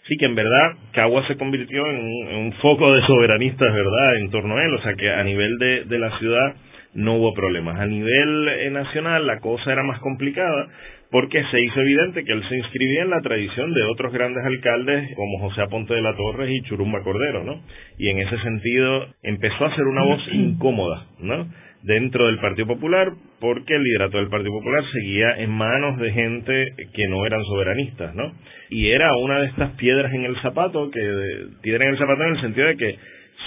Sí, 0.09 0.17
que 0.17 0.25
en 0.25 0.35
verdad 0.35 0.73
Cagua 0.93 1.27
se 1.29 1.37
convirtió 1.37 1.87
en 1.87 1.99
un, 2.35 2.53
foco 2.63 2.95
de 2.95 3.03
soberanistas, 3.03 3.73
¿verdad?, 3.75 4.17
en 4.17 4.31
torno 4.31 4.57
a 4.57 4.65
él. 4.65 4.75
O 4.75 4.83
sea 4.83 4.95
que 4.95 5.11
a 5.11 5.23
nivel 5.23 5.59
de, 5.59 5.85
de 5.85 5.99
la 5.99 6.19
ciudad 6.19 6.55
no 6.95 7.17
hubo 7.17 7.35
problemas. 7.35 7.79
A 7.79 7.87
nivel 7.87 8.49
eh, 8.49 8.71
nacional 8.71 9.27
la 9.27 9.41
cosa 9.41 9.71
era 9.71 9.83
más 9.83 10.01
complicada 10.01 10.69
porque 11.11 11.43
se 11.51 11.61
hizo 11.63 11.81
evidente 11.81 12.25
que 12.25 12.33
él 12.33 12.43
se 12.49 12.57
inscribía 12.57 13.03
en 13.03 13.11
la 13.11 13.21
tradición 13.21 13.73
de 13.73 13.83
otros 13.85 14.13
grandes 14.13 14.45
alcaldes 14.45 15.15
como 15.15 15.39
José 15.41 15.63
Aponte 15.63 15.95
de 15.95 16.03
la 16.03 16.15
Torres 16.17 16.51
y 16.51 16.63
Churumba 16.63 17.03
Cordero, 17.03 17.45
¿no? 17.45 17.63
Y 17.99 18.09
en 18.09 18.19
ese 18.19 18.39
sentido 18.39 19.07
empezó 19.23 19.65
a 19.67 19.75
ser 19.75 19.87
una 19.87 20.05
voz 20.05 20.21
incómoda, 20.33 21.07
¿no? 21.19 21.47
Dentro 21.83 22.27
del 22.27 22.39
Partido 22.39 22.67
Popular 22.67 23.13
porque 23.41 23.75
el 23.75 23.83
liderato 23.83 24.19
del 24.19 24.29
Partido 24.29 24.53
Popular 24.53 24.85
seguía 24.93 25.39
en 25.39 25.51
manos 25.51 25.99
de 25.99 26.13
gente 26.13 26.73
que 26.93 27.09
no 27.09 27.25
eran 27.25 27.45
soberanistas, 27.45 28.15
¿no? 28.15 28.33
Y 28.71 28.89
era 28.91 29.17
una 29.17 29.41
de 29.41 29.47
estas 29.47 29.73
piedras 29.73 30.13
en 30.13 30.25
el 30.25 30.37
zapato, 30.41 30.91
que 30.91 31.47
piedra 31.63 31.85
en 31.85 31.93
el 31.93 31.99
zapato 31.99 32.23
en 32.25 32.35
el 32.35 32.41
sentido 32.41 32.67
de 32.67 32.77
que 32.77 32.97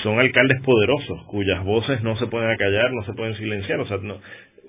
son 0.03 0.19
alcaldes 0.19 0.61
poderosos, 0.61 1.23
cuyas 1.27 1.63
voces 1.63 2.01
no 2.03 2.17
se 2.17 2.27
pueden 2.27 2.49
acallar, 2.49 2.91
no 2.93 3.03
se 3.03 3.13
pueden 3.13 3.35
silenciar, 3.35 3.79
o 3.81 3.87
sea, 3.87 3.97
no, 4.01 4.19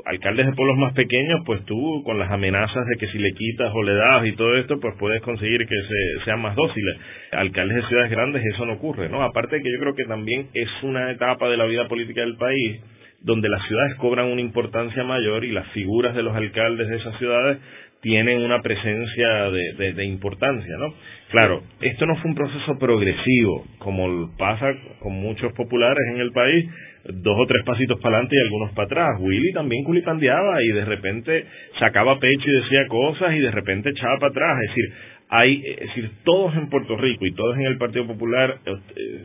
alcaldes 0.05 0.47
de 0.47 0.53
pueblos 0.53 0.79
más 0.79 0.93
pequeños, 0.95 1.41
pues 1.47 1.65
tú 1.65 2.03
con 2.05 2.19
las 2.19 2.31
amenazas 2.31 2.85
de 2.87 2.97
que 2.99 3.13
si 3.13 3.19
le 3.19 3.33
quitas 3.33 3.71
o 3.73 3.83
le 3.83 3.95
das 3.95 4.27
y 4.27 4.33
todo 4.33 4.57
esto, 4.57 4.81
pues 4.81 4.95
puedes 4.99 5.23
conseguir 5.23 5.67
que 5.67 5.77
se, 5.77 6.25
sean 6.25 6.41
más 6.41 6.57
dóciles. 6.57 6.97
Alcaldes 7.31 7.77
de 7.77 7.89
ciudades 7.89 8.11
grandes 8.11 8.45
eso 8.45 8.67
no 8.67 8.75
ocurre, 8.75 9.09
¿no? 9.09 9.23
Aparte 9.23 9.57
de 9.57 9.63
que 9.63 9.73
yo 9.73 9.79
creo 9.79 9.95
que 9.95 10.05
también 10.05 10.49
es 10.55 10.69
una 10.83 11.13
etapa 11.13 11.49
de 11.49 11.57
la 11.57 11.67
vida 11.67 11.87
política 11.89 12.23
del 12.23 12.37
país 12.37 12.81
donde 13.25 13.49
las 13.49 13.67
ciudades 13.67 13.95
cobran 13.97 14.27
una 14.27 14.41
importancia 14.41 15.05
mayor 15.05 15.45
y 15.45 15.53
las 15.53 15.67
figuras 15.69 16.15
de 16.15 16.23
los 16.23 16.35
alcaldes 16.35 16.89
de 16.89 16.97
esas 16.97 17.17
ciudades 17.19 17.59
tienen 18.03 18.43
una 18.43 18.61
presencia 18.63 19.51
de, 19.51 19.93
de, 19.93 20.05
importancia, 20.05 20.77
¿no? 20.77 20.93
Claro, 21.31 21.63
esto 21.81 22.05
no 22.05 22.17
fue 22.17 22.33
un 22.33 22.37
proceso 22.37 22.77
progresivo, 22.79 23.65
como 23.79 24.37
pasa 24.37 24.75
con 24.99 25.13
muchos 25.13 25.53
populares 25.53 26.03
en 26.13 26.21
el 26.21 26.33
país, 26.33 26.69
dos 27.05 27.37
o 27.39 27.47
tres 27.47 27.65
pasitos 27.65 28.01
para 28.01 28.17
adelante 28.17 28.37
y 28.37 28.43
algunos 28.43 28.73
para 28.73 28.87
atrás. 28.87 29.09
Willy 29.21 29.53
también 29.53 29.85
culipandeaba 29.85 30.63
y 30.63 30.69
de 30.73 30.85
repente 30.85 31.47
sacaba 31.79 32.19
pecho 32.19 32.45
y 32.45 32.61
decía 32.63 32.87
cosas 32.89 33.35
y 33.35 33.39
de 33.39 33.51
repente 33.51 33.91
echaba 33.91 34.19
para 34.19 34.31
atrás. 34.31 34.59
Es 34.63 34.69
decir, 34.71 34.93
hay, 35.35 35.63
es 35.65 35.89
decir, 35.89 36.11
todos 36.25 36.55
en 36.57 36.69
Puerto 36.69 36.95
Rico 36.95 37.25
y 37.25 37.33
todos 37.33 37.57
en 37.57 37.63
el 37.63 37.79
Partido 37.79 38.07
Popular, 38.07 38.59
eh, 38.67 39.25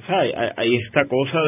hay, 0.55 0.77
esta 0.77 1.03
cosa 1.05 1.41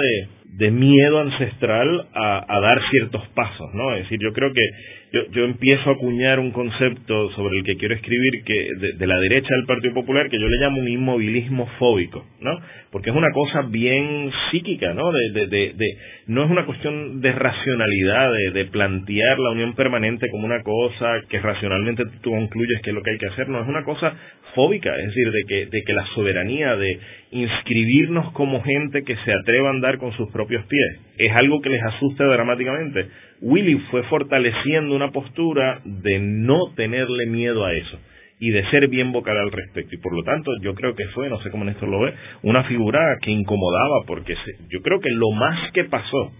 de, 0.58 0.72
miedo 0.72 1.22
ancestral 1.22 2.08
a, 2.14 2.46
a, 2.46 2.60
dar 2.60 2.82
ciertos 2.92 3.26
pasos, 3.30 3.74
¿no? 3.74 3.96
Es 3.96 4.04
decir, 4.04 4.20
yo 4.22 4.34
creo 4.34 4.52
que 4.52 4.62
yo, 5.14 5.22
yo 5.32 5.46
empiezo 5.46 5.90
a 5.90 5.94
acuñar 5.94 6.40
un 6.40 6.52
concepto 6.52 7.32
sobre 7.32 7.60
el 7.60 7.64
que 7.64 7.78
quiero 7.78 7.96
escribir 7.96 8.44
que 8.44 8.68
de, 8.78 8.94
de, 8.98 9.08
la 9.08 9.18
derecha 9.20 9.56
del 9.56 9.66
Partido 9.66 9.94
Popular 9.94 10.30
que 10.30 10.38
yo 10.38 10.50
le 10.50 10.58
llamo 10.58 10.82
un 10.82 10.90
inmovilismo 10.90 11.66
fóbico, 11.80 12.26
¿no? 12.42 12.60
Porque 12.92 13.12
es 13.12 13.16
una 13.16 13.32
cosa 13.32 13.62
bien 13.70 14.32
psíquica, 14.50 14.94
¿no? 14.96 15.12
De, 15.12 15.30
de, 15.32 15.48
de, 15.48 15.74
de 15.76 15.98
no 16.26 16.44
es 16.44 16.50
una 16.50 16.66
cuestión 16.66 17.22
de 17.22 17.32
racionalidad, 17.32 18.32
de, 18.54 18.66
plantear 18.66 19.38
la 19.38 19.52
unión 19.52 19.76
permanente 19.76 20.28
como 20.30 20.46
una 20.46 20.64
cosa 20.64 21.22
que 21.30 21.40
racionalmente 21.40 22.04
tú 22.22 22.32
concluyes 22.32 22.82
que 22.82 22.90
es 22.90 22.96
lo 22.96 23.04
que 23.04 23.12
hay 23.12 23.18
que 23.20 23.28
hacer, 23.28 23.48
no, 23.48 23.62
es 23.62 23.68
una 23.68 23.84
cosa 23.84 24.14
fóbica, 24.56 24.96
es 24.96 25.08
decir, 25.08 25.32
de 25.32 25.44
que, 25.48 25.66
de 25.68 25.84
que 25.84 25.94
la 25.94 26.06
soberanía, 26.16 26.76
de 26.76 27.00
inscribirnos 27.32 28.32
como 28.34 28.64
gente 28.64 29.04
que 29.04 29.16
se 29.18 29.34
atreva 29.34 29.70
a 29.70 29.74
andar 29.74 30.00
con 30.00 30.12
sus 30.14 30.32
propios 30.32 30.66
pies, 30.66 31.00
es 31.18 31.32
algo 31.36 31.62
que 31.62 31.70
les 31.70 31.84
asusta 31.84 32.26
dramáticamente. 32.26 33.08
Willy 33.42 33.76
fue 33.92 34.04
fortaleciendo 34.04 34.96
una 34.96 35.12
postura 35.12 35.82
de 35.86 36.20
no 36.20 36.74
tenerle 36.76 37.28
miedo 37.28 37.66
a 37.66 37.74
eso 37.74 38.00
y 38.40 38.52
de 38.52 38.66
ser 38.70 38.88
bien 38.88 39.12
vocal 39.12 39.38
al 39.38 39.52
respecto. 39.52 39.94
Y 39.96 40.00
por 40.00 40.14
lo 40.14 40.24
tanto, 40.24 40.52
yo 40.62 40.74
creo 40.74 40.96
que 40.96 41.06
fue, 41.08 41.30
no 41.30 41.42
sé 41.42 41.52
cómo 41.52 41.66
Néstor 41.66 41.90
lo 41.90 42.00
ve, 42.00 42.14
una 42.44 42.64
figura 42.64 43.18
que 43.22 43.32
incomodaba, 43.32 44.06
porque 44.08 44.36
yo 44.70 44.82
creo 44.82 45.00
que 45.00 45.10
lo 45.12 45.32
más 45.32 45.72
que 45.74 45.84
pasó 45.84 46.32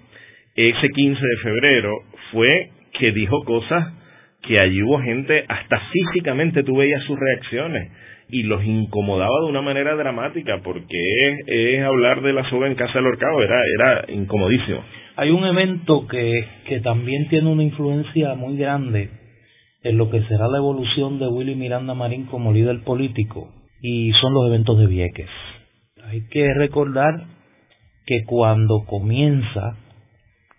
ese 0.56 0.90
15 0.90 1.22
de 1.22 1.38
febrero 1.38 1.92
fue 2.32 2.70
que 2.98 3.12
dijo 3.12 3.44
cosas 3.44 3.94
que 4.42 4.58
allí 4.62 4.82
hubo 4.82 5.00
gente, 5.00 5.46
hasta 5.48 5.82
físicamente 5.92 6.64
tú 6.64 6.78
veías 6.78 7.04
sus 7.04 7.20
reacciones 7.20 7.92
y 8.30 8.44
los 8.44 8.64
incomodaba 8.64 9.42
de 9.42 9.48
una 9.48 9.62
manera 9.62 9.96
dramática 9.96 10.62
porque 10.64 10.98
es, 10.98 11.40
es 11.48 11.84
hablar 11.84 12.22
de 12.22 12.34
la 12.34 12.50
soga 12.50 12.68
en 12.68 12.76
casa 12.76 12.94
del 12.94 13.08
horcado, 13.08 13.42
era, 13.42 13.60
era 13.78 14.06
incomodísimo. 14.14 14.84
Hay 15.18 15.32
un 15.32 15.46
evento 15.46 16.08
que, 16.08 16.46
que 16.66 16.80
también 16.80 17.28
tiene 17.28 17.50
una 17.50 17.64
influencia 17.64 18.36
muy 18.36 18.58
grande 18.58 19.10
en 19.84 19.98
lo 19.98 20.10
que 20.10 20.24
será 20.24 20.48
la 20.48 20.58
evolución 20.58 21.20
de 21.20 21.28
Willy 21.28 21.56
Miranda 21.56 21.94
Marín 21.94 22.26
como 22.26 22.52
líder 22.52 22.84
político 22.84 23.50
y 23.82 24.12
son 24.14 24.34
los 24.34 24.48
eventos 24.48 24.78
de 24.78 24.88
Vieques. 24.88 25.30
Hay 26.04 26.28
que 26.30 26.54
recordar 26.54 27.26
que 28.06 28.24
cuando 28.26 28.86
comienza, 28.86 29.78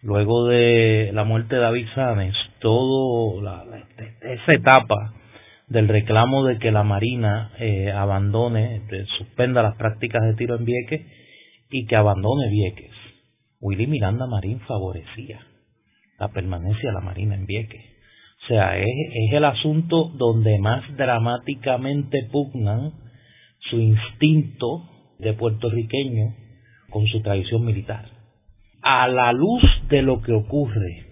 luego 0.03 0.47
de 0.47 1.11
la 1.13 1.25
muerte 1.25 1.57
de 1.57 1.61
David 1.61 1.87
Sáenz, 1.95 2.37
toda 2.61 3.65
esa 4.23 4.53
etapa 4.55 5.15
del 5.67 5.89
reclamo 5.89 6.45
de 6.45 6.59
que 6.59 6.71
la 6.73 6.83
Marina 6.83 7.53
eh, 7.59 7.91
abandone, 7.93 8.83
de, 8.89 9.05
suspenda 9.19 9.63
las 9.63 9.77
prácticas 9.77 10.23
de 10.23 10.35
tiro 10.35 10.57
en 10.57 10.65
Vieques 10.65 11.07
y 11.71 11.87
que 11.87 11.97
abandone 11.97 12.51
Vieques. 12.51 12.91
Willy 13.61 13.87
Miranda 13.87 14.27
Marín 14.27 14.61
favorecía 14.61 15.41
la 16.19 16.29
permanencia 16.29 16.89
de 16.89 16.95
la 16.95 17.01
Marina 17.01 17.35
en 17.35 17.47
Vieques. 17.47 17.90
Sea, 18.51 18.77
es, 18.79 18.85
es 19.15 19.33
el 19.33 19.45
asunto 19.45 20.11
donde 20.17 20.59
más 20.59 20.83
dramáticamente 20.97 22.29
pugnan 22.33 22.91
su 23.71 23.79
instinto 23.79 24.83
de 25.21 25.35
puertorriqueño 25.35 26.35
con 26.91 27.07
su 27.07 27.23
tradición 27.23 27.65
militar. 27.65 28.07
A 28.83 29.07
la 29.07 29.33
luz 29.33 29.63
de 29.89 30.03
lo 30.03 30.21
que 30.21 30.33
ocurre 30.33 31.07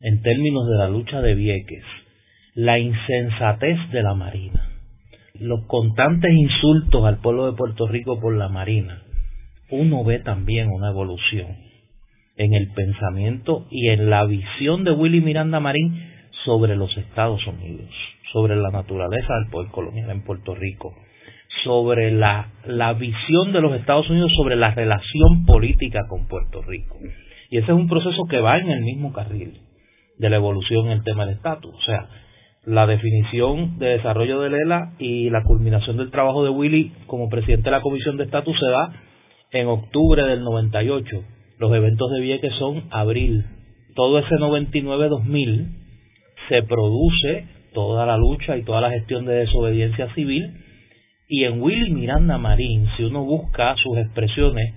en 0.00 0.22
términos 0.22 0.68
de 0.68 0.76
la 0.76 0.88
lucha 0.88 1.20
de 1.20 1.34
Vieques, 1.34 1.82
la 2.54 2.78
insensatez 2.78 3.78
de 3.90 4.04
la 4.04 4.14
Marina, 4.14 4.70
los 5.40 5.66
constantes 5.66 6.30
insultos 6.32 7.04
al 7.06 7.18
pueblo 7.18 7.50
de 7.50 7.56
Puerto 7.56 7.88
Rico 7.88 8.20
por 8.20 8.36
la 8.36 8.48
Marina, 8.48 9.02
uno 9.72 10.04
ve 10.04 10.20
también 10.20 10.68
una 10.68 10.90
evolución 10.90 11.56
en 12.36 12.54
el 12.54 12.72
pensamiento 12.72 13.66
y 13.68 13.88
en 13.88 14.10
la 14.10 14.24
visión 14.26 14.84
de 14.84 14.92
Willy 14.92 15.20
Miranda 15.20 15.58
Marín 15.58 16.14
sobre 16.46 16.76
los 16.76 16.96
Estados 16.96 17.46
Unidos, 17.46 17.90
sobre 18.32 18.56
la 18.56 18.70
naturaleza 18.70 19.34
del 19.34 19.50
poder 19.50 19.70
colonial 19.70 20.10
en 20.10 20.24
Puerto 20.24 20.54
Rico, 20.54 20.94
sobre 21.64 22.12
la, 22.12 22.52
la 22.64 22.94
visión 22.94 23.52
de 23.52 23.60
los 23.60 23.74
Estados 23.74 24.08
Unidos 24.08 24.32
sobre 24.36 24.56
la 24.56 24.70
relación 24.70 25.44
política 25.44 26.06
con 26.08 26.26
Puerto 26.28 26.62
Rico. 26.62 26.96
Y 27.50 27.58
ese 27.58 27.66
es 27.66 27.76
un 27.76 27.88
proceso 27.88 28.24
que 28.30 28.40
va 28.40 28.58
en 28.58 28.70
el 28.70 28.82
mismo 28.82 29.12
carril 29.12 29.60
de 30.18 30.30
la 30.30 30.36
evolución 30.36 30.86
en 30.86 30.92
el 30.92 31.04
tema 31.04 31.26
del 31.26 31.36
estatus. 31.36 31.74
O 31.74 31.82
sea, 31.82 32.08
la 32.64 32.86
definición 32.86 33.78
de 33.78 33.88
desarrollo 33.88 34.40
de 34.40 34.50
Lela 34.50 34.92
y 34.98 35.30
la 35.30 35.42
culminación 35.42 35.96
del 35.96 36.10
trabajo 36.10 36.44
de 36.44 36.50
Willy 36.50 36.92
como 37.06 37.28
presidente 37.28 37.64
de 37.64 37.70
la 37.76 37.80
Comisión 37.82 38.16
de 38.16 38.24
Estatus 38.24 38.56
se 38.58 38.70
da 38.70 38.92
en 39.52 39.66
octubre 39.68 40.22
del 40.24 40.42
98. 40.42 41.24
Los 41.58 41.72
eventos 41.74 42.10
de 42.12 42.20
Vieques 42.20 42.52
son 42.58 42.84
abril. 42.90 43.44
Todo 43.94 44.18
ese 44.18 44.34
99-2000 44.34 45.85
se 46.48 46.62
produce 46.62 47.46
toda 47.72 48.06
la 48.06 48.16
lucha 48.16 48.56
y 48.56 48.62
toda 48.62 48.80
la 48.80 48.90
gestión 48.90 49.24
de 49.24 49.34
desobediencia 49.34 50.12
civil 50.14 50.54
y 51.28 51.44
en 51.44 51.60
Willy 51.60 51.90
Miranda 51.90 52.38
Marín, 52.38 52.86
si 52.96 53.02
uno 53.02 53.24
busca 53.24 53.74
sus 53.82 53.98
expresiones, 53.98 54.74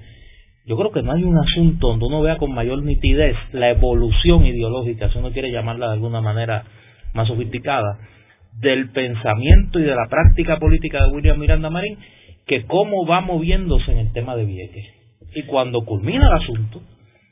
yo 0.65 0.77
creo 0.77 0.91
que 0.91 1.03
no 1.03 1.11
hay 1.11 1.23
un 1.23 1.37
asunto 1.37 1.87
donde 1.89 2.05
uno 2.05 2.21
vea 2.21 2.37
con 2.37 2.53
mayor 2.53 2.83
nitidez 2.83 3.35
la 3.51 3.69
evolución 3.69 4.45
ideológica, 4.45 5.11
si 5.11 5.19
uno 5.19 5.31
quiere 5.31 5.51
llamarla 5.51 5.87
de 5.87 5.93
alguna 5.93 6.21
manera 6.21 6.63
más 7.13 7.27
sofisticada, 7.27 7.99
del 8.59 8.89
pensamiento 8.89 9.79
y 9.79 9.83
de 9.83 9.95
la 9.95 10.07
práctica 10.09 10.57
política 10.57 11.05
de 11.05 11.11
William 11.11 11.39
Miranda 11.39 11.69
Marín, 11.69 11.97
que 12.47 12.65
cómo 12.65 13.05
va 13.05 13.21
moviéndose 13.21 13.91
en 13.91 13.99
el 13.99 14.11
tema 14.11 14.35
de 14.35 14.45
Vieques. 14.45 14.85
Y 15.35 15.43
cuando 15.43 15.85
culmina 15.85 16.27
el 16.27 16.33
asunto, 16.33 16.81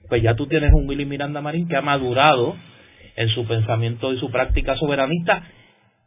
pues 0.10 0.22
ya 0.22 0.36
tú 0.36 0.46
tienes 0.46 0.72
un 0.74 0.88
Willy 0.88 1.06
Miranda 1.06 1.42
Marín 1.42 1.68
que 1.68 1.76
ha 1.76 1.82
madurado 1.82 2.56
en 3.18 3.30
su 3.30 3.46
pensamiento 3.46 4.14
y 4.14 4.20
su 4.20 4.32
práctica 4.32 4.76
soberanista, 4.76 5.44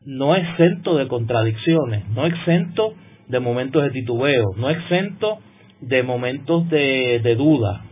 no 0.06 0.34
exento 0.34 0.96
de 0.96 1.08
contradicciones, 1.08 2.08
no 2.08 2.24
exento 2.24 2.94
de 3.28 3.40
momentos 3.40 3.82
de 3.82 3.90
titubeo, 3.90 4.54
no 4.56 4.70
exento 4.70 5.38
de 5.80 6.02
momentos 6.02 6.68
de, 6.70 7.34
duda, 7.36 7.84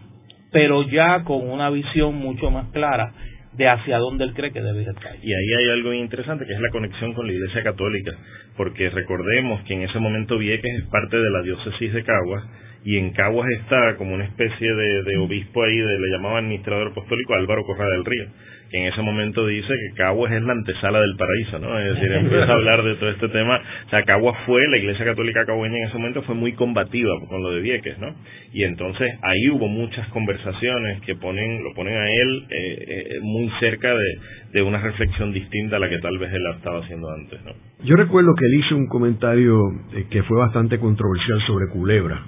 pero 0.53 0.89
ya 0.89 1.25
con 1.25 1.49
una 1.51 1.69
visión 1.71 2.15
mucho 2.15 2.51
más 2.51 2.71
clara 2.71 3.13
de 3.55 3.69
hacia 3.69 3.99
dónde 3.99 4.25
él 4.25 4.35
cree 4.35 4.53
que 4.53 4.63
debe 4.63 4.83
ir. 4.83 4.89
Y 5.23 5.33
ahí 5.33 5.65
hay 5.65 5.71
algo 5.71 5.93
interesante 5.93 6.47
que 6.47 6.53
es 6.53 6.61
la 6.61 6.71
conexión 6.71 7.13
con 7.15 7.27
la 7.27 7.33
Iglesia 7.33 7.63
Católica, 7.65 8.13
porque 8.57 8.89
recordemos 8.89 9.63
que 9.65 9.75
en 9.75 9.83
ese 9.83 9.99
momento 9.99 10.39
Vieques 10.39 10.83
es 10.83 10.89
parte 10.91 11.17
de 11.17 11.31
la 11.31 11.43
diócesis 11.43 11.93
de 11.93 12.05
Caguas 12.05 12.45
y 12.85 12.99
en 12.99 13.11
Caguas 13.11 13.49
está 13.61 13.97
como 13.97 14.15
una 14.15 14.25
especie 14.25 14.73
de, 14.75 15.03
de 15.03 15.17
obispo 15.19 15.65
ahí, 15.65 15.77
de, 15.77 15.99
le 15.99 16.11
llamaban 16.13 16.45
administrador 16.45 16.93
apostólico 16.93 17.35
Álvaro 17.35 17.65
Correa 17.65 17.89
del 17.89 18.05
Río 18.05 18.29
que 18.71 18.79
en 18.79 18.93
ese 18.93 19.01
momento 19.03 19.47
dice 19.47 19.69
que 19.69 19.97
Caguas 19.97 20.33
es 20.33 20.43
la 20.43 20.53
antesala 20.53 21.01
del 21.01 21.17
paraíso, 21.17 21.59
¿no? 21.59 21.79
Es 21.79 21.95
decir, 21.95 22.13
empieza 22.13 22.53
a 22.53 22.55
hablar 22.55 22.83
de 22.83 22.95
todo 22.97 23.11
este 23.11 23.29
tema. 23.29 23.61
O 23.87 23.91
sea, 23.91 24.03
Caguas 24.03 24.37
fue, 24.47 24.67
la 24.69 24.77
Iglesia 24.77 25.05
Católica 25.05 25.47
cagüeña 25.47 25.79
en 25.79 25.85
ese 25.85 25.97
momento 25.97 26.23
fue 26.23 26.35
muy 26.35 26.53
combativa 26.53 27.15
con 27.29 27.43
lo 27.43 27.51
de 27.53 27.61
Vieques, 27.61 27.99
¿no? 27.99 28.15
Y 28.53 28.65
entonces 28.65 29.11
ahí 29.23 29.51
hubo 29.51 29.69
muchas 29.69 30.07
conversaciones 30.09 31.01
que 31.03 31.15
ponen, 31.15 31.65
lo 31.65 31.73
ponen 31.75 31.97
a 31.97 32.11
él 32.11 32.45
eh, 32.51 32.85
eh, 32.89 33.19
muy 33.23 33.51
cerca 33.61 33.95
de, 33.95 34.19
de 34.53 34.63
una 34.63 34.81
reflexión 34.81 35.33
distinta 35.33 35.77
a 35.77 35.79
la 35.79 35.89
que 35.89 35.99
tal 35.99 36.19
vez 36.19 36.33
él 36.33 36.43
estaba 36.55 36.81
haciendo 36.81 37.11
antes, 37.11 37.43
¿no? 37.45 37.53
Yo 37.85 37.97
recuerdo 37.97 38.35
que 38.35 38.47
él 38.47 38.55
hizo 38.55 38.77
un 38.77 38.87
comentario 38.89 39.59
eh, 39.95 40.05
que 40.11 40.23
fue 40.25 40.39
bastante 40.39 40.79
controversial 40.79 41.41
sobre 41.47 41.69
Culebra, 41.69 42.23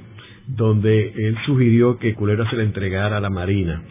donde 0.47 1.09
él 1.09 1.37
sugirió 1.45 1.99
que 1.99 2.15
Culebra 2.15 2.49
se 2.49 2.57
le 2.57 2.65
entregara 2.65 3.19
a 3.19 3.21
la 3.21 3.31
Marina 3.31 3.83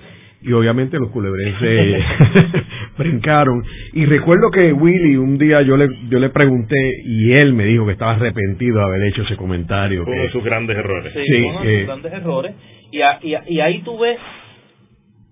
y 0.42 0.54
obviamente 0.54 0.98
los 0.98 1.10
culebrenses 1.12 2.04
brincaron. 2.98 3.64
Y 3.94 4.06
recuerdo 4.06 4.52
que 4.52 4.72
Willy 4.72 5.18
un 5.18 5.38
día 5.38 5.62
yo 5.62 5.76
le, 5.76 5.88
yo 6.10 6.20
le 6.20 6.30
pregunté 6.30 6.78
y 7.06 7.34
él 7.34 7.54
me 7.54 7.66
dijo 7.66 7.86
que 7.86 7.94
estaba 7.94 8.14
arrepentido 8.14 8.80
de 8.80 8.86
haber 8.86 9.04
hecho 9.04 9.24
ese 9.24 9.36
comentario. 9.36 10.04
Uno 10.08 10.24
de 10.24 10.32
sus 10.32 10.44
grandes 10.44 10.78
errores. 10.78 11.14
Sí, 11.14 11.42
uno 11.42 11.62
de 11.62 11.78
sus 11.80 11.88
grandes 11.88 12.14
errores. 12.14 12.56
Y, 12.92 13.00
y, 13.00 13.36
y 13.48 13.60
ahí 13.60 13.82
tú 13.82 14.00
ves 14.00 14.18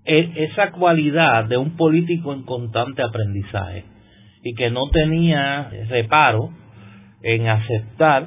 e, 0.04 0.30
esa 0.44 0.72
cualidad 0.72 1.44
de 1.46 1.56
un 1.56 1.76
político 1.76 2.32
en 2.32 2.42
constante 2.42 3.02
aprendizaje 3.02 3.84
y 4.42 4.54
que 4.54 4.70
no 4.70 4.88
tenía 4.90 5.70
reparo 5.88 6.50
en 7.22 7.48
aceptar 7.48 8.26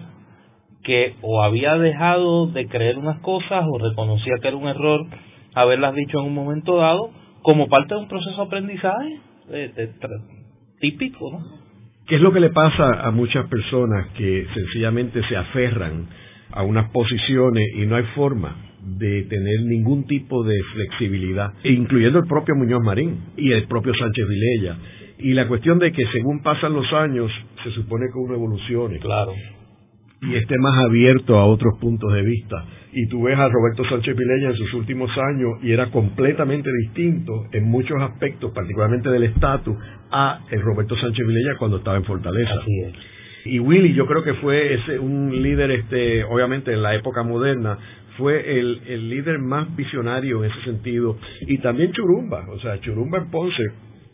que 0.84 1.14
o 1.22 1.44
había 1.44 1.78
dejado 1.78 2.48
de 2.48 2.68
creer 2.68 2.98
unas 2.98 3.20
cosas 3.20 3.66
o 3.68 3.78
reconocía 3.78 4.34
que 4.42 4.48
era 4.48 4.58
un 4.58 4.68
error 4.68 5.06
haberlas 5.54 5.96
dicho 5.96 6.20
en 6.20 6.26
un 6.26 6.34
momento 6.34 6.78
dado 6.78 7.12
como 7.42 7.68
parte 7.68 7.96
de 7.96 8.02
un 8.02 8.08
proceso 8.08 8.38
de 8.38 8.44
aprendizaje 8.44 9.20
típico, 10.80 11.32
¿no? 11.32 11.62
¿Qué 12.08 12.16
es 12.16 12.22
lo 12.22 12.34
que 12.34 12.40
le 12.40 12.50
pasa 12.50 13.08
a 13.08 13.12
muchas 13.12 13.48
personas 13.48 14.08
que 14.18 14.46
sencillamente 14.54 15.22
se 15.30 15.38
aferran 15.38 16.08
a 16.52 16.64
unas 16.64 16.90
posiciones 16.90 17.64
y 17.76 17.86
no 17.86 17.96
hay 17.96 18.04
forma 18.16 18.56
de 18.82 19.24
tener 19.24 19.62
ningún 19.62 20.06
tipo 20.08 20.44
de 20.44 20.60
flexibilidad, 20.74 21.54
incluyendo 21.64 22.20
el 22.20 22.28
propio 22.28 22.56
Muñoz 22.56 22.82
Marín 22.84 23.18
y 23.38 23.52
el 23.52 23.66
propio 23.68 23.94
Sánchez 23.94 24.26
Vilella? 24.28 24.78
Y 25.20 25.34
la 25.34 25.48
cuestión 25.48 25.80
de 25.80 25.92
que 25.92 26.06
según 26.08 26.42
pasan 26.42 26.74
los 26.74 26.92
años 26.92 27.32
se 27.64 27.72
supone 27.72 28.08
que 28.12 28.20
uno 28.20 28.34
evolucione. 28.34 28.98
Claro. 29.00 29.34
Y 30.22 30.36
esté 30.36 30.56
más 30.60 30.78
abierto 30.78 31.38
a 31.38 31.46
otros 31.46 31.80
puntos 31.80 32.14
de 32.14 32.22
vista. 32.22 32.64
Y 32.94 33.08
tú 33.08 33.24
ves 33.24 33.38
a 33.40 33.50
Roberto 33.50 33.84
Sánchez 33.90 34.16
Vilella 34.16 34.50
en 34.50 34.56
sus 34.56 34.74
últimos 34.76 35.10
años 35.18 35.54
y 35.64 35.72
era 35.72 35.90
completamente 35.90 36.70
distinto 36.84 37.48
en 37.52 37.64
muchos 37.64 38.00
aspectos, 38.02 38.52
particularmente 38.54 39.10
del 39.10 39.24
estatus, 39.24 39.76
a 40.12 40.42
el 40.52 40.62
Roberto 40.62 40.96
Sánchez 40.98 41.26
Vilella 41.26 41.56
cuando 41.58 41.78
estaba 41.78 41.98
en 41.98 42.04
Fortaleza. 42.04 42.54
Y 43.46 43.58
Willy, 43.58 43.94
yo 43.94 44.06
creo 44.06 44.24
que 44.24 44.36
fue 44.36 44.76
ese, 44.76 45.00
un 45.00 45.42
líder, 45.42 45.72
este, 45.72 46.24
obviamente 46.26 46.72
en 46.72 46.84
la 46.84 46.94
época 46.94 47.24
moderna, 47.24 47.80
fue 48.18 48.60
el, 48.60 48.82
el 48.88 49.10
líder 49.10 49.40
más 49.40 49.76
visionario 49.76 50.44
en 50.44 50.52
ese 50.52 50.62
sentido. 50.66 51.18
Y 51.48 51.58
también 51.60 51.92
Churumba, 51.94 52.46
o 52.50 52.60
sea, 52.60 52.80
Churumba 52.82 53.18
en 53.18 53.32
Ponce 53.32 53.64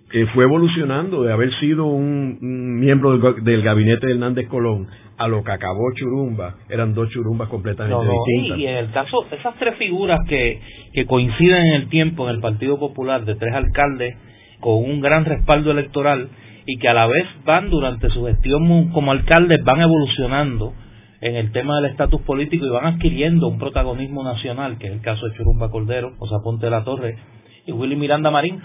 que 0.09 0.25
fue 0.27 0.45
evolucionando 0.45 1.23
de 1.23 1.33
haber 1.33 1.53
sido 1.59 1.85
un, 1.85 2.37
miembro 2.79 3.17
del, 3.17 3.61
gabinete 3.61 4.07
de 4.07 4.13
Hernández 4.13 4.47
Colón 4.47 4.87
a 5.17 5.27
lo 5.27 5.43
que 5.43 5.51
acabó 5.51 5.91
Churumba, 5.95 6.55
eran 6.69 6.93
dos 6.93 7.09
Churumbas 7.09 7.49
completamente 7.49 8.05
distintas. 8.05 8.59
Y, 8.59 8.67
en 8.67 8.75
el 8.75 8.91
caso, 8.91 9.25
esas 9.31 9.55
tres 9.57 9.75
figuras 9.77 10.19
que, 10.29 10.61
que 10.93 11.05
coinciden 11.05 11.65
en 11.67 11.73
el 11.73 11.89
tiempo 11.89 12.29
en 12.29 12.35
el 12.35 12.41
Partido 12.41 12.79
Popular, 12.79 13.25
de 13.25 13.35
tres 13.35 13.53
alcaldes 13.53 14.15
con 14.59 14.75
un 14.75 15.01
gran 15.01 15.25
respaldo 15.25 15.71
electoral 15.71 16.29
y 16.65 16.77
que 16.77 16.87
a 16.87 16.93
la 16.93 17.07
vez 17.07 17.25
van 17.45 17.69
durante 17.69 18.09
su 18.09 18.25
gestión 18.25 18.89
como 18.91 19.11
alcaldes, 19.11 19.63
van 19.63 19.81
evolucionando 19.81 20.73
en 21.21 21.35
el 21.35 21.51
tema 21.51 21.77
del 21.77 21.91
estatus 21.91 22.21
político 22.21 22.65
y 22.65 22.69
van 22.69 22.85
adquiriendo 22.85 23.47
un 23.47 23.57
protagonismo 23.57 24.23
nacional, 24.23 24.77
que 24.77 24.87
es 24.87 24.93
el 24.93 25.01
caso 25.01 25.25
de 25.27 25.35
Churumba 25.35 25.71
Cordero, 25.71 26.13
José 26.17 26.35
Ponte 26.43 26.65
de 26.65 26.71
la 26.71 26.83
Torre 26.83 27.17
y 27.65 27.71
Willy 27.71 27.95
Miranda 27.95 28.29
Marín, 28.29 28.61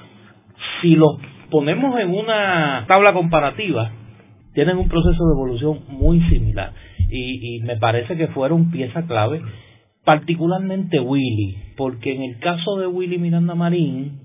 si 0.80 0.96
los 0.96 1.16
ponemos 1.52 2.00
en 2.00 2.08
una 2.14 2.86
tabla 2.88 3.12
comparativa, 3.12 3.92
tienen 4.54 4.78
un 4.78 4.88
proceso 4.88 5.26
de 5.26 5.34
evolución 5.34 5.80
muy 5.88 6.20
similar 6.30 6.72
y, 7.10 7.60
me 7.60 7.76
parece 7.76 8.16
que 8.16 8.28
fueron 8.28 8.70
pieza 8.70 9.06
clave, 9.06 9.42
particularmente 10.02 10.98
Willy, 10.98 11.74
porque 11.76 12.14
en 12.14 12.22
el 12.22 12.38
caso 12.38 12.78
de 12.78 12.86
Willy 12.86 13.18
Miranda 13.18 13.54
Marín 13.54 14.20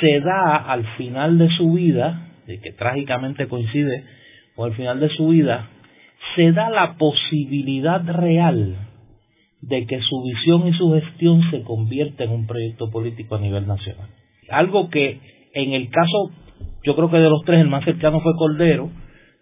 se 0.00 0.20
da 0.20 0.56
al 0.56 0.86
final 0.96 1.38
de 1.38 1.48
su 1.56 1.72
vida, 1.72 2.28
que 2.46 2.72
trágicamente 2.72 3.48
coincide 3.48 4.04
con 4.54 4.70
el 4.70 4.76
final 4.76 5.00
de 5.00 5.08
su 5.08 5.28
vida, 5.28 5.68
se 6.36 6.52
da 6.52 6.70
la 6.70 6.94
posibilidad 6.96 8.02
real 8.06 8.76
de 9.60 9.86
que 9.86 9.98
su 10.00 10.22
visión 10.22 10.68
y 10.68 10.72
su 10.74 10.92
gestión 10.92 11.50
se 11.50 11.62
convierta 11.62 12.22
en 12.22 12.30
un 12.30 12.46
proyecto 12.46 12.90
político 12.92 13.34
a 13.34 13.40
nivel 13.40 13.66
nacional. 13.66 14.08
Algo 14.50 14.88
que 14.88 15.20
en 15.54 15.72
el 15.72 15.88
caso, 15.88 16.32
yo 16.82 16.94
creo 16.94 17.10
que 17.10 17.18
de 17.18 17.30
los 17.30 17.42
tres, 17.44 17.60
el 17.60 17.68
más 17.68 17.84
cercano 17.84 18.20
fue 18.20 18.36
Cordero, 18.36 18.90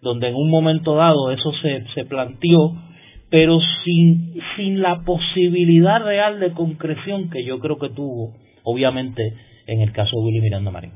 donde 0.01 0.29
en 0.29 0.35
un 0.35 0.49
momento 0.49 0.95
dado 0.95 1.31
eso 1.31 1.51
se, 1.61 1.85
se 1.93 2.05
planteó, 2.05 2.73
pero 3.29 3.57
sin, 3.83 4.33
sin 4.55 4.81
la 4.81 5.01
posibilidad 5.03 6.03
real 6.03 6.39
de 6.39 6.51
concreción 6.51 7.29
que 7.29 7.43
yo 7.45 7.59
creo 7.59 7.77
que 7.77 7.89
tuvo, 7.89 8.33
obviamente, 8.63 9.33
en 9.67 9.81
el 9.81 9.91
caso 9.91 10.17
de 10.17 10.25
Willy 10.25 10.41
Miranda 10.41 10.71
Marín. 10.71 10.91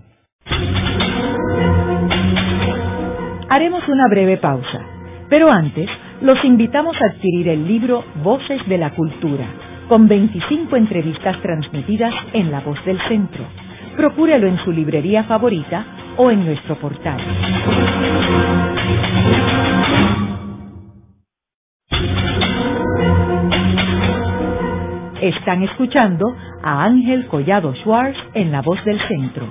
Haremos 3.50 3.88
una 3.88 4.08
breve 4.10 4.38
pausa, 4.38 4.86
pero 5.30 5.50
antes 5.50 5.90
los 6.22 6.44
invitamos 6.44 6.96
a 7.02 7.14
adquirir 7.14 7.48
el 7.50 7.68
libro 7.68 8.04
Voces 8.24 8.60
de 8.68 8.78
la 8.78 8.94
Cultura, 8.94 9.48
con 9.88 10.08
25 10.08 10.76
entrevistas 10.76 11.42
transmitidas 11.42 12.14
en 12.34 12.52
La 12.52 12.60
Voz 12.60 12.84
del 12.84 13.00
Centro 13.08 13.46
Procúrelo 13.98 14.48
en 14.48 14.64
su 14.64 14.72
librería 14.72 15.24
favorita 15.24 15.84
o 16.18 16.32
en 16.32 16.46
nuestro 16.46 16.76
portal. 16.80 17.22
Están 25.22 25.64
escuchando 25.64 26.26
a 26.64 26.84
Ángel 26.84 27.28
Collado 27.28 27.74
Schwartz 27.78 28.18
en 28.34 28.52
La 28.52 28.62
Voz 28.62 28.84
del 28.86 29.00
Centro. 29.08 29.48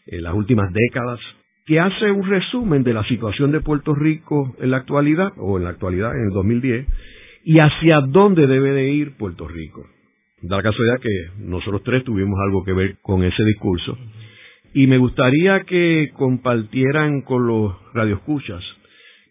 en 0.07 0.22
las 0.22 0.35
últimas 0.35 0.72
décadas, 0.72 1.20
que 1.66 1.78
hace 1.78 2.11
un 2.11 2.28
resumen 2.28 2.83
de 2.83 2.95
la 2.95 3.05
situación 3.05 3.53
de 3.53 3.61
Puerto 3.61 3.95
Rico 3.95 4.57
en 4.61 4.70
la 4.70 4.78
actualidad, 4.78 5.33
o 5.37 5.59
en 5.59 5.64
la 5.64 5.70
actualidad, 5.70 6.14
en 6.16 6.24
el 6.24 6.31
2010, 6.31 6.87
y 7.45 7.59
hacia 7.59 8.01
dónde 8.01 8.47
debe 8.47 8.72
de 8.72 8.91
ir 8.91 9.16
Puerto 9.16 9.47
Rico. 9.47 9.87
Da 10.43 10.57
la 10.57 10.62
casualidad 10.62 11.01
que 11.01 11.43
nosotros 11.43 11.83
tres 11.85 12.03
tuvimos 12.03 12.39
algo 12.41 12.64
que 12.64 12.72
ver 12.72 12.97
con 13.03 13.22
ese 13.22 13.45
discurso 13.45 13.97
y 14.73 14.87
me 14.87 14.99
gustaría 14.99 15.61
que 15.61 16.11
compartieran 16.14 17.23
con 17.23 17.47
los 17.47 17.75
radioescuchas 17.93 18.62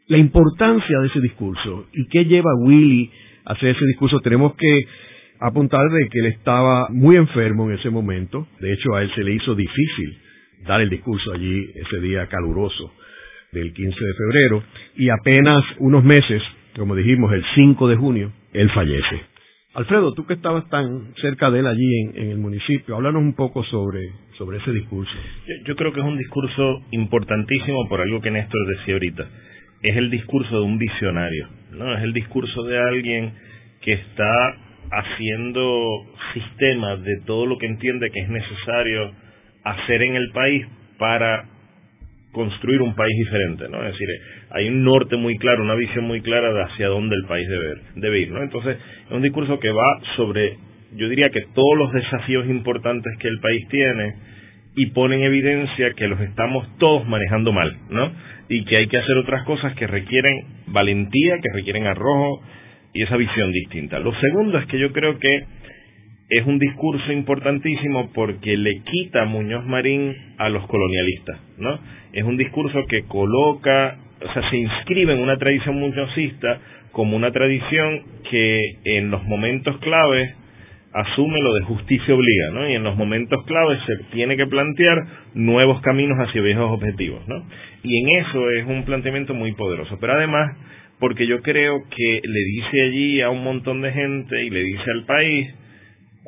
la 0.07 0.17
importancia 0.17 0.99
de 0.99 1.07
ese 1.07 1.21
discurso 1.21 1.87
y 1.93 2.07
qué 2.07 2.25
lleva 2.25 2.49
a 2.51 2.65
Willy 2.65 3.11
a 3.45 3.53
hacer 3.53 3.69
ese 3.75 3.85
discurso. 3.85 4.19
Tenemos 4.21 4.55
que 4.55 4.87
apuntar 5.39 5.87
de 5.91 6.09
que 6.09 6.19
él 6.19 6.25
estaba 6.25 6.87
muy 6.89 7.15
enfermo 7.15 7.69
en 7.69 7.77
ese 7.77 7.89
momento. 7.91 8.47
De 8.59 8.73
hecho, 8.73 8.95
a 8.95 9.03
él 9.03 9.11
se 9.13 9.23
le 9.23 9.33
hizo 9.33 9.53
difícil 9.53 10.17
dar 10.65 10.81
el 10.81 10.89
discurso 10.89 11.31
allí 11.31 11.63
ese 11.75 12.01
día 12.01 12.27
caluroso 12.27 12.91
del 13.51 13.71
15 13.71 14.03
de 14.03 14.13
febrero 14.13 14.63
y 14.97 15.09
apenas 15.09 15.63
unos 15.77 16.03
meses, 16.03 16.41
como 16.75 16.95
dijimos, 16.95 17.31
el 17.31 17.45
5 17.55 17.87
de 17.87 17.95
junio, 17.95 18.31
él 18.51 18.69
fallece. 18.71 19.28
Alfredo, 19.79 20.13
tú 20.13 20.25
que 20.25 20.33
estabas 20.33 20.67
tan 20.67 21.13
cerca 21.21 21.49
de 21.49 21.59
él 21.59 21.67
allí 21.67 22.01
en, 22.13 22.31
el 22.31 22.37
municipio, 22.37 22.97
háblanos 22.97 23.21
un 23.21 23.33
poco 23.33 23.63
sobre, 23.63 24.11
sobre 24.37 24.57
ese 24.57 24.73
discurso. 24.73 25.13
Yo, 25.65 25.73
creo 25.77 25.93
que 25.93 26.01
es 26.01 26.05
un 26.05 26.17
discurso 26.17 26.81
importantísimo 26.91 27.87
por 27.87 28.01
algo 28.01 28.19
que 28.19 28.29
Néstor 28.29 28.59
decía 28.75 28.95
ahorita. 28.95 29.25
Es 29.81 29.95
el 29.95 30.09
discurso 30.09 30.53
de 30.53 30.65
un 30.65 30.77
visionario, 30.77 31.47
¿no? 31.71 31.95
Es 31.95 32.03
el 32.03 32.11
discurso 32.11 32.63
de 32.63 32.77
alguien 32.77 33.31
que 33.79 33.93
está 33.93 34.57
haciendo 34.91 35.87
sistemas 36.33 37.01
de 37.03 37.21
todo 37.25 37.45
lo 37.45 37.57
que 37.57 37.67
entiende 37.67 38.11
que 38.11 38.19
es 38.19 38.29
necesario 38.29 39.13
hacer 39.63 40.01
en 40.01 40.17
el 40.17 40.29
país 40.31 40.67
para 40.97 41.45
construir 42.31 42.81
un 42.81 42.95
país 42.95 43.15
diferente, 43.17 43.67
¿no? 43.69 43.83
Es 43.83 43.93
decir, 43.93 44.07
hay 44.51 44.67
un 44.67 44.83
norte 44.83 45.15
muy 45.15 45.37
claro, 45.37 45.63
una 45.63 45.75
visión 45.75 46.05
muy 46.05 46.21
clara 46.21 46.53
de 46.53 46.63
hacia 46.63 46.87
dónde 46.87 47.15
el 47.15 47.25
país 47.27 47.47
debe, 47.47 47.75
debe 47.95 48.19
ir, 48.19 48.31
¿no? 48.31 48.43
Entonces, 48.43 48.77
es 48.77 49.11
un 49.11 49.21
discurso 49.21 49.59
que 49.59 49.71
va 49.71 49.99
sobre, 50.15 50.57
yo 50.95 51.09
diría 51.09 51.29
que 51.31 51.41
todos 51.53 51.77
los 51.77 51.91
desafíos 51.93 52.47
importantes 52.47 53.17
que 53.19 53.27
el 53.27 53.39
país 53.39 53.67
tiene 53.69 54.13
y 54.75 54.87
pone 54.87 55.15
en 55.15 55.23
evidencia 55.23 55.93
que 55.93 56.07
los 56.07 56.19
estamos 56.21 56.67
todos 56.77 57.07
manejando 57.07 57.51
mal, 57.51 57.75
¿no? 57.89 58.11
Y 58.47 58.63
que 58.65 58.77
hay 58.77 58.87
que 58.87 58.97
hacer 58.97 59.17
otras 59.17 59.43
cosas 59.43 59.73
que 59.75 59.87
requieren 59.87 60.45
valentía, 60.67 61.37
que 61.37 61.51
requieren 61.53 61.87
arrojo 61.87 62.41
y 62.93 63.03
esa 63.03 63.17
visión 63.17 63.51
distinta. 63.51 63.99
Lo 63.99 64.13
segundo 64.19 64.57
es 64.59 64.65
que 64.67 64.79
yo 64.79 64.91
creo 64.91 65.17
que 65.19 65.43
es 66.29 66.45
un 66.45 66.59
discurso 66.59 67.11
importantísimo 67.11 68.11
porque 68.13 68.55
le 68.55 68.81
quita 68.83 69.25
Muñoz 69.25 69.65
Marín 69.65 70.15
a 70.37 70.49
los 70.49 70.65
colonialistas, 70.67 71.39
¿no? 71.57 71.79
Es 72.13 72.23
un 72.23 72.37
discurso 72.37 72.85
que 72.87 73.03
coloca, 73.03 73.97
o 74.21 74.33
sea, 74.33 74.49
se 74.49 74.57
inscribe 74.57 75.13
en 75.13 75.19
una 75.21 75.37
tradición 75.37 75.79
muñozista 75.79 76.59
como 76.91 77.15
una 77.15 77.31
tradición 77.31 78.03
que 78.29 78.61
en 78.83 79.09
los 79.09 79.23
momentos 79.23 79.77
claves 79.79 80.35
asume 80.93 81.39
lo 81.41 81.53
de 81.53 81.61
justicia 81.61 82.13
obliga, 82.13 82.49
¿no? 82.53 82.69
Y 82.69 82.73
en 82.73 82.83
los 82.83 82.95
momentos 82.95 83.43
claves 83.45 83.79
se 83.85 83.95
tiene 84.11 84.37
que 84.37 84.47
plantear 84.47 84.97
nuevos 85.33 85.81
caminos 85.81 86.17
hacia 86.19 86.41
viejos 86.41 86.71
objetivos, 86.71 87.27
¿no? 87.27 87.43
Y 87.83 88.01
en 88.01 88.25
eso 88.25 88.49
es 88.51 88.65
un 88.67 88.83
planteamiento 88.85 89.33
muy 89.33 89.53
poderoso. 89.53 89.97
Pero 89.99 90.13
además, 90.13 90.57
porque 90.99 91.25
yo 91.25 91.41
creo 91.41 91.81
que 91.89 92.21
le 92.23 92.39
dice 92.39 92.81
allí 92.83 93.21
a 93.21 93.29
un 93.29 93.43
montón 93.43 93.81
de 93.81 93.91
gente 93.91 94.43
y 94.43 94.49
le 94.49 94.63
dice 94.63 94.91
al 94.91 95.05
país 95.05 95.49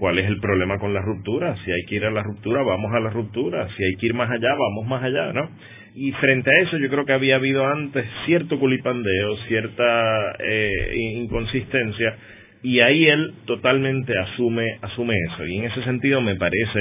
cuál 0.01 0.17
es 0.17 0.25
el 0.25 0.39
problema 0.39 0.79
con 0.79 0.95
la 0.95 1.01
ruptura. 1.01 1.55
Si 1.63 1.71
hay 1.71 1.83
que 1.87 1.93
ir 1.93 2.05
a 2.05 2.09
la 2.09 2.23
ruptura, 2.23 2.63
vamos 2.63 2.91
a 2.91 2.99
la 2.99 3.11
ruptura. 3.11 3.67
Si 3.77 3.83
hay 3.83 3.95
que 3.99 4.07
ir 4.07 4.15
más 4.15 4.31
allá, 4.31 4.49
vamos 4.49 4.87
más 4.87 5.03
allá, 5.03 5.31
¿no? 5.31 5.47
Y 5.93 6.11
frente 6.13 6.49
a 6.49 6.63
eso 6.63 6.79
yo 6.79 6.89
creo 6.89 7.05
que 7.05 7.13
había 7.13 7.35
habido 7.35 7.67
antes 7.67 8.03
cierto 8.25 8.59
culipandeo, 8.59 9.37
cierta 9.47 10.35
eh, 10.39 10.71
inconsistencia 10.95 12.15
y 12.63 12.79
ahí 12.79 13.05
él 13.05 13.33
totalmente 13.45 14.17
asume 14.17 14.65
asume 14.81 15.15
eso 15.33 15.45
y 15.45 15.59
en 15.59 15.65
ese 15.65 15.83
sentido 15.83 16.21
me 16.21 16.35
parece 16.35 16.79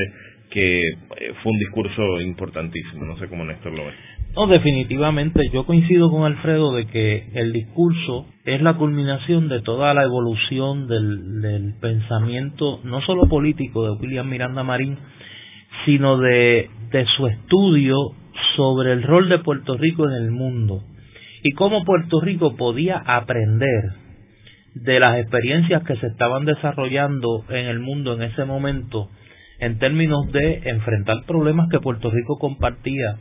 que 0.50 0.82
eh, 0.82 1.32
fue 1.42 1.52
un 1.52 1.58
discurso 1.58 2.20
importantísimo 2.20 3.06
no 3.06 3.18
sé 3.18 3.28
cómo 3.28 3.44
Néstor 3.46 3.72
lo 3.72 3.86
ve 3.86 4.09
no 4.34 4.46
definitivamente 4.46 5.50
yo 5.52 5.66
coincido 5.66 6.10
con 6.10 6.24
Alfredo 6.24 6.72
de 6.72 6.86
que 6.86 7.30
el 7.34 7.52
discurso 7.52 8.26
es 8.44 8.62
la 8.62 8.74
culminación 8.74 9.48
de 9.48 9.60
toda 9.62 9.92
la 9.94 10.04
evolución 10.04 10.86
del, 10.86 11.74
pensamiento 11.80 12.80
no 12.84 13.00
solo 13.02 13.26
político 13.28 13.84
de 13.84 14.00
William 14.00 14.28
Miranda 14.28 14.62
Marín 14.62 14.98
sino 15.84 16.18
de 16.18 16.68
su 17.16 17.26
estudio 17.26 17.96
sobre 18.56 18.92
el 18.92 19.02
rol 19.02 19.28
de 19.28 19.38
Puerto 19.38 19.76
Rico 19.76 20.08
en 20.08 20.14
el 20.14 20.30
mundo 20.30 20.82
y 21.42 21.52
cómo 21.52 21.84
Puerto 21.84 22.20
Rico 22.20 22.56
podía 22.56 22.98
aprender 22.98 23.92
de 24.74 25.00
las 25.00 25.18
experiencias 25.18 25.82
que 25.84 25.96
se 25.96 26.06
estaban 26.06 26.44
desarrollando 26.44 27.44
en 27.48 27.66
el 27.66 27.80
mundo 27.80 28.14
en 28.14 28.22
ese 28.22 28.44
momento 28.44 29.08
en 29.58 29.78
términos 29.78 30.30
de 30.32 30.62
enfrentar 30.70 31.24
problemas 31.26 31.68
que 31.70 31.80
Puerto 31.80 32.10
Rico 32.10 32.38
compartía 32.38 33.16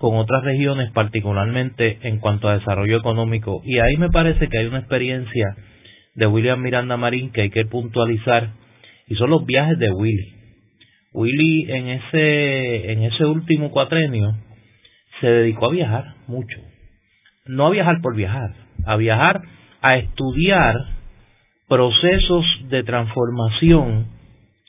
con 0.00 0.16
otras 0.16 0.42
regiones, 0.42 0.90
particularmente 0.92 1.98
en 2.08 2.20
cuanto 2.20 2.48
a 2.48 2.56
desarrollo 2.56 2.96
económico. 2.96 3.60
Y 3.66 3.80
ahí 3.80 3.98
me 3.98 4.08
parece 4.08 4.48
que 4.48 4.56
hay 4.56 4.64
una 4.64 4.78
experiencia 4.78 5.54
de 6.14 6.26
William 6.26 6.62
Miranda 6.62 6.96
Marín 6.96 7.30
que 7.32 7.42
hay 7.42 7.50
que 7.50 7.66
puntualizar, 7.66 8.54
y 9.06 9.14
son 9.16 9.28
los 9.28 9.44
viajes 9.44 9.78
de 9.78 9.90
Willy. 9.90 10.32
Willy 11.12 11.70
en 11.70 11.88
ese, 11.88 12.92
en 12.92 13.02
ese 13.02 13.26
último 13.26 13.70
cuatrenio 13.70 14.34
se 15.20 15.26
dedicó 15.26 15.66
a 15.66 15.72
viajar 15.72 16.14
mucho. 16.26 16.56
No 17.44 17.66
a 17.66 17.70
viajar 17.70 18.00
por 18.00 18.16
viajar, 18.16 18.54
a 18.86 18.96
viajar 18.96 19.42
a 19.82 19.96
estudiar 19.98 20.76
procesos 21.68 22.46
de 22.70 22.84
transformación 22.84 24.06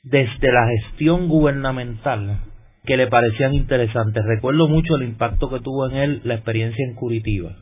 desde 0.04 0.52
la 0.52 0.68
gestión 0.68 1.30
gubernamental 1.30 2.51
que 2.86 2.98
le 2.98 3.08
parecían 3.08 3.54
interesantes. 3.54 4.24
Recuerdo 4.26 4.68
mucho 4.68 4.96
el 4.96 5.04
impacto 5.04 5.50
que 5.50 5.60
tuvo 5.60 5.90
en 5.90 5.98
él 5.98 6.22
la 6.24 6.36
experiencia 6.36 6.86
en 6.86 6.96
Curitiba, 6.96 7.56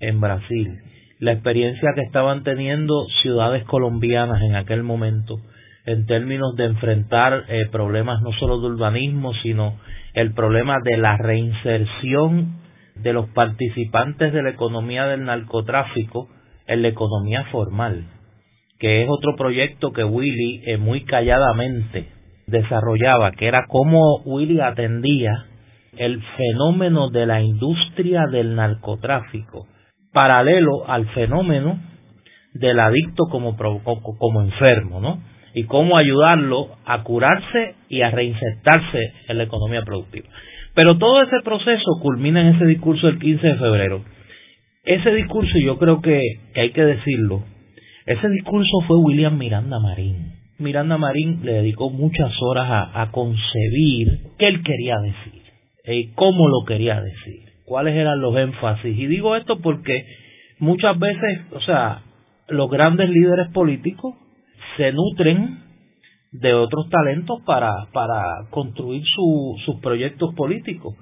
en 0.00 0.20
Brasil, 0.20 0.78
la 1.18 1.32
experiencia 1.32 1.90
que 1.94 2.02
estaban 2.02 2.42
teniendo 2.42 3.06
ciudades 3.22 3.64
colombianas 3.64 4.42
en 4.42 4.56
aquel 4.56 4.82
momento 4.82 5.40
en 5.84 6.06
términos 6.06 6.54
de 6.56 6.66
enfrentar 6.66 7.44
eh, 7.48 7.66
problemas 7.70 8.22
no 8.22 8.32
solo 8.34 8.60
de 8.60 8.68
urbanismo, 8.68 9.34
sino 9.42 9.78
el 10.14 10.32
problema 10.32 10.78
de 10.84 10.96
la 10.96 11.16
reinserción 11.16 12.60
de 12.94 13.12
los 13.12 13.28
participantes 13.30 14.32
de 14.32 14.42
la 14.42 14.50
economía 14.50 15.06
del 15.06 15.24
narcotráfico 15.24 16.28
en 16.66 16.82
la 16.82 16.88
economía 16.88 17.44
formal, 17.50 18.04
que 18.78 19.02
es 19.02 19.08
otro 19.08 19.34
proyecto 19.36 19.92
que 19.92 20.04
Willy 20.04 20.62
eh, 20.66 20.76
muy 20.76 21.04
calladamente 21.04 22.21
desarrollaba, 22.46 23.32
que 23.32 23.46
era 23.46 23.66
cómo 23.68 24.22
Willy 24.24 24.60
atendía 24.60 25.46
el 25.96 26.22
fenómeno 26.36 27.10
de 27.10 27.26
la 27.26 27.42
industria 27.42 28.22
del 28.30 28.54
narcotráfico, 28.56 29.66
paralelo 30.12 30.88
al 30.88 31.06
fenómeno 31.10 31.78
del 32.54 32.80
adicto 32.80 33.24
como, 33.30 33.56
como 33.56 34.42
enfermo, 34.42 35.00
¿no? 35.00 35.22
Y 35.54 35.64
cómo 35.64 35.98
ayudarlo 35.98 36.68
a 36.86 37.02
curarse 37.02 37.74
y 37.88 38.02
a 38.02 38.10
reinsertarse 38.10 39.12
en 39.28 39.38
la 39.38 39.44
economía 39.44 39.82
productiva. 39.82 40.28
Pero 40.74 40.96
todo 40.96 41.22
ese 41.22 41.40
proceso 41.44 41.98
culmina 42.00 42.40
en 42.40 42.54
ese 42.56 42.64
discurso 42.64 43.06
del 43.06 43.18
15 43.18 43.46
de 43.46 43.56
febrero, 43.56 44.02
ese 44.84 45.10
discurso, 45.10 45.58
yo 45.58 45.78
creo 45.78 46.00
que, 46.00 46.20
hay 46.56 46.70
que 46.72 46.84
decirlo, 46.84 47.44
ese 48.06 48.28
discurso 48.30 48.80
fue 48.86 48.96
William 48.98 49.38
Miranda 49.38 49.78
Marín. 49.78 50.41
Miranda 50.62 50.96
Marín 50.98 51.40
le 51.44 51.54
dedicó 51.54 51.90
muchas 51.90 52.32
horas 52.40 52.90
a, 52.94 53.10
concebir 53.10 54.20
qué 54.38 54.48
él 54.48 54.62
quería 54.62 54.98
decir, 54.98 55.42
y 55.84 56.12
cómo 56.14 56.48
lo 56.48 56.64
quería 56.66 57.00
decir, 57.00 57.40
cuáles 57.64 57.94
eran 57.94 58.20
los 58.20 58.36
énfasis. 58.36 58.96
Y 58.96 59.06
digo 59.06 59.36
esto 59.36 59.60
porque 59.60 60.06
muchas 60.58 60.98
veces, 60.98 61.40
o 61.52 61.60
sea, 61.60 62.02
los 62.48 62.70
grandes 62.70 63.10
líderes 63.10 63.48
políticos 63.48 64.14
se 64.76 64.92
nutren 64.92 65.58
de 66.32 66.54
otros 66.54 66.88
talentos 66.88 67.40
para, 67.44 67.86
para 67.92 68.46
construir 68.50 69.02
sus 69.04 69.80
proyectos 69.80 70.34
políticos 70.34 70.94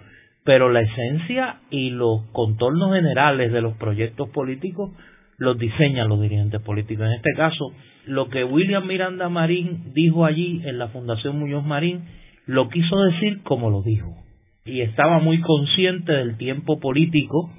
pero 0.45 0.71
la 0.71 0.81
esencia 0.81 1.61
y 1.71 1.91
los 1.91 2.23
contornos 2.33 2.95
generales 2.95 3.53
de 3.53 3.61
los 3.61 3.77
proyectos 3.77 4.29
políticos 4.31 4.91
los 5.37 5.59
diseñan 5.59 6.09
los 6.09 6.21
dirigentes 6.21 6.61
políticos. 6.63 7.07
En 7.07 7.13
este 7.13 7.33
caso, 7.37 7.73
lo 8.11 8.29
que 8.29 8.43
William 8.43 8.89
Miranda 8.89 9.29
Marín 9.29 9.93
dijo 9.95 10.25
allí 10.25 10.63
en 10.65 10.79
la 10.79 10.89
Fundación 10.89 11.39
Muñoz 11.39 11.65
Marín, 11.65 12.07
lo 12.45 12.69
quiso 12.69 13.01
decir 13.03 13.41
como 13.45 13.71
lo 13.71 13.83
dijo. 13.83 14.17
Y 14.65 14.81
estaba 14.81 15.21
muy 15.21 15.41
consciente 15.41 16.13
del 16.13 16.37
tiempo 16.37 16.81
político 16.81 17.53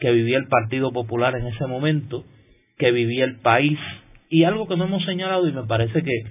que 0.00 0.10
vivía 0.10 0.38
el 0.38 0.48
Partido 0.48 0.92
Popular 0.92 1.36
en 1.36 1.46
ese 1.48 1.66
momento, 1.66 2.24
que 2.78 2.90
vivía 2.90 3.26
el 3.26 3.40
país, 3.40 3.78
y 4.30 4.44
algo 4.44 4.66
que 4.66 4.78
no 4.78 4.84
hemos 4.84 5.04
señalado 5.04 5.46
y 5.46 5.52
me 5.52 5.64
parece 5.64 6.02
que, 6.02 6.22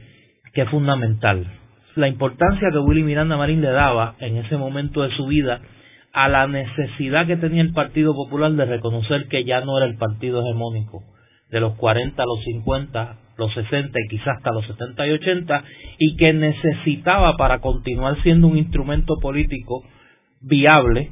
que 0.54 0.62
es 0.64 0.70
fundamental, 0.70 1.46
la 1.96 2.08
importancia 2.08 2.70
que 2.72 2.80
William 2.80 3.06
Miranda 3.06 3.38
Marín 3.38 3.62
le 3.62 3.70
daba 3.70 4.16
en 4.20 4.38
ese 4.38 4.58
momento 4.58 5.04
de 5.04 5.16
su 5.16 5.28
vida 5.28 5.62
a 6.14 6.28
la 6.30 6.48
necesidad 6.48 7.28
que 7.28 7.38
tenía 7.38 7.62
el 7.62 7.74
Partido 7.74 8.16
Popular 8.16 8.52
de 8.54 8.66
reconocer 8.66 9.28
que 9.28 9.44
ya 9.44 9.62
no 9.62 9.78
era 9.78 9.86
el 9.86 9.98
partido 9.98 10.42
hegemónico 10.42 11.04
de 11.52 11.60
los 11.60 11.76
40 11.76 12.24
a 12.24 12.26
los 12.26 12.44
50, 12.44 13.18
los 13.38 13.54
60 13.54 14.00
y 14.00 14.08
quizás 14.10 14.38
hasta 14.38 14.52
los 14.52 14.66
70 14.66 15.08
y 15.08 15.12
80 15.12 15.64
y 16.00 16.18
que 16.18 16.34
necesitaba 16.34 17.38
para 17.38 17.60
continuar 17.60 18.22
siendo 18.24 18.48
un 18.48 18.58
instrumento 18.58 19.16
político 19.22 19.84
viable, 20.42 21.12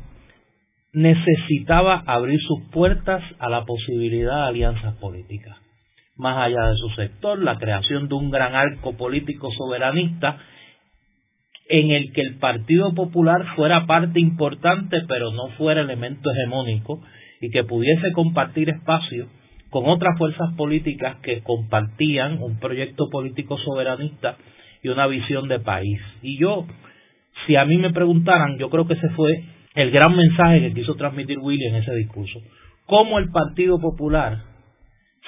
necesitaba 0.93 2.03
abrir 2.05 2.39
sus 2.41 2.69
puertas 2.71 3.23
a 3.39 3.49
la 3.49 3.65
posibilidad 3.65 4.43
de 4.43 4.47
alianzas 4.49 4.95
políticas. 4.95 5.57
Más 6.15 6.38
allá 6.38 6.67
de 6.69 6.78
su 6.78 6.89
sector, 6.95 7.39
la 7.39 7.57
creación 7.57 8.07
de 8.07 8.15
un 8.15 8.32
gran 8.32 8.55
arco 8.55 8.95
político 8.95 9.49
soberanista 9.51 10.38
en 11.67 11.91
el 11.91 12.13
que 12.13 12.21
el 12.21 12.38
Partido 12.38 12.93
Popular 12.93 13.43
fuera 13.55 13.86
parte 13.86 14.19
importante, 14.19 15.01
pero 15.07 15.32
no 15.32 15.49
fuera 15.57 15.82
elemento 15.82 16.32
hegemónico, 16.32 17.01
y 17.41 17.49
que 17.49 17.63
pudiese 17.63 18.11
compartir 18.13 18.69
espacio 18.69 19.28
con 19.70 19.88
otras 19.88 20.18
fuerzas 20.18 20.53
políticas 20.55 21.18
que 21.18 21.41
compartían 21.41 22.41
un 22.41 22.59
proyecto 22.59 23.09
político 23.09 23.57
soberanista 23.57 24.38
y 24.82 24.89
una 24.89 25.07
visión 25.07 25.47
de 25.47 25.59
país. 25.59 25.99
Y 26.22 26.38
yo, 26.38 26.66
si 27.45 27.55
a 27.55 27.66
mí 27.66 27.78
me 27.78 27.91
preguntaran, 27.91 28.57
yo 28.57 28.70
creo 28.70 28.88
que 28.88 28.93
ese 28.93 29.09
fue 29.09 29.43
el 29.76 29.91
gran 29.91 30.16
mensaje 30.16 30.61
que 30.61 30.74
quiso 30.74 30.95
transmitir 30.95 31.39
Willy 31.39 31.66
en 31.66 31.76
ese 31.76 31.93
discurso. 31.95 32.39
Cómo 32.86 33.20
el 33.20 33.30
Partido 33.32 33.80
Popular 33.80 34.43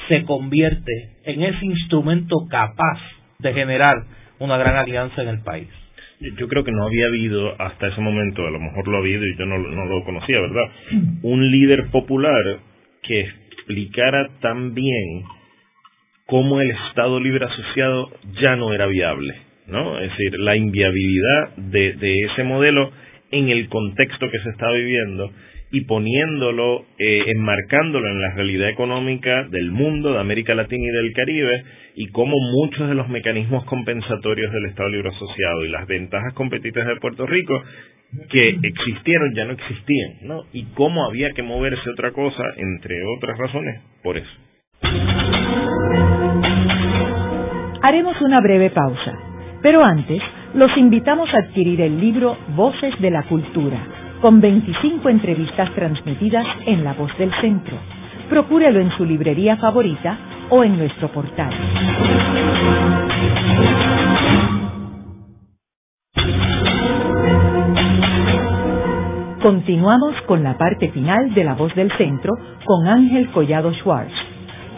se 0.08 0.24
convierte 0.24 1.18
en 1.26 1.44
ese 1.44 1.66
instrumento 1.66 2.36
capaz 2.50 3.00
de 3.40 3.54
generar 3.54 3.96
una 4.40 4.58
gran 4.58 4.76
alianza 4.76 5.22
en 5.22 5.30
el 5.30 5.42
país. 5.42 5.68
Yo 6.20 6.48
creo 6.48 6.64
que 6.64 6.72
no 6.72 6.86
había 6.86 7.08
habido 7.08 7.62
hasta 7.62 7.88
ese 7.88 8.02
momento, 8.02 8.46
a 8.46 8.52
lo 8.52 8.60
mejor 8.60 8.88
lo 8.88 8.98
ha 8.98 9.00
habido 9.02 9.24
y 9.24 9.38
yo 9.38 9.46
no, 9.46 9.58
no 9.58 9.86
lo 9.86 10.04
conocía, 10.04 10.40
¿verdad? 10.40 10.72
Un 11.22 11.52
líder 11.52 11.90
popular 11.92 12.60
que 13.04 13.30
explicara 13.68 14.30
tan 14.42 14.74
bien 14.74 15.24
cómo 16.26 16.62
el 16.62 16.72
Estado 16.72 17.20
Libre 17.20 17.46
Asociado 17.46 18.10
ya 18.42 18.56
no 18.56 18.74
era 18.74 18.88
viable, 18.88 19.36
¿no? 19.68 20.00
Es 20.00 20.10
decir, 20.12 20.40
la 20.40 20.56
inviabilidad 20.56 21.56
de, 21.58 22.26
ese 22.32 22.44
modelo 22.44 22.92
en 23.32 23.50
el 23.50 23.68
contexto 23.68 24.30
que 24.30 24.40
se 24.40 24.50
está 24.52 24.72
viviendo 24.72 25.32
y 25.70 25.82
poniéndolo, 25.82 26.86
eh, 26.98 27.24
enmarcándolo 27.28 28.08
en 28.08 28.22
la 28.22 28.34
realidad 28.36 28.70
económica 28.70 29.44
del 29.50 29.72
mundo, 29.72 30.14
de 30.14 30.20
América 30.20 30.56
Latina 30.56 30.86
y 30.86 31.04
del 31.04 31.14
Caribe, 31.14 31.64
y 31.96 32.08
cómo 32.08 32.38
muchos 32.40 32.88
de 32.88 32.96
los 32.96 33.10
mecanismos 33.10 33.66
compensatorios 33.66 34.54
del 34.54 34.68
Estado 34.68 34.88
Libre 34.88 35.10
Asociado 35.10 35.66
y 35.66 35.70
las 35.70 35.86
ventajas 35.88 36.34
competitivas 36.36 36.88
de 36.88 36.96
Puerto 37.02 37.26
Rico 37.26 37.62
que 38.30 38.58
existieron 38.62 39.34
ya 39.36 39.46
no 39.46 39.54
existían, 39.54 40.18
¿no? 40.24 40.44
Y 40.54 40.66
cómo 40.74 41.06
había 41.06 41.32
que 41.32 41.44
moverse 41.44 41.90
otra 41.90 42.12
cosa, 42.12 42.44
entre 42.58 42.96
otras 43.18 43.38
razones, 43.38 43.82
por 44.04 44.18
eso. 44.18 44.30
Haremos 47.82 48.20
una 48.22 48.42
breve 48.42 48.70
pausa, 48.70 49.14
pero 49.62 49.84
antes 49.84 50.22
los 50.54 50.76
invitamos 50.78 51.30
a 51.34 51.38
adquirir 51.38 51.82
el 51.82 52.00
libro 52.00 52.38
Voces 52.56 53.00
de 53.00 53.12
la 53.12 53.24
Cultura, 53.24 53.78
con 54.22 54.42
25 54.42 55.10
entrevistas 55.10 55.74
transmitidas 55.76 56.46
en 56.66 56.84
La 56.84 56.94
Voz 56.94 57.16
del 57.18 57.32
Centro. 57.42 57.78
Procúrelo 58.30 58.80
en 58.80 58.92
su 58.98 59.06
librería 59.06 59.58
favorita 59.58 60.18
o 60.50 60.64
en 60.64 60.78
nuestro 60.78 61.12
portal. 61.12 61.54
Continuamos 69.42 70.14
con 70.26 70.44
la 70.44 70.58
parte 70.58 70.90
final 70.90 71.34
de 71.36 71.44
La 71.44 71.54
Voz 71.54 71.76
del 71.76 71.92
Centro 71.96 72.34
con 72.66 72.88
Ángel 72.88 73.30
Collado 73.32 73.72
Schwartz. 73.76 74.12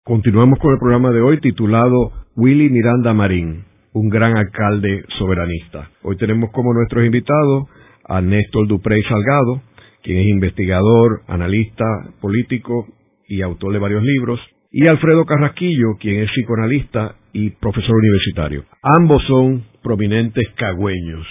Continuamos 0.05 0.61
con 0.61 0.73
el 0.73 0.79
programa 0.79 1.11
de 1.11 1.21
hoy 1.21 1.41
titulado 1.41 2.13
Willy 2.37 2.71
Miranda 2.71 3.13
Marín, 3.13 3.65
un 3.93 4.09
gran 4.09 4.37
alcalde 4.37 5.05
soberanista. 5.19 5.91
Hoy 6.05 6.17
tenemos 6.17 6.53
como 6.53 6.73
nuestros 6.73 7.05
invitados 7.05 7.65
a 8.05 8.21
Néstor 8.21 8.69
Duprey 8.69 9.03
Salgado, 9.03 9.63
quien 10.03 10.19
es 10.19 10.29
investigador, 10.29 11.23
analista 11.27 11.85
político 12.21 12.87
y 13.31 13.43
autor 13.43 13.73
de 13.73 13.79
varios 13.79 14.03
libros, 14.03 14.41
y 14.73 14.87
Alfredo 14.89 15.25
Carrasquillo, 15.25 15.97
quien 16.01 16.23
es 16.23 16.31
psicoanalista 16.33 17.15
y 17.33 17.51
profesor 17.51 17.95
universitario. 17.95 18.65
Ambos 18.83 19.23
son 19.27 19.65
prominentes 19.83 20.49
cagüeños. 20.57 21.27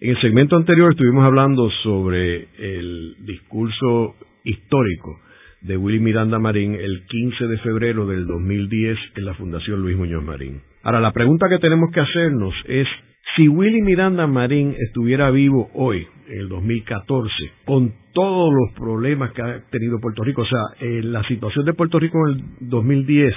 En 0.00 0.10
el 0.10 0.20
segmento 0.20 0.56
anterior 0.56 0.92
estuvimos 0.92 1.24
hablando 1.24 1.70
sobre 1.82 2.48
el 2.58 3.16
discurso 3.26 4.14
histórico 4.44 5.20
de 5.60 5.76
Willy 5.76 6.00
Miranda 6.00 6.38
Marín 6.38 6.74
el 6.74 7.04
15 7.06 7.46
de 7.46 7.58
febrero 7.58 8.06
del 8.06 8.26
2010 8.26 8.98
en 9.16 9.24
la 9.26 9.34
Fundación 9.34 9.82
Luis 9.82 9.96
Muñoz 9.96 10.24
Marín. 10.24 10.62
Ahora, 10.82 11.00
la 11.00 11.12
pregunta 11.12 11.48
que 11.50 11.58
tenemos 11.58 11.90
que 11.92 12.00
hacernos 12.00 12.54
es 12.66 12.88
si 13.36 13.46
Willy 13.46 13.82
Miranda 13.82 14.26
Marín 14.26 14.74
estuviera 14.78 15.30
vivo 15.30 15.70
hoy, 15.74 16.06
en 16.30 16.40
el 16.40 16.48
2014, 16.48 17.32
con 17.64 17.92
todos 18.12 18.52
los 18.52 18.72
problemas 18.76 19.32
que 19.32 19.42
ha 19.42 19.60
tenido 19.70 20.00
Puerto 20.00 20.22
Rico, 20.22 20.42
o 20.42 20.46
sea, 20.46 20.60
eh, 20.80 21.02
la 21.02 21.22
situación 21.24 21.64
de 21.64 21.74
Puerto 21.74 21.98
Rico 21.98 22.18
en 22.28 22.34
el 22.34 22.44
2010 22.68 23.34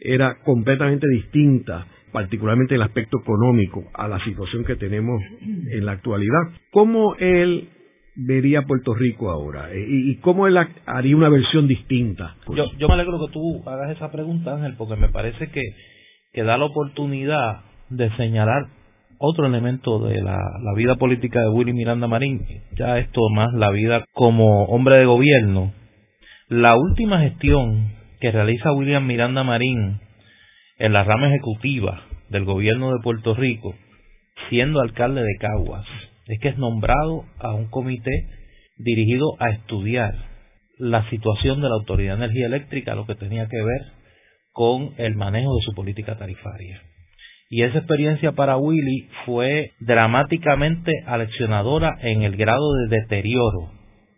era 0.00 0.38
completamente 0.44 1.06
distinta, 1.08 1.86
particularmente 2.12 2.74
el 2.74 2.82
aspecto 2.82 3.18
económico, 3.20 3.84
a 3.94 4.08
la 4.08 4.22
situación 4.24 4.64
que 4.64 4.76
tenemos 4.76 5.20
en 5.42 5.84
la 5.84 5.92
actualidad. 5.92 6.40
¿Cómo 6.70 7.16
él 7.16 7.68
vería 8.16 8.62
Puerto 8.62 8.94
Rico 8.94 9.30
ahora? 9.30 9.72
Eh, 9.72 9.84
¿Y, 9.88 10.16
cómo 10.16 10.46
él 10.46 10.56
haría 10.86 11.16
una 11.16 11.28
versión 11.28 11.66
distinta? 11.66 12.36
Yo, 12.54 12.70
yo 12.78 12.88
me 12.88 12.94
alegro 12.94 13.18
que 13.26 13.32
tú 13.32 13.62
hagas 13.68 13.96
esa 13.96 14.12
pregunta, 14.12 14.54
Ángel, 14.54 14.74
porque 14.76 14.96
me 14.96 15.08
parece 15.08 15.50
que, 15.50 15.62
que 16.32 16.42
da 16.42 16.58
la 16.58 16.66
oportunidad 16.66 17.62
de 17.90 18.10
señalar 18.16 18.66
otro 19.18 19.46
elemento 19.46 19.98
de 20.00 20.20
la, 20.22 20.38
vida 20.76 20.96
política 20.96 21.40
de 21.40 21.48
Willy 21.48 21.72
Miranda 21.72 22.06
Marín, 22.06 22.44
ya 22.76 22.98
esto 22.98 23.20
más 23.32 23.52
la 23.54 23.70
vida 23.70 24.04
como 24.12 24.64
hombre 24.64 24.96
de 24.96 25.04
gobierno. 25.06 25.72
La 26.48 26.76
última 26.76 27.20
gestión 27.20 27.92
que 28.20 28.30
realiza 28.30 28.72
William 28.72 29.06
Miranda 29.06 29.44
Marín 29.44 30.00
en 30.78 30.92
la 30.92 31.04
rama 31.04 31.28
ejecutiva 31.28 32.02
del 32.28 32.44
gobierno 32.44 32.90
de 32.90 33.02
Puerto 33.02 33.34
Rico, 33.34 33.74
siendo 34.48 34.80
alcalde 34.80 35.22
de 35.22 35.36
Caguas, 35.38 35.86
es 36.26 36.40
que 36.40 36.48
es 36.48 36.58
nombrado 36.58 37.24
a 37.38 37.52
un 37.54 37.66
comité 37.68 38.28
dirigido 38.76 39.26
a 39.38 39.50
estudiar 39.50 40.14
la 40.78 41.08
situación 41.10 41.60
de 41.60 41.68
la 41.68 41.74
Autoridad 41.74 42.18
de 42.18 42.24
Energía 42.24 42.46
Eléctrica, 42.46 42.94
lo 42.94 43.06
que 43.06 43.14
tenía 43.14 43.46
que 43.46 43.62
ver 43.62 43.92
con 44.52 44.94
el 44.98 45.14
manejo 45.16 45.56
de 45.56 45.64
su 45.64 45.74
política 45.74 46.16
tarifaria. 46.16 46.82
Y 47.54 47.62
esa 47.62 47.78
experiencia 47.78 48.32
para 48.32 48.56
Willy 48.56 49.06
fue 49.26 49.70
dramáticamente 49.78 50.90
aleccionadora 51.06 51.96
en 52.02 52.24
el 52.24 52.34
grado 52.36 52.74
de 52.74 52.88
deterioro 52.98 53.70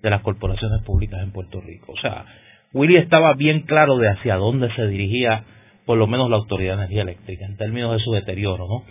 de 0.02 0.08
las 0.08 0.22
corporaciones 0.22 0.82
públicas 0.86 1.20
en 1.22 1.32
Puerto 1.32 1.60
Rico. 1.60 1.92
O 1.92 2.00
sea, 2.00 2.24
Willy 2.72 2.96
estaba 2.96 3.34
bien 3.34 3.60
claro 3.66 3.98
de 3.98 4.08
hacia 4.08 4.36
dónde 4.36 4.74
se 4.74 4.86
dirigía 4.86 5.44
por 5.84 5.98
lo 5.98 6.06
menos 6.06 6.30
la 6.30 6.36
Autoridad 6.36 6.78
de 6.78 6.84
Energía 6.84 7.02
Eléctrica 7.02 7.44
en 7.44 7.58
términos 7.58 7.92
de 7.92 8.02
su 8.02 8.12
deterioro, 8.12 8.68
¿no? 8.68 8.84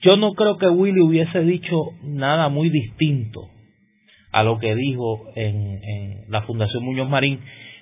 Yo 0.00 0.16
no 0.16 0.32
creo 0.32 0.56
que 0.56 0.68
Willy 0.68 1.02
hubiese 1.02 1.40
dicho 1.42 1.76
nada 2.02 2.48
muy 2.48 2.70
distinto 2.70 3.50
a 4.32 4.42
lo 4.42 4.58
que 4.58 4.74
dijo 4.74 5.26
en, 5.36 5.84
en 5.84 6.24
la 6.30 6.40
Fundación 6.44 6.82
Muñoz 6.82 7.10
Marín, 7.10 7.40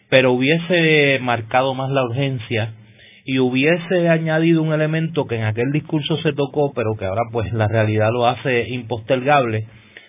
pero 0.09 0.33
hubiese 0.33 1.21
marcado 1.23 1.73
más 1.75 1.89
la 1.93 2.03
urgencia 2.03 2.75
y 3.31 3.39
hubiese 3.39 4.09
añadido 4.09 4.61
un 4.61 4.73
elemento 4.73 5.25
que 5.29 5.37
en 5.37 5.45
aquel 5.45 5.71
discurso 5.71 6.17
se 6.17 6.33
tocó, 6.33 6.73
pero 6.75 6.97
que 6.99 7.05
ahora 7.05 7.23
pues 7.31 7.53
la 7.53 7.69
realidad 7.69 8.11
lo 8.13 8.27
hace 8.27 8.69
impostergable, 8.71 9.69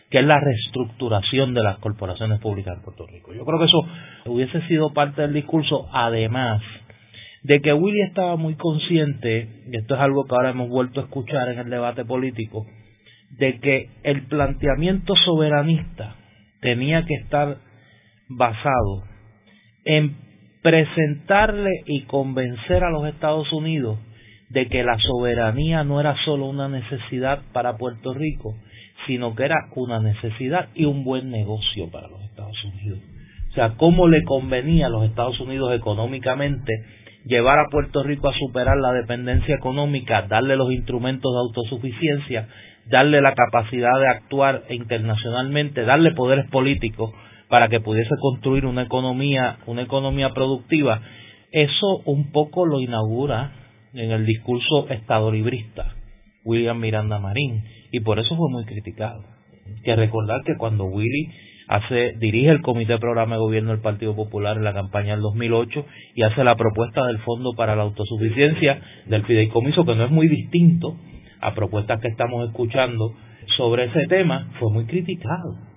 que 0.10 0.18
es 0.18 0.26
la 0.26 0.40
reestructuración 0.40 1.54
de 1.54 1.62
las 1.62 1.78
corporaciones 1.78 2.40
públicas 2.40 2.76
en 2.76 2.84
Puerto 2.84 3.06
Rico. 3.06 3.32
Yo 3.36 3.46
creo 3.46 3.60
que 3.60 3.66
eso 3.66 3.86
hubiese 4.26 4.60
sido 4.62 4.92
parte 4.94 5.22
del 5.22 5.34
discurso, 5.34 5.88
además 5.94 6.64
de 7.44 7.62
que 7.62 7.72
Willy 7.74 8.02
estaba 8.08 8.38
muy 8.38 8.56
consciente, 8.56 9.48
y 9.72 9.78
esto 9.78 9.94
es 9.94 10.02
algo 10.02 10.26
que 10.26 10.34
ahora 10.34 10.50
hemos 10.50 10.70
vuelto 10.70 11.00
a 11.00 11.04
escuchar 11.04 11.48
en 11.50 11.60
el 11.60 11.70
debate 11.70 12.04
político, 12.04 12.66
de 13.38 13.60
que 13.60 13.90
el 14.02 14.24
planteamiento 14.24 15.14
soberanista 15.16 16.16
tenía 16.60 17.06
que 17.06 17.14
estar 17.22 17.58
basado 18.30 19.04
en 19.86 20.31
presentarle 20.62 21.72
y 21.86 22.04
convencer 22.04 22.84
a 22.84 22.92
los 22.92 23.08
Estados 23.08 23.52
Unidos 23.52 23.98
de 24.50 24.68
que 24.68 24.84
la 24.84 24.98
soberanía 25.00 25.84
no 25.84 26.00
era 26.00 26.16
solo 26.26 26.46
una 26.46 26.68
necesidad 26.68 27.42
para 27.54 27.78
Puerto 27.78 28.14
Rico, 28.14 28.56
sino 29.08 29.36
que 29.36 29.46
era 29.46 29.56
una 29.76 30.00
necesidad 30.00 30.70
y 30.76 30.86
un 30.86 31.04
buen 31.04 31.32
negocio 31.32 31.90
para 31.90 32.08
los 32.08 32.22
Estados 32.24 32.58
Unidos. 32.66 33.00
O 33.50 33.54
sea, 33.54 33.76
cómo 33.78 34.08
le 34.08 34.24
convenía 34.24 34.88
a 34.88 34.90
los 34.90 35.06
Estados 35.06 35.40
Unidos 35.40 35.74
económicamente 35.74 36.72
llevar 37.26 37.60
a 37.60 37.70
Puerto 37.70 38.04
Rico 38.04 38.30
a 38.30 38.38
superar 38.38 38.78
la 38.78 38.94
dependencia 38.94 39.56
económica, 39.56 40.24
darle 40.24 40.56
los 40.56 40.72
instrumentos 40.72 41.32
de 41.32 41.40
autosuficiencia, 41.40 42.48
darle 42.88 43.22
la 43.22 43.34
capacidad 43.34 44.00
de 44.00 44.08
actuar 44.08 44.64
internacionalmente, 44.70 45.84
darle 45.84 46.12
poderes 46.12 46.50
políticos 46.50 47.12
para 47.52 47.68
que 47.68 47.82
pudiese 47.82 48.16
construir 48.22 48.66
una 48.66 48.84
economía, 48.84 49.58
una 49.68 49.82
economía 49.82 50.30
productiva, 50.30 51.02
eso 51.52 52.02
un 52.06 52.32
poco 52.32 52.66
lo 52.66 52.80
inaugura 52.80 53.52
en 53.94 54.12
el 54.12 54.26
discurso 54.26 54.88
estadolibrista 54.90 55.94
William 56.46 56.80
Miranda 56.80 57.20
Marín 57.20 57.62
y 57.92 58.00
por 58.00 58.20
eso 58.20 58.38
fue 58.38 58.50
muy 58.50 58.64
criticado. 58.64 59.26
Que 59.84 59.98
recordar 59.98 60.44
que 60.46 60.56
cuando 60.56 60.86
Willy 60.86 61.28
hace 61.68 62.14
dirige 62.20 62.52
el 62.52 62.62
comité 62.62 62.94
de 62.94 63.00
programa 63.00 63.36
de 63.36 63.42
gobierno 63.42 63.72
del 63.72 63.82
Partido 63.82 64.16
Popular 64.16 64.56
en 64.56 64.64
la 64.64 64.74
campaña 64.74 65.12
del 65.12 65.22
2008 65.22 65.86
y 66.16 66.24
hace 66.24 66.46
la 66.46 66.56
propuesta 66.56 67.06
del 67.06 67.20
Fondo 67.20 67.52
para 67.58 67.76
la 67.76 67.84
Autosuficiencia 67.84 68.80
del 69.08 69.26
fideicomiso 69.26 69.84
que 69.84 69.96
no 69.96 70.06
es 70.06 70.12
muy 70.12 70.30
distinto 70.30 70.96
a 71.42 71.54
propuestas 71.54 72.00
que 72.00 72.08
estamos 72.08 72.48
escuchando 72.48 73.14
sobre 73.58 73.88
ese 73.88 74.08
tema, 74.08 74.52
fue 74.58 74.72
muy 74.72 74.86
criticado 74.86 75.71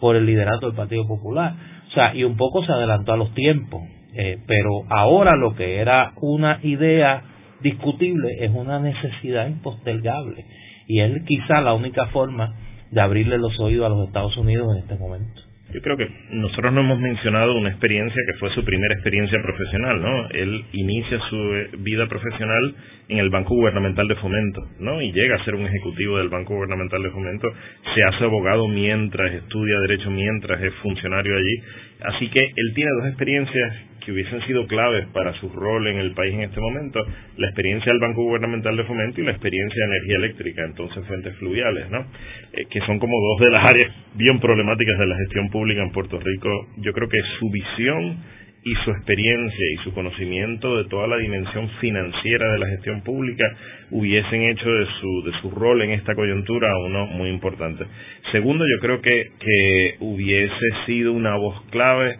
por 0.00 0.16
el 0.16 0.26
liderato 0.26 0.66
del 0.66 0.76
Partido 0.76 1.06
Popular. 1.06 1.54
O 1.88 1.90
sea, 1.92 2.14
y 2.14 2.24
un 2.24 2.36
poco 2.36 2.64
se 2.64 2.72
adelantó 2.72 3.12
a 3.12 3.16
los 3.16 3.32
tiempos. 3.34 3.82
Eh, 4.14 4.38
pero 4.46 4.84
ahora 4.88 5.36
lo 5.36 5.54
que 5.54 5.76
era 5.76 6.12
una 6.20 6.60
idea 6.62 7.22
discutible 7.60 8.44
es 8.44 8.50
una 8.52 8.78
necesidad 8.78 9.48
impostergable. 9.48 10.44
Y 10.86 11.00
es 11.00 11.22
quizá 11.24 11.60
la 11.60 11.74
única 11.74 12.06
forma 12.06 12.54
de 12.90 13.00
abrirle 13.00 13.38
los 13.38 13.58
oídos 13.60 13.86
a 13.86 13.90
los 13.90 14.06
Estados 14.06 14.36
Unidos 14.36 14.68
en 14.74 14.82
este 14.82 14.96
momento. 14.96 15.47
Yo 15.72 15.82
creo 15.82 15.98
que 15.98 16.08
nosotros 16.30 16.72
no 16.72 16.80
hemos 16.80 16.98
mencionado 16.98 17.54
una 17.54 17.68
experiencia 17.68 18.22
que 18.26 18.38
fue 18.38 18.50
su 18.54 18.64
primera 18.64 18.94
experiencia 18.94 19.38
profesional, 19.42 20.00
¿no? 20.00 20.28
Él 20.30 20.64
inicia 20.72 21.18
su 21.28 21.36
eh, 21.36 21.70
vida 21.80 22.06
profesional 22.06 22.74
en 23.08 23.18
el 23.18 23.28
Banco 23.28 23.54
Gubernamental 23.54 24.08
de 24.08 24.14
Fomento, 24.14 24.66
¿no? 24.80 25.02
Y 25.02 25.12
llega 25.12 25.36
a 25.36 25.44
ser 25.44 25.54
un 25.54 25.66
ejecutivo 25.66 26.16
del 26.16 26.30
Banco 26.30 26.54
Gubernamental 26.54 27.02
de 27.02 27.10
Fomento, 27.10 27.48
se 27.94 28.02
hace 28.02 28.24
abogado 28.24 28.66
mientras 28.66 29.30
estudia 29.34 29.78
derecho, 29.80 30.10
mientras 30.10 30.62
es 30.62 30.72
funcionario 30.76 31.36
allí. 31.36 31.62
Así 32.00 32.28
que 32.30 32.40
él 32.40 32.72
tiene 32.74 32.90
dos 33.00 33.08
experiencias 33.08 33.76
que 34.08 34.12
hubiesen 34.12 34.40
sido 34.46 34.66
claves 34.66 35.06
para 35.12 35.34
su 35.34 35.50
rol 35.50 35.86
en 35.86 35.98
el 35.98 36.12
país 36.12 36.32
en 36.32 36.40
este 36.40 36.58
momento, 36.58 36.98
la 37.36 37.48
experiencia 37.48 37.92
del 37.92 38.00
Banco 38.00 38.22
Gubernamental 38.22 38.74
de 38.74 38.84
Fomento 38.84 39.20
y 39.20 39.24
la 39.24 39.32
experiencia 39.32 39.84
de 39.84 39.96
energía 39.96 40.16
eléctrica, 40.16 40.64
entonces 40.64 41.06
fuentes 41.06 41.36
fluviales, 41.36 41.90
¿no? 41.90 42.06
Eh, 42.54 42.64
que 42.70 42.80
son 42.86 42.98
como 42.98 43.12
dos 43.20 43.40
de 43.40 43.50
las 43.50 43.68
áreas 43.68 43.92
bien 44.14 44.40
problemáticas 44.40 44.98
de 44.98 45.06
la 45.08 45.16
gestión 45.18 45.50
pública 45.50 45.82
en 45.82 45.92
Puerto 45.92 46.18
Rico. 46.18 46.48
Yo 46.78 46.94
creo 46.94 47.06
que 47.06 47.18
su 47.38 47.50
visión 47.50 48.16
y 48.64 48.74
su 48.82 48.90
experiencia 48.92 49.66
y 49.74 49.84
su 49.84 49.92
conocimiento 49.92 50.78
de 50.78 50.88
toda 50.88 51.06
la 51.06 51.18
dimensión 51.18 51.68
financiera 51.78 52.50
de 52.52 52.58
la 52.60 52.66
gestión 52.66 53.02
pública 53.02 53.44
hubiesen 53.90 54.40
hecho 54.44 54.70
de 54.70 54.86
su, 55.02 55.22
de 55.30 55.38
su 55.42 55.50
rol 55.50 55.82
en 55.82 55.90
esta 55.90 56.14
coyuntura 56.14 56.66
uno 56.78 57.04
muy 57.08 57.28
importante. 57.28 57.84
Segundo, 58.32 58.64
yo 58.64 58.80
creo 58.80 59.02
que, 59.02 59.32
que 59.38 59.94
hubiese 60.00 60.66
sido 60.86 61.12
una 61.12 61.36
voz 61.36 61.62
clave 61.70 62.16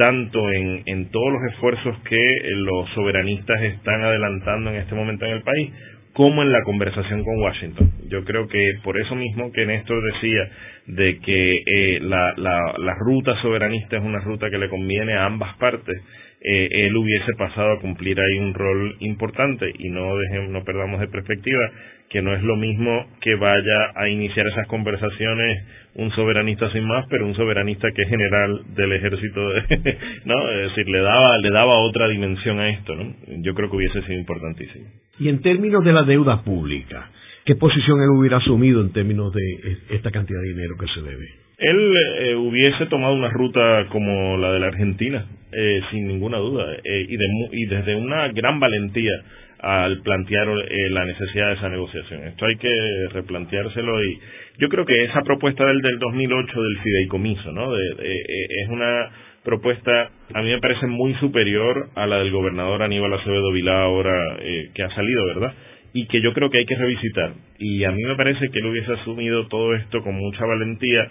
tanto 0.00 0.50
en, 0.50 0.82
en 0.86 1.10
todos 1.10 1.30
los 1.30 1.52
esfuerzos 1.52 1.94
que 2.08 2.34
los 2.54 2.88
soberanistas 2.94 3.60
están 3.60 4.02
adelantando 4.02 4.70
en 4.70 4.76
este 4.76 4.94
momento 4.94 5.26
en 5.26 5.32
el 5.32 5.42
país, 5.42 5.70
como 6.14 6.42
en 6.42 6.50
la 6.50 6.62
conversación 6.62 7.22
con 7.22 7.38
Washington. 7.38 7.92
Yo 8.08 8.24
creo 8.24 8.48
que 8.48 8.78
por 8.82 8.98
eso 8.98 9.14
mismo 9.14 9.52
que 9.52 9.66
Néstor 9.66 10.02
decía 10.14 10.50
de 10.86 11.18
que 11.18 11.52
eh, 11.52 12.00
la, 12.00 12.32
la, 12.38 12.94
ruta 12.98 13.36
soberanista 13.42 13.98
es 13.98 14.02
una 14.02 14.20
ruta 14.20 14.48
que 14.48 14.56
le 14.56 14.70
conviene 14.70 15.12
a 15.12 15.26
ambas 15.26 15.54
partes, 15.58 16.02
eh, 16.42 16.68
él 16.86 16.96
hubiese 16.96 17.32
pasado 17.36 17.72
a 17.72 17.80
cumplir 17.80 18.18
ahí 18.18 18.38
un 18.38 18.54
rol 18.54 18.96
importante 19.00 19.70
y 19.78 19.90
no, 19.90 20.16
dejemos, 20.16 20.50
no 20.50 20.64
perdamos 20.64 21.00
de 21.00 21.08
perspectiva 21.08 21.70
que 22.08 22.22
no 22.22 22.34
es 22.34 22.42
lo 22.42 22.56
mismo 22.56 23.06
que 23.20 23.36
vaya 23.36 23.92
a 23.94 24.08
iniciar 24.08 24.46
esas 24.48 24.66
conversaciones 24.66 25.64
un 25.94 26.10
soberanista 26.12 26.70
sin 26.72 26.84
más, 26.86 27.06
pero 27.08 27.26
un 27.26 27.34
soberanista 27.34 27.88
que 27.94 28.02
es 28.02 28.08
general 28.08 28.62
del 28.74 28.92
ejército, 28.92 29.40
¿no? 30.24 30.50
Es 30.50 30.70
decir, 30.70 30.88
le 30.88 31.00
daba, 31.00 31.38
le 31.38 31.50
daba 31.50 31.78
otra 31.78 32.08
dimensión 32.08 32.58
a 32.58 32.70
esto, 32.70 32.94
¿no? 32.94 33.14
Yo 33.42 33.54
creo 33.54 33.70
que 33.70 33.76
hubiese 33.76 34.02
sido 34.02 34.18
importantísimo. 34.18 34.86
Y 35.18 35.28
en 35.28 35.40
términos 35.40 35.84
de 35.84 35.92
la 35.92 36.04
deuda 36.04 36.42
pública, 36.42 37.10
¿qué 37.44 37.54
posición 37.56 38.00
él 38.00 38.10
hubiera 38.10 38.38
asumido 38.38 38.80
en 38.80 38.92
términos 38.92 39.32
de 39.32 39.78
esta 39.90 40.10
cantidad 40.10 40.40
de 40.40 40.48
dinero 40.48 40.76
que 40.78 40.86
se 40.86 41.02
debe? 41.02 41.26
Él 41.60 41.94
eh, 42.18 42.34
hubiese 42.34 42.86
tomado 42.86 43.14
una 43.14 43.28
ruta 43.28 43.86
como 43.90 44.36
la 44.36 44.52
de 44.52 44.60
la 44.60 44.66
Argentina, 44.68 45.26
eh, 45.52 45.80
sin 45.90 46.08
ninguna 46.08 46.38
duda, 46.38 46.74
eh, 46.82 47.06
y, 47.08 47.16
de, 47.16 47.26
y 47.52 47.66
desde 47.66 47.94
una 47.94 48.28
gran 48.28 48.58
valentía 48.58 49.12
al 49.58 50.00
plantear 50.00 50.46
la 50.46 51.04
necesidad 51.04 51.48
de 51.48 51.52
esa 51.52 51.68
negociación. 51.68 52.22
Esto 52.28 52.46
hay 52.46 52.56
que 52.56 52.70
replanteárselo 53.12 54.02
y 54.02 54.18
yo 54.58 54.70
creo 54.70 54.86
que 54.86 55.04
esa 55.04 55.20
propuesta 55.20 55.66
del 55.66 55.82
del 55.82 55.98
2008 55.98 56.62
del 56.62 56.78
fideicomiso, 56.78 57.52
¿no? 57.52 57.76
es 57.76 58.68
una 58.70 59.10
propuesta 59.44 60.10
a 60.34 60.42
mí 60.42 60.50
me 60.50 60.60
parece 60.60 60.86
muy 60.86 61.14
superior 61.14 61.88
a 61.94 62.06
la 62.06 62.18
del 62.18 62.30
gobernador 62.30 62.82
Aníbal 62.82 63.14
Acevedo 63.14 63.52
Vilá 63.52 63.82
ahora 63.82 64.36
eh, 64.40 64.70
que 64.74 64.82
ha 64.82 64.90
salido, 64.94 65.26
¿verdad? 65.26 65.54
Y 65.92 66.06
que 66.06 66.20
yo 66.20 66.32
creo 66.32 66.50
que 66.50 66.58
hay 66.58 66.66
que 66.66 66.76
revisitar. 66.76 67.32
Y 67.58 67.82
a 67.82 67.90
mí 67.90 68.02
me 68.04 68.14
parece 68.14 68.48
que 68.50 68.60
él 68.60 68.66
hubiese 68.66 68.92
asumido 68.92 69.48
todo 69.48 69.74
esto 69.74 70.02
con 70.02 70.14
mucha 70.14 70.44
valentía 70.44 71.10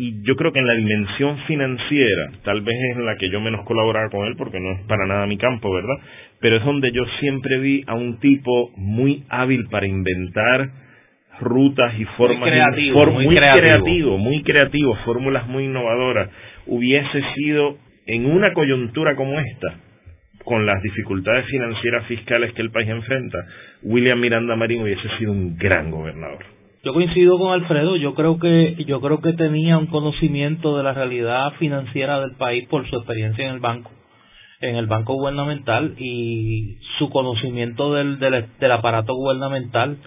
y 0.00 0.22
yo 0.22 0.36
creo 0.36 0.52
que 0.52 0.60
en 0.60 0.66
la 0.68 0.74
dimensión 0.74 1.38
financiera, 1.48 2.30
tal 2.44 2.60
vez 2.60 2.76
es 2.92 2.96
en 2.98 3.04
la 3.04 3.16
que 3.16 3.30
yo 3.30 3.40
menos 3.40 3.66
colaboraba 3.66 4.08
con 4.10 4.28
él 4.28 4.36
porque 4.38 4.60
no 4.60 4.70
es 4.70 4.80
para 4.86 5.06
nada 5.06 5.26
mi 5.26 5.36
campo, 5.36 5.74
¿verdad? 5.74 5.96
Pero 6.40 6.56
es 6.56 6.64
donde 6.64 6.92
yo 6.92 7.04
siempre 7.18 7.58
vi 7.58 7.82
a 7.88 7.94
un 7.94 8.20
tipo 8.20 8.70
muy 8.76 9.24
hábil 9.28 9.66
para 9.68 9.88
inventar 9.88 10.70
rutas 11.40 11.98
y 11.98 12.04
formas 12.16 12.38
muy 12.38 12.48
creativo, 12.48 13.10
muy, 13.10 13.36
creativo, 13.36 14.18
muy 14.18 14.42
creativo, 14.44 14.96
fórmulas 15.04 15.48
muy 15.48 15.64
innovadoras 15.64 16.30
hubiese 16.66 17.22
sido 17.34 17.76
en 18.06 18.26
una 18.26 18.52
coyuntura 18.52 19.16
como 19.16 19.40
esta, 19.40 19.80
con 20.44 20.64
las 20.64 20.80
dificultades 20.80 21.44
financieras 21.46 22.06
fiscales 22.06 22.52
que 22.52 22.62
el 22.62 22.70
país 22.70 22.88
enfrenta, 22.88 23.38
William 23.82 24.20
Miranda 24.20 24.54
Marín 24.54 24.82
hubiese 24.82 25.08
sido 25.18 25.32
un 25.32 25.56
gran 25.56 25.90
gobernador. 25.90 26.57
Yo 26.88 26.94
coincido 26.94 27.38
con 27.38 27.52
Alfredo, 27.52 27.96
yo 27.96 28.14
creo 28.14 28.38
que 28.38 28.82
yo 28.86 29.02
creo 29.02 29.20
que 29.20 29.34
tenía 29.34 29.76
un 29.76 29.88
conocimiento 29.88 30.74
de 30.74 30.82
la 30.82 30.94
realidad 30.94 31.52
financiera 31.58 32.18
del 32.18 32.34
país 32.36 32.66
por 32.66 32.88
su 32.88 32.96
experiencia 32.96 33.46
en 33.46 33.56
el 33.56 33.60
banco, 33.60 33.90
en 34.62 34.74
el 34.74 34.86
banco 34.86 35.12
gubernamental 35.12 35.96
y 35.98 36.78
su 36.96 37.10
conocimiento 37.10 37.92
del, 37.92 38.18
del, 38.18 38.46
del 38.58 38.72
aparato 38.72 39.14
gubernamental. 39.14 39.98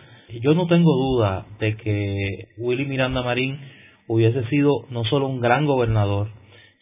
Yo 0.41 0.55
no 0.55 0.65
tengo 0.65 0.95
duda 0.95 1.45
de 1.59 1.77
que 1.77 2.15
Willy 2.57 2.85
Miranda 2.85 3.21
Marín 3.21 3.59
hubiese 4.07 4.43
sido 4.45 4.71
no 4.89 5.03
solo 5.03 5.27
un 5.27 5.39
gran 5.39 5.67
gobernador, 5.67 6.29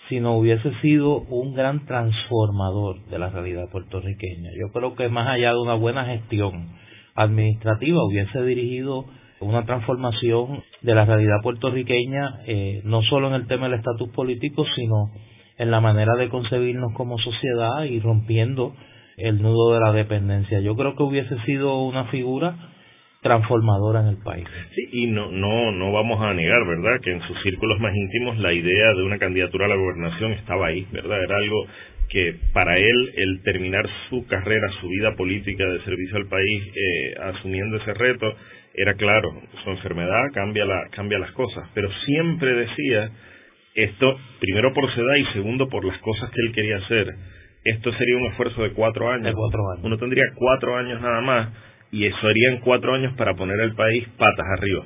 sino 0.08 0.38
hubiese 0.38 0.72
sido 0.80 1.24
un 1.24 1.54
gran 1.56 1.86
transformador 1.86 3.04
de 3.08 3.20
la 3.20 3.32
realidad 3.32 3.70
puertorriqueña. 3.70 4.52
Yo 4.58 4.72
creo 4.72 4.96
que 4.96 5.10
más 5.10 5.28
allá 5.28 5.50
de 5.50 5.60
una 5.60 5.74
buena 5.74 6.06
gestión 6.06 6.70
administrativa 7.16 8.02
hubiese 8.06 8.42
dirigido 8.44 9.04
una 9.42 9.66
transformación 9.66 10.64
de 10.82 10.96
la 10.96 11.06
realidad 11.06 11.42
puertorriqueña, 11.42 12.40
eh, 12.46 12.82
no 12.84 13.02
solo 13.04 13.28
en 13.30 13.36
el 13.36 13.48
tema 13.48 13.68
del 13.70 13.80
estatus 13.80 14.10
político, 14.10 14.66
sino 14.76 15.12
en 15.58 15.72
la 15.72 15.82
manera 15.82 16.16
de 16.16 16.30
concebirnos 16.30 16.94
como 16.94 17.18
sociedad 17.18 17.84
y 17.84 18.00
rompiendo 18.00 18.74
el 19.18 19.42
nudo 19.42 19.74
de 19.74 19.80
la 19.82 19.92
dependencia. 19.92 20.60
Yo 20.62 20.76
creo 20.76 20.96
que 20.96 21.04
hubiese 21.04 21.38
sido 21.46 21.82
una 21.84 22.06
figura 22.06 22.56
transformadora 23.22 24.02
en 24.02 24.08
el 24.08 24.18
país. 24.24 24.48
Sí, 24.74 24.88
y 24.94 25.08
no, 25.08 25.30
no, 25.30 25.72
no 25.72 25.92
vamos 25.92 26.22
a 26.22 26.34
negar, 26.34 26.66
¿verdad?, 26.66 27.02
que 27.04 27.12
en 27.12 27.22
sus 27.22 27.42
círculos 27.44 27.80
más 27.80 27.94
íntimos 27.94 28.38
la 28.38 28.54
idea 28.54 28.94
de 28.94 29.04
una 29.04 29.18
candidatura 29.18 29.66
a 29.66 29.70
la 29.70 29.76
gobernación 29.76 30.32
estaba 30.34 30.68
ahí, 30.68 30.88
¿verdad? 30.92 31.22
Era 31.22 31.36
algo 31.36 31.66
que 32.10 32.36
para 32.54 32.78
él, 32.78 33.14
el 33.16 33.44
terminar 33.44 33.88
su 34.10 34.26
carrera, 34.26 34.68
su 34.80 34.88
vida 34.88 35.16
política 35.16 35.66
de 35.66 35.82
servicio 35.82 36.18
al 36.18 36.28
país, 36.28 36.64
eh, 36.76 37.14
asumiendo 37.22 37.78
ese 37.78 37.94
reto, 37.94 38.34
era 38.74 38.94
claro, 38.94 39.34
su 39.64 39.70
enfermedad 39.70 40.32
cambia, 40.34 40.66
la, 40.66 40.88
cambia 40.92 41.20
las 41.20 41.32
cosas, 41.32 41.68
pero 41.74 41.90
siempre 42.06 42.54
decía, 42.54 43.12
esto, 43.76 44.18
primero 44.40 44.74
por 44.74 44.92
su 44.94 45.00
edad 45.02 45.16
y 45.16 45.34
segundo 45.34 45.68
por 45.70 45.86
las 45.86 45.98
cosas 46.00 46.30
que 46.32 46.42
él 46.42 46.54
quería 46.54 46.78
hacer, 46.78 47.08
esto 47.64 47.92
sería 47.94 48.18
un 48.18 48.28
esfuerzo 48.28 48.64
de 48.64 48.72
cuatro 48.72 49.10
años. 49.10 49.26
De 49.26 49.34
cuatro 49.34 49.60
años. 49.72 49.86
Uno 49.86 49.98
tendría 49.98 50.24
cuatro 50.36 50.78
años 50.78 51.02
nada 51.02 51.22
más 51.22 51.50
y 51.92 52.06
eso 52.06 52.28
haría 52.28 52.50
en 52.50 52.60
cuatro 52.60 52.94
años 52.94 53.14
para 53.16 53.36
poner 53.36 53.60
el 53.60 53.74
país 53.74 54.08
patas 54.18 54.46
arriba, 54.58 54.86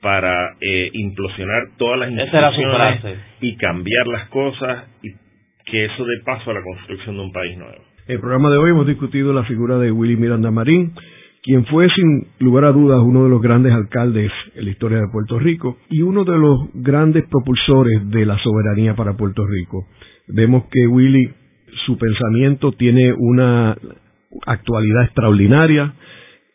para 0.00 0.56
eh, 0.60 0.90
implosionar 0.92 1.62
todas 1.76 1.98
las 1.98 2.10
instituciones 2.10 3.18
y 3.40 3.56
cambiar 3.56 4.06
las 4.06 4.28
cosas 4.28 4.84
y 5.02 5.10
que 5.66 5.86
eso 5.86 6.04
dé 6.04 6.22
paso 6.24 6.50
a 6.50 6.54
la 6.54 6.62
construcción 6.62 7.16
de 7.16 7.22
un 7.22 7.32
país 7.32 7.56
nuevo. 7.56 7.82
En 8.06 8.14
el 8.14 8.20
programa 8.20 8.50
de 8.50 8.58
hoy 8.58 8.70
hemos 8.70 8.86
discutido 8.86 9.32
la 9.32 9.44
figura 9.44 9.78
de 9.78 9.90
Willy 9.90 10.16
Miranda 10.16 10.50
Marín, 10.50 10.92
quien 11.44 11.66
fue 11.66 11.88
sin 11.90 12.26
lugar 12.38 12.64
a 12.64 12.72
dudas 12.72 13.00
uno 13.04 13.24
de 13.24 13.28
los 13.28 13.42
grandes 13.42 13.72
alcaldes 13.72 14.32
en 14.54 14.64
la 14.64 14.70
historia 14.70 14.98
de 14.98 15.08
Puerto 15.12 15.38
Rico 15.38 15.76
y 15.90 16.00
uno 16.00 16.24
de 16.24 16.38
los 16.38 16.70
grandes 16.72 17.24
propulsores 17.28 18.08
de 18.08 18.24
la 18.24 18.38
soberanía 18.38 18.96
para 18.96 19.16
Puerto 19.16 19.46
Rico. 19.46 19.86
Vemos 20.26 20.64
que 20.72 20.86
Willy, 20.86 21.30
su 21.84 21.98
pensamiento 21.98 22.72
tiene 22.72 23.12
una 23.12 23.76
actualidad 24.46 25.04
extraordinaria, 25.04 25.94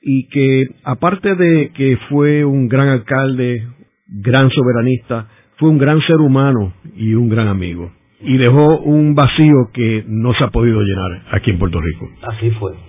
y 0.02 0.28
que 0.30 0.68
aparte 0.84 1.36
de 1.36 1.72
que 1.74 1.98
fue 2.10 2.46
un 2.46 2.68
gran 2.68 2.88
alcalde, 2.88 3.68
gran 4.08 4.50
soberanista, 4.50 5.28
fue 5.58 5.70
un 5.70 5.78
gran 5.78 6.02
ser 6.02 6.18
humano 6.18 6.74
y 6.96 7.14
un 7.14 7.30
gran 7.30 7.48
amigo. 7.48 7.92
Y 8.22 8.38
dejó 8.38 8.80
un 8.80 9.16
vacío 9.16 9.70
que 9.74 10.04
no 10.08 10.34
se 10.34 10.44
ha 10.44 10.50
podido 10.50 10.82
llenar 10.82 11.24
aquí 11.32 11.52
en 11.52 11.60
Puerto 11.60 11.80
Rico. 11.80 12.10
Así 12.24 12.50
fue. 12.52 12.89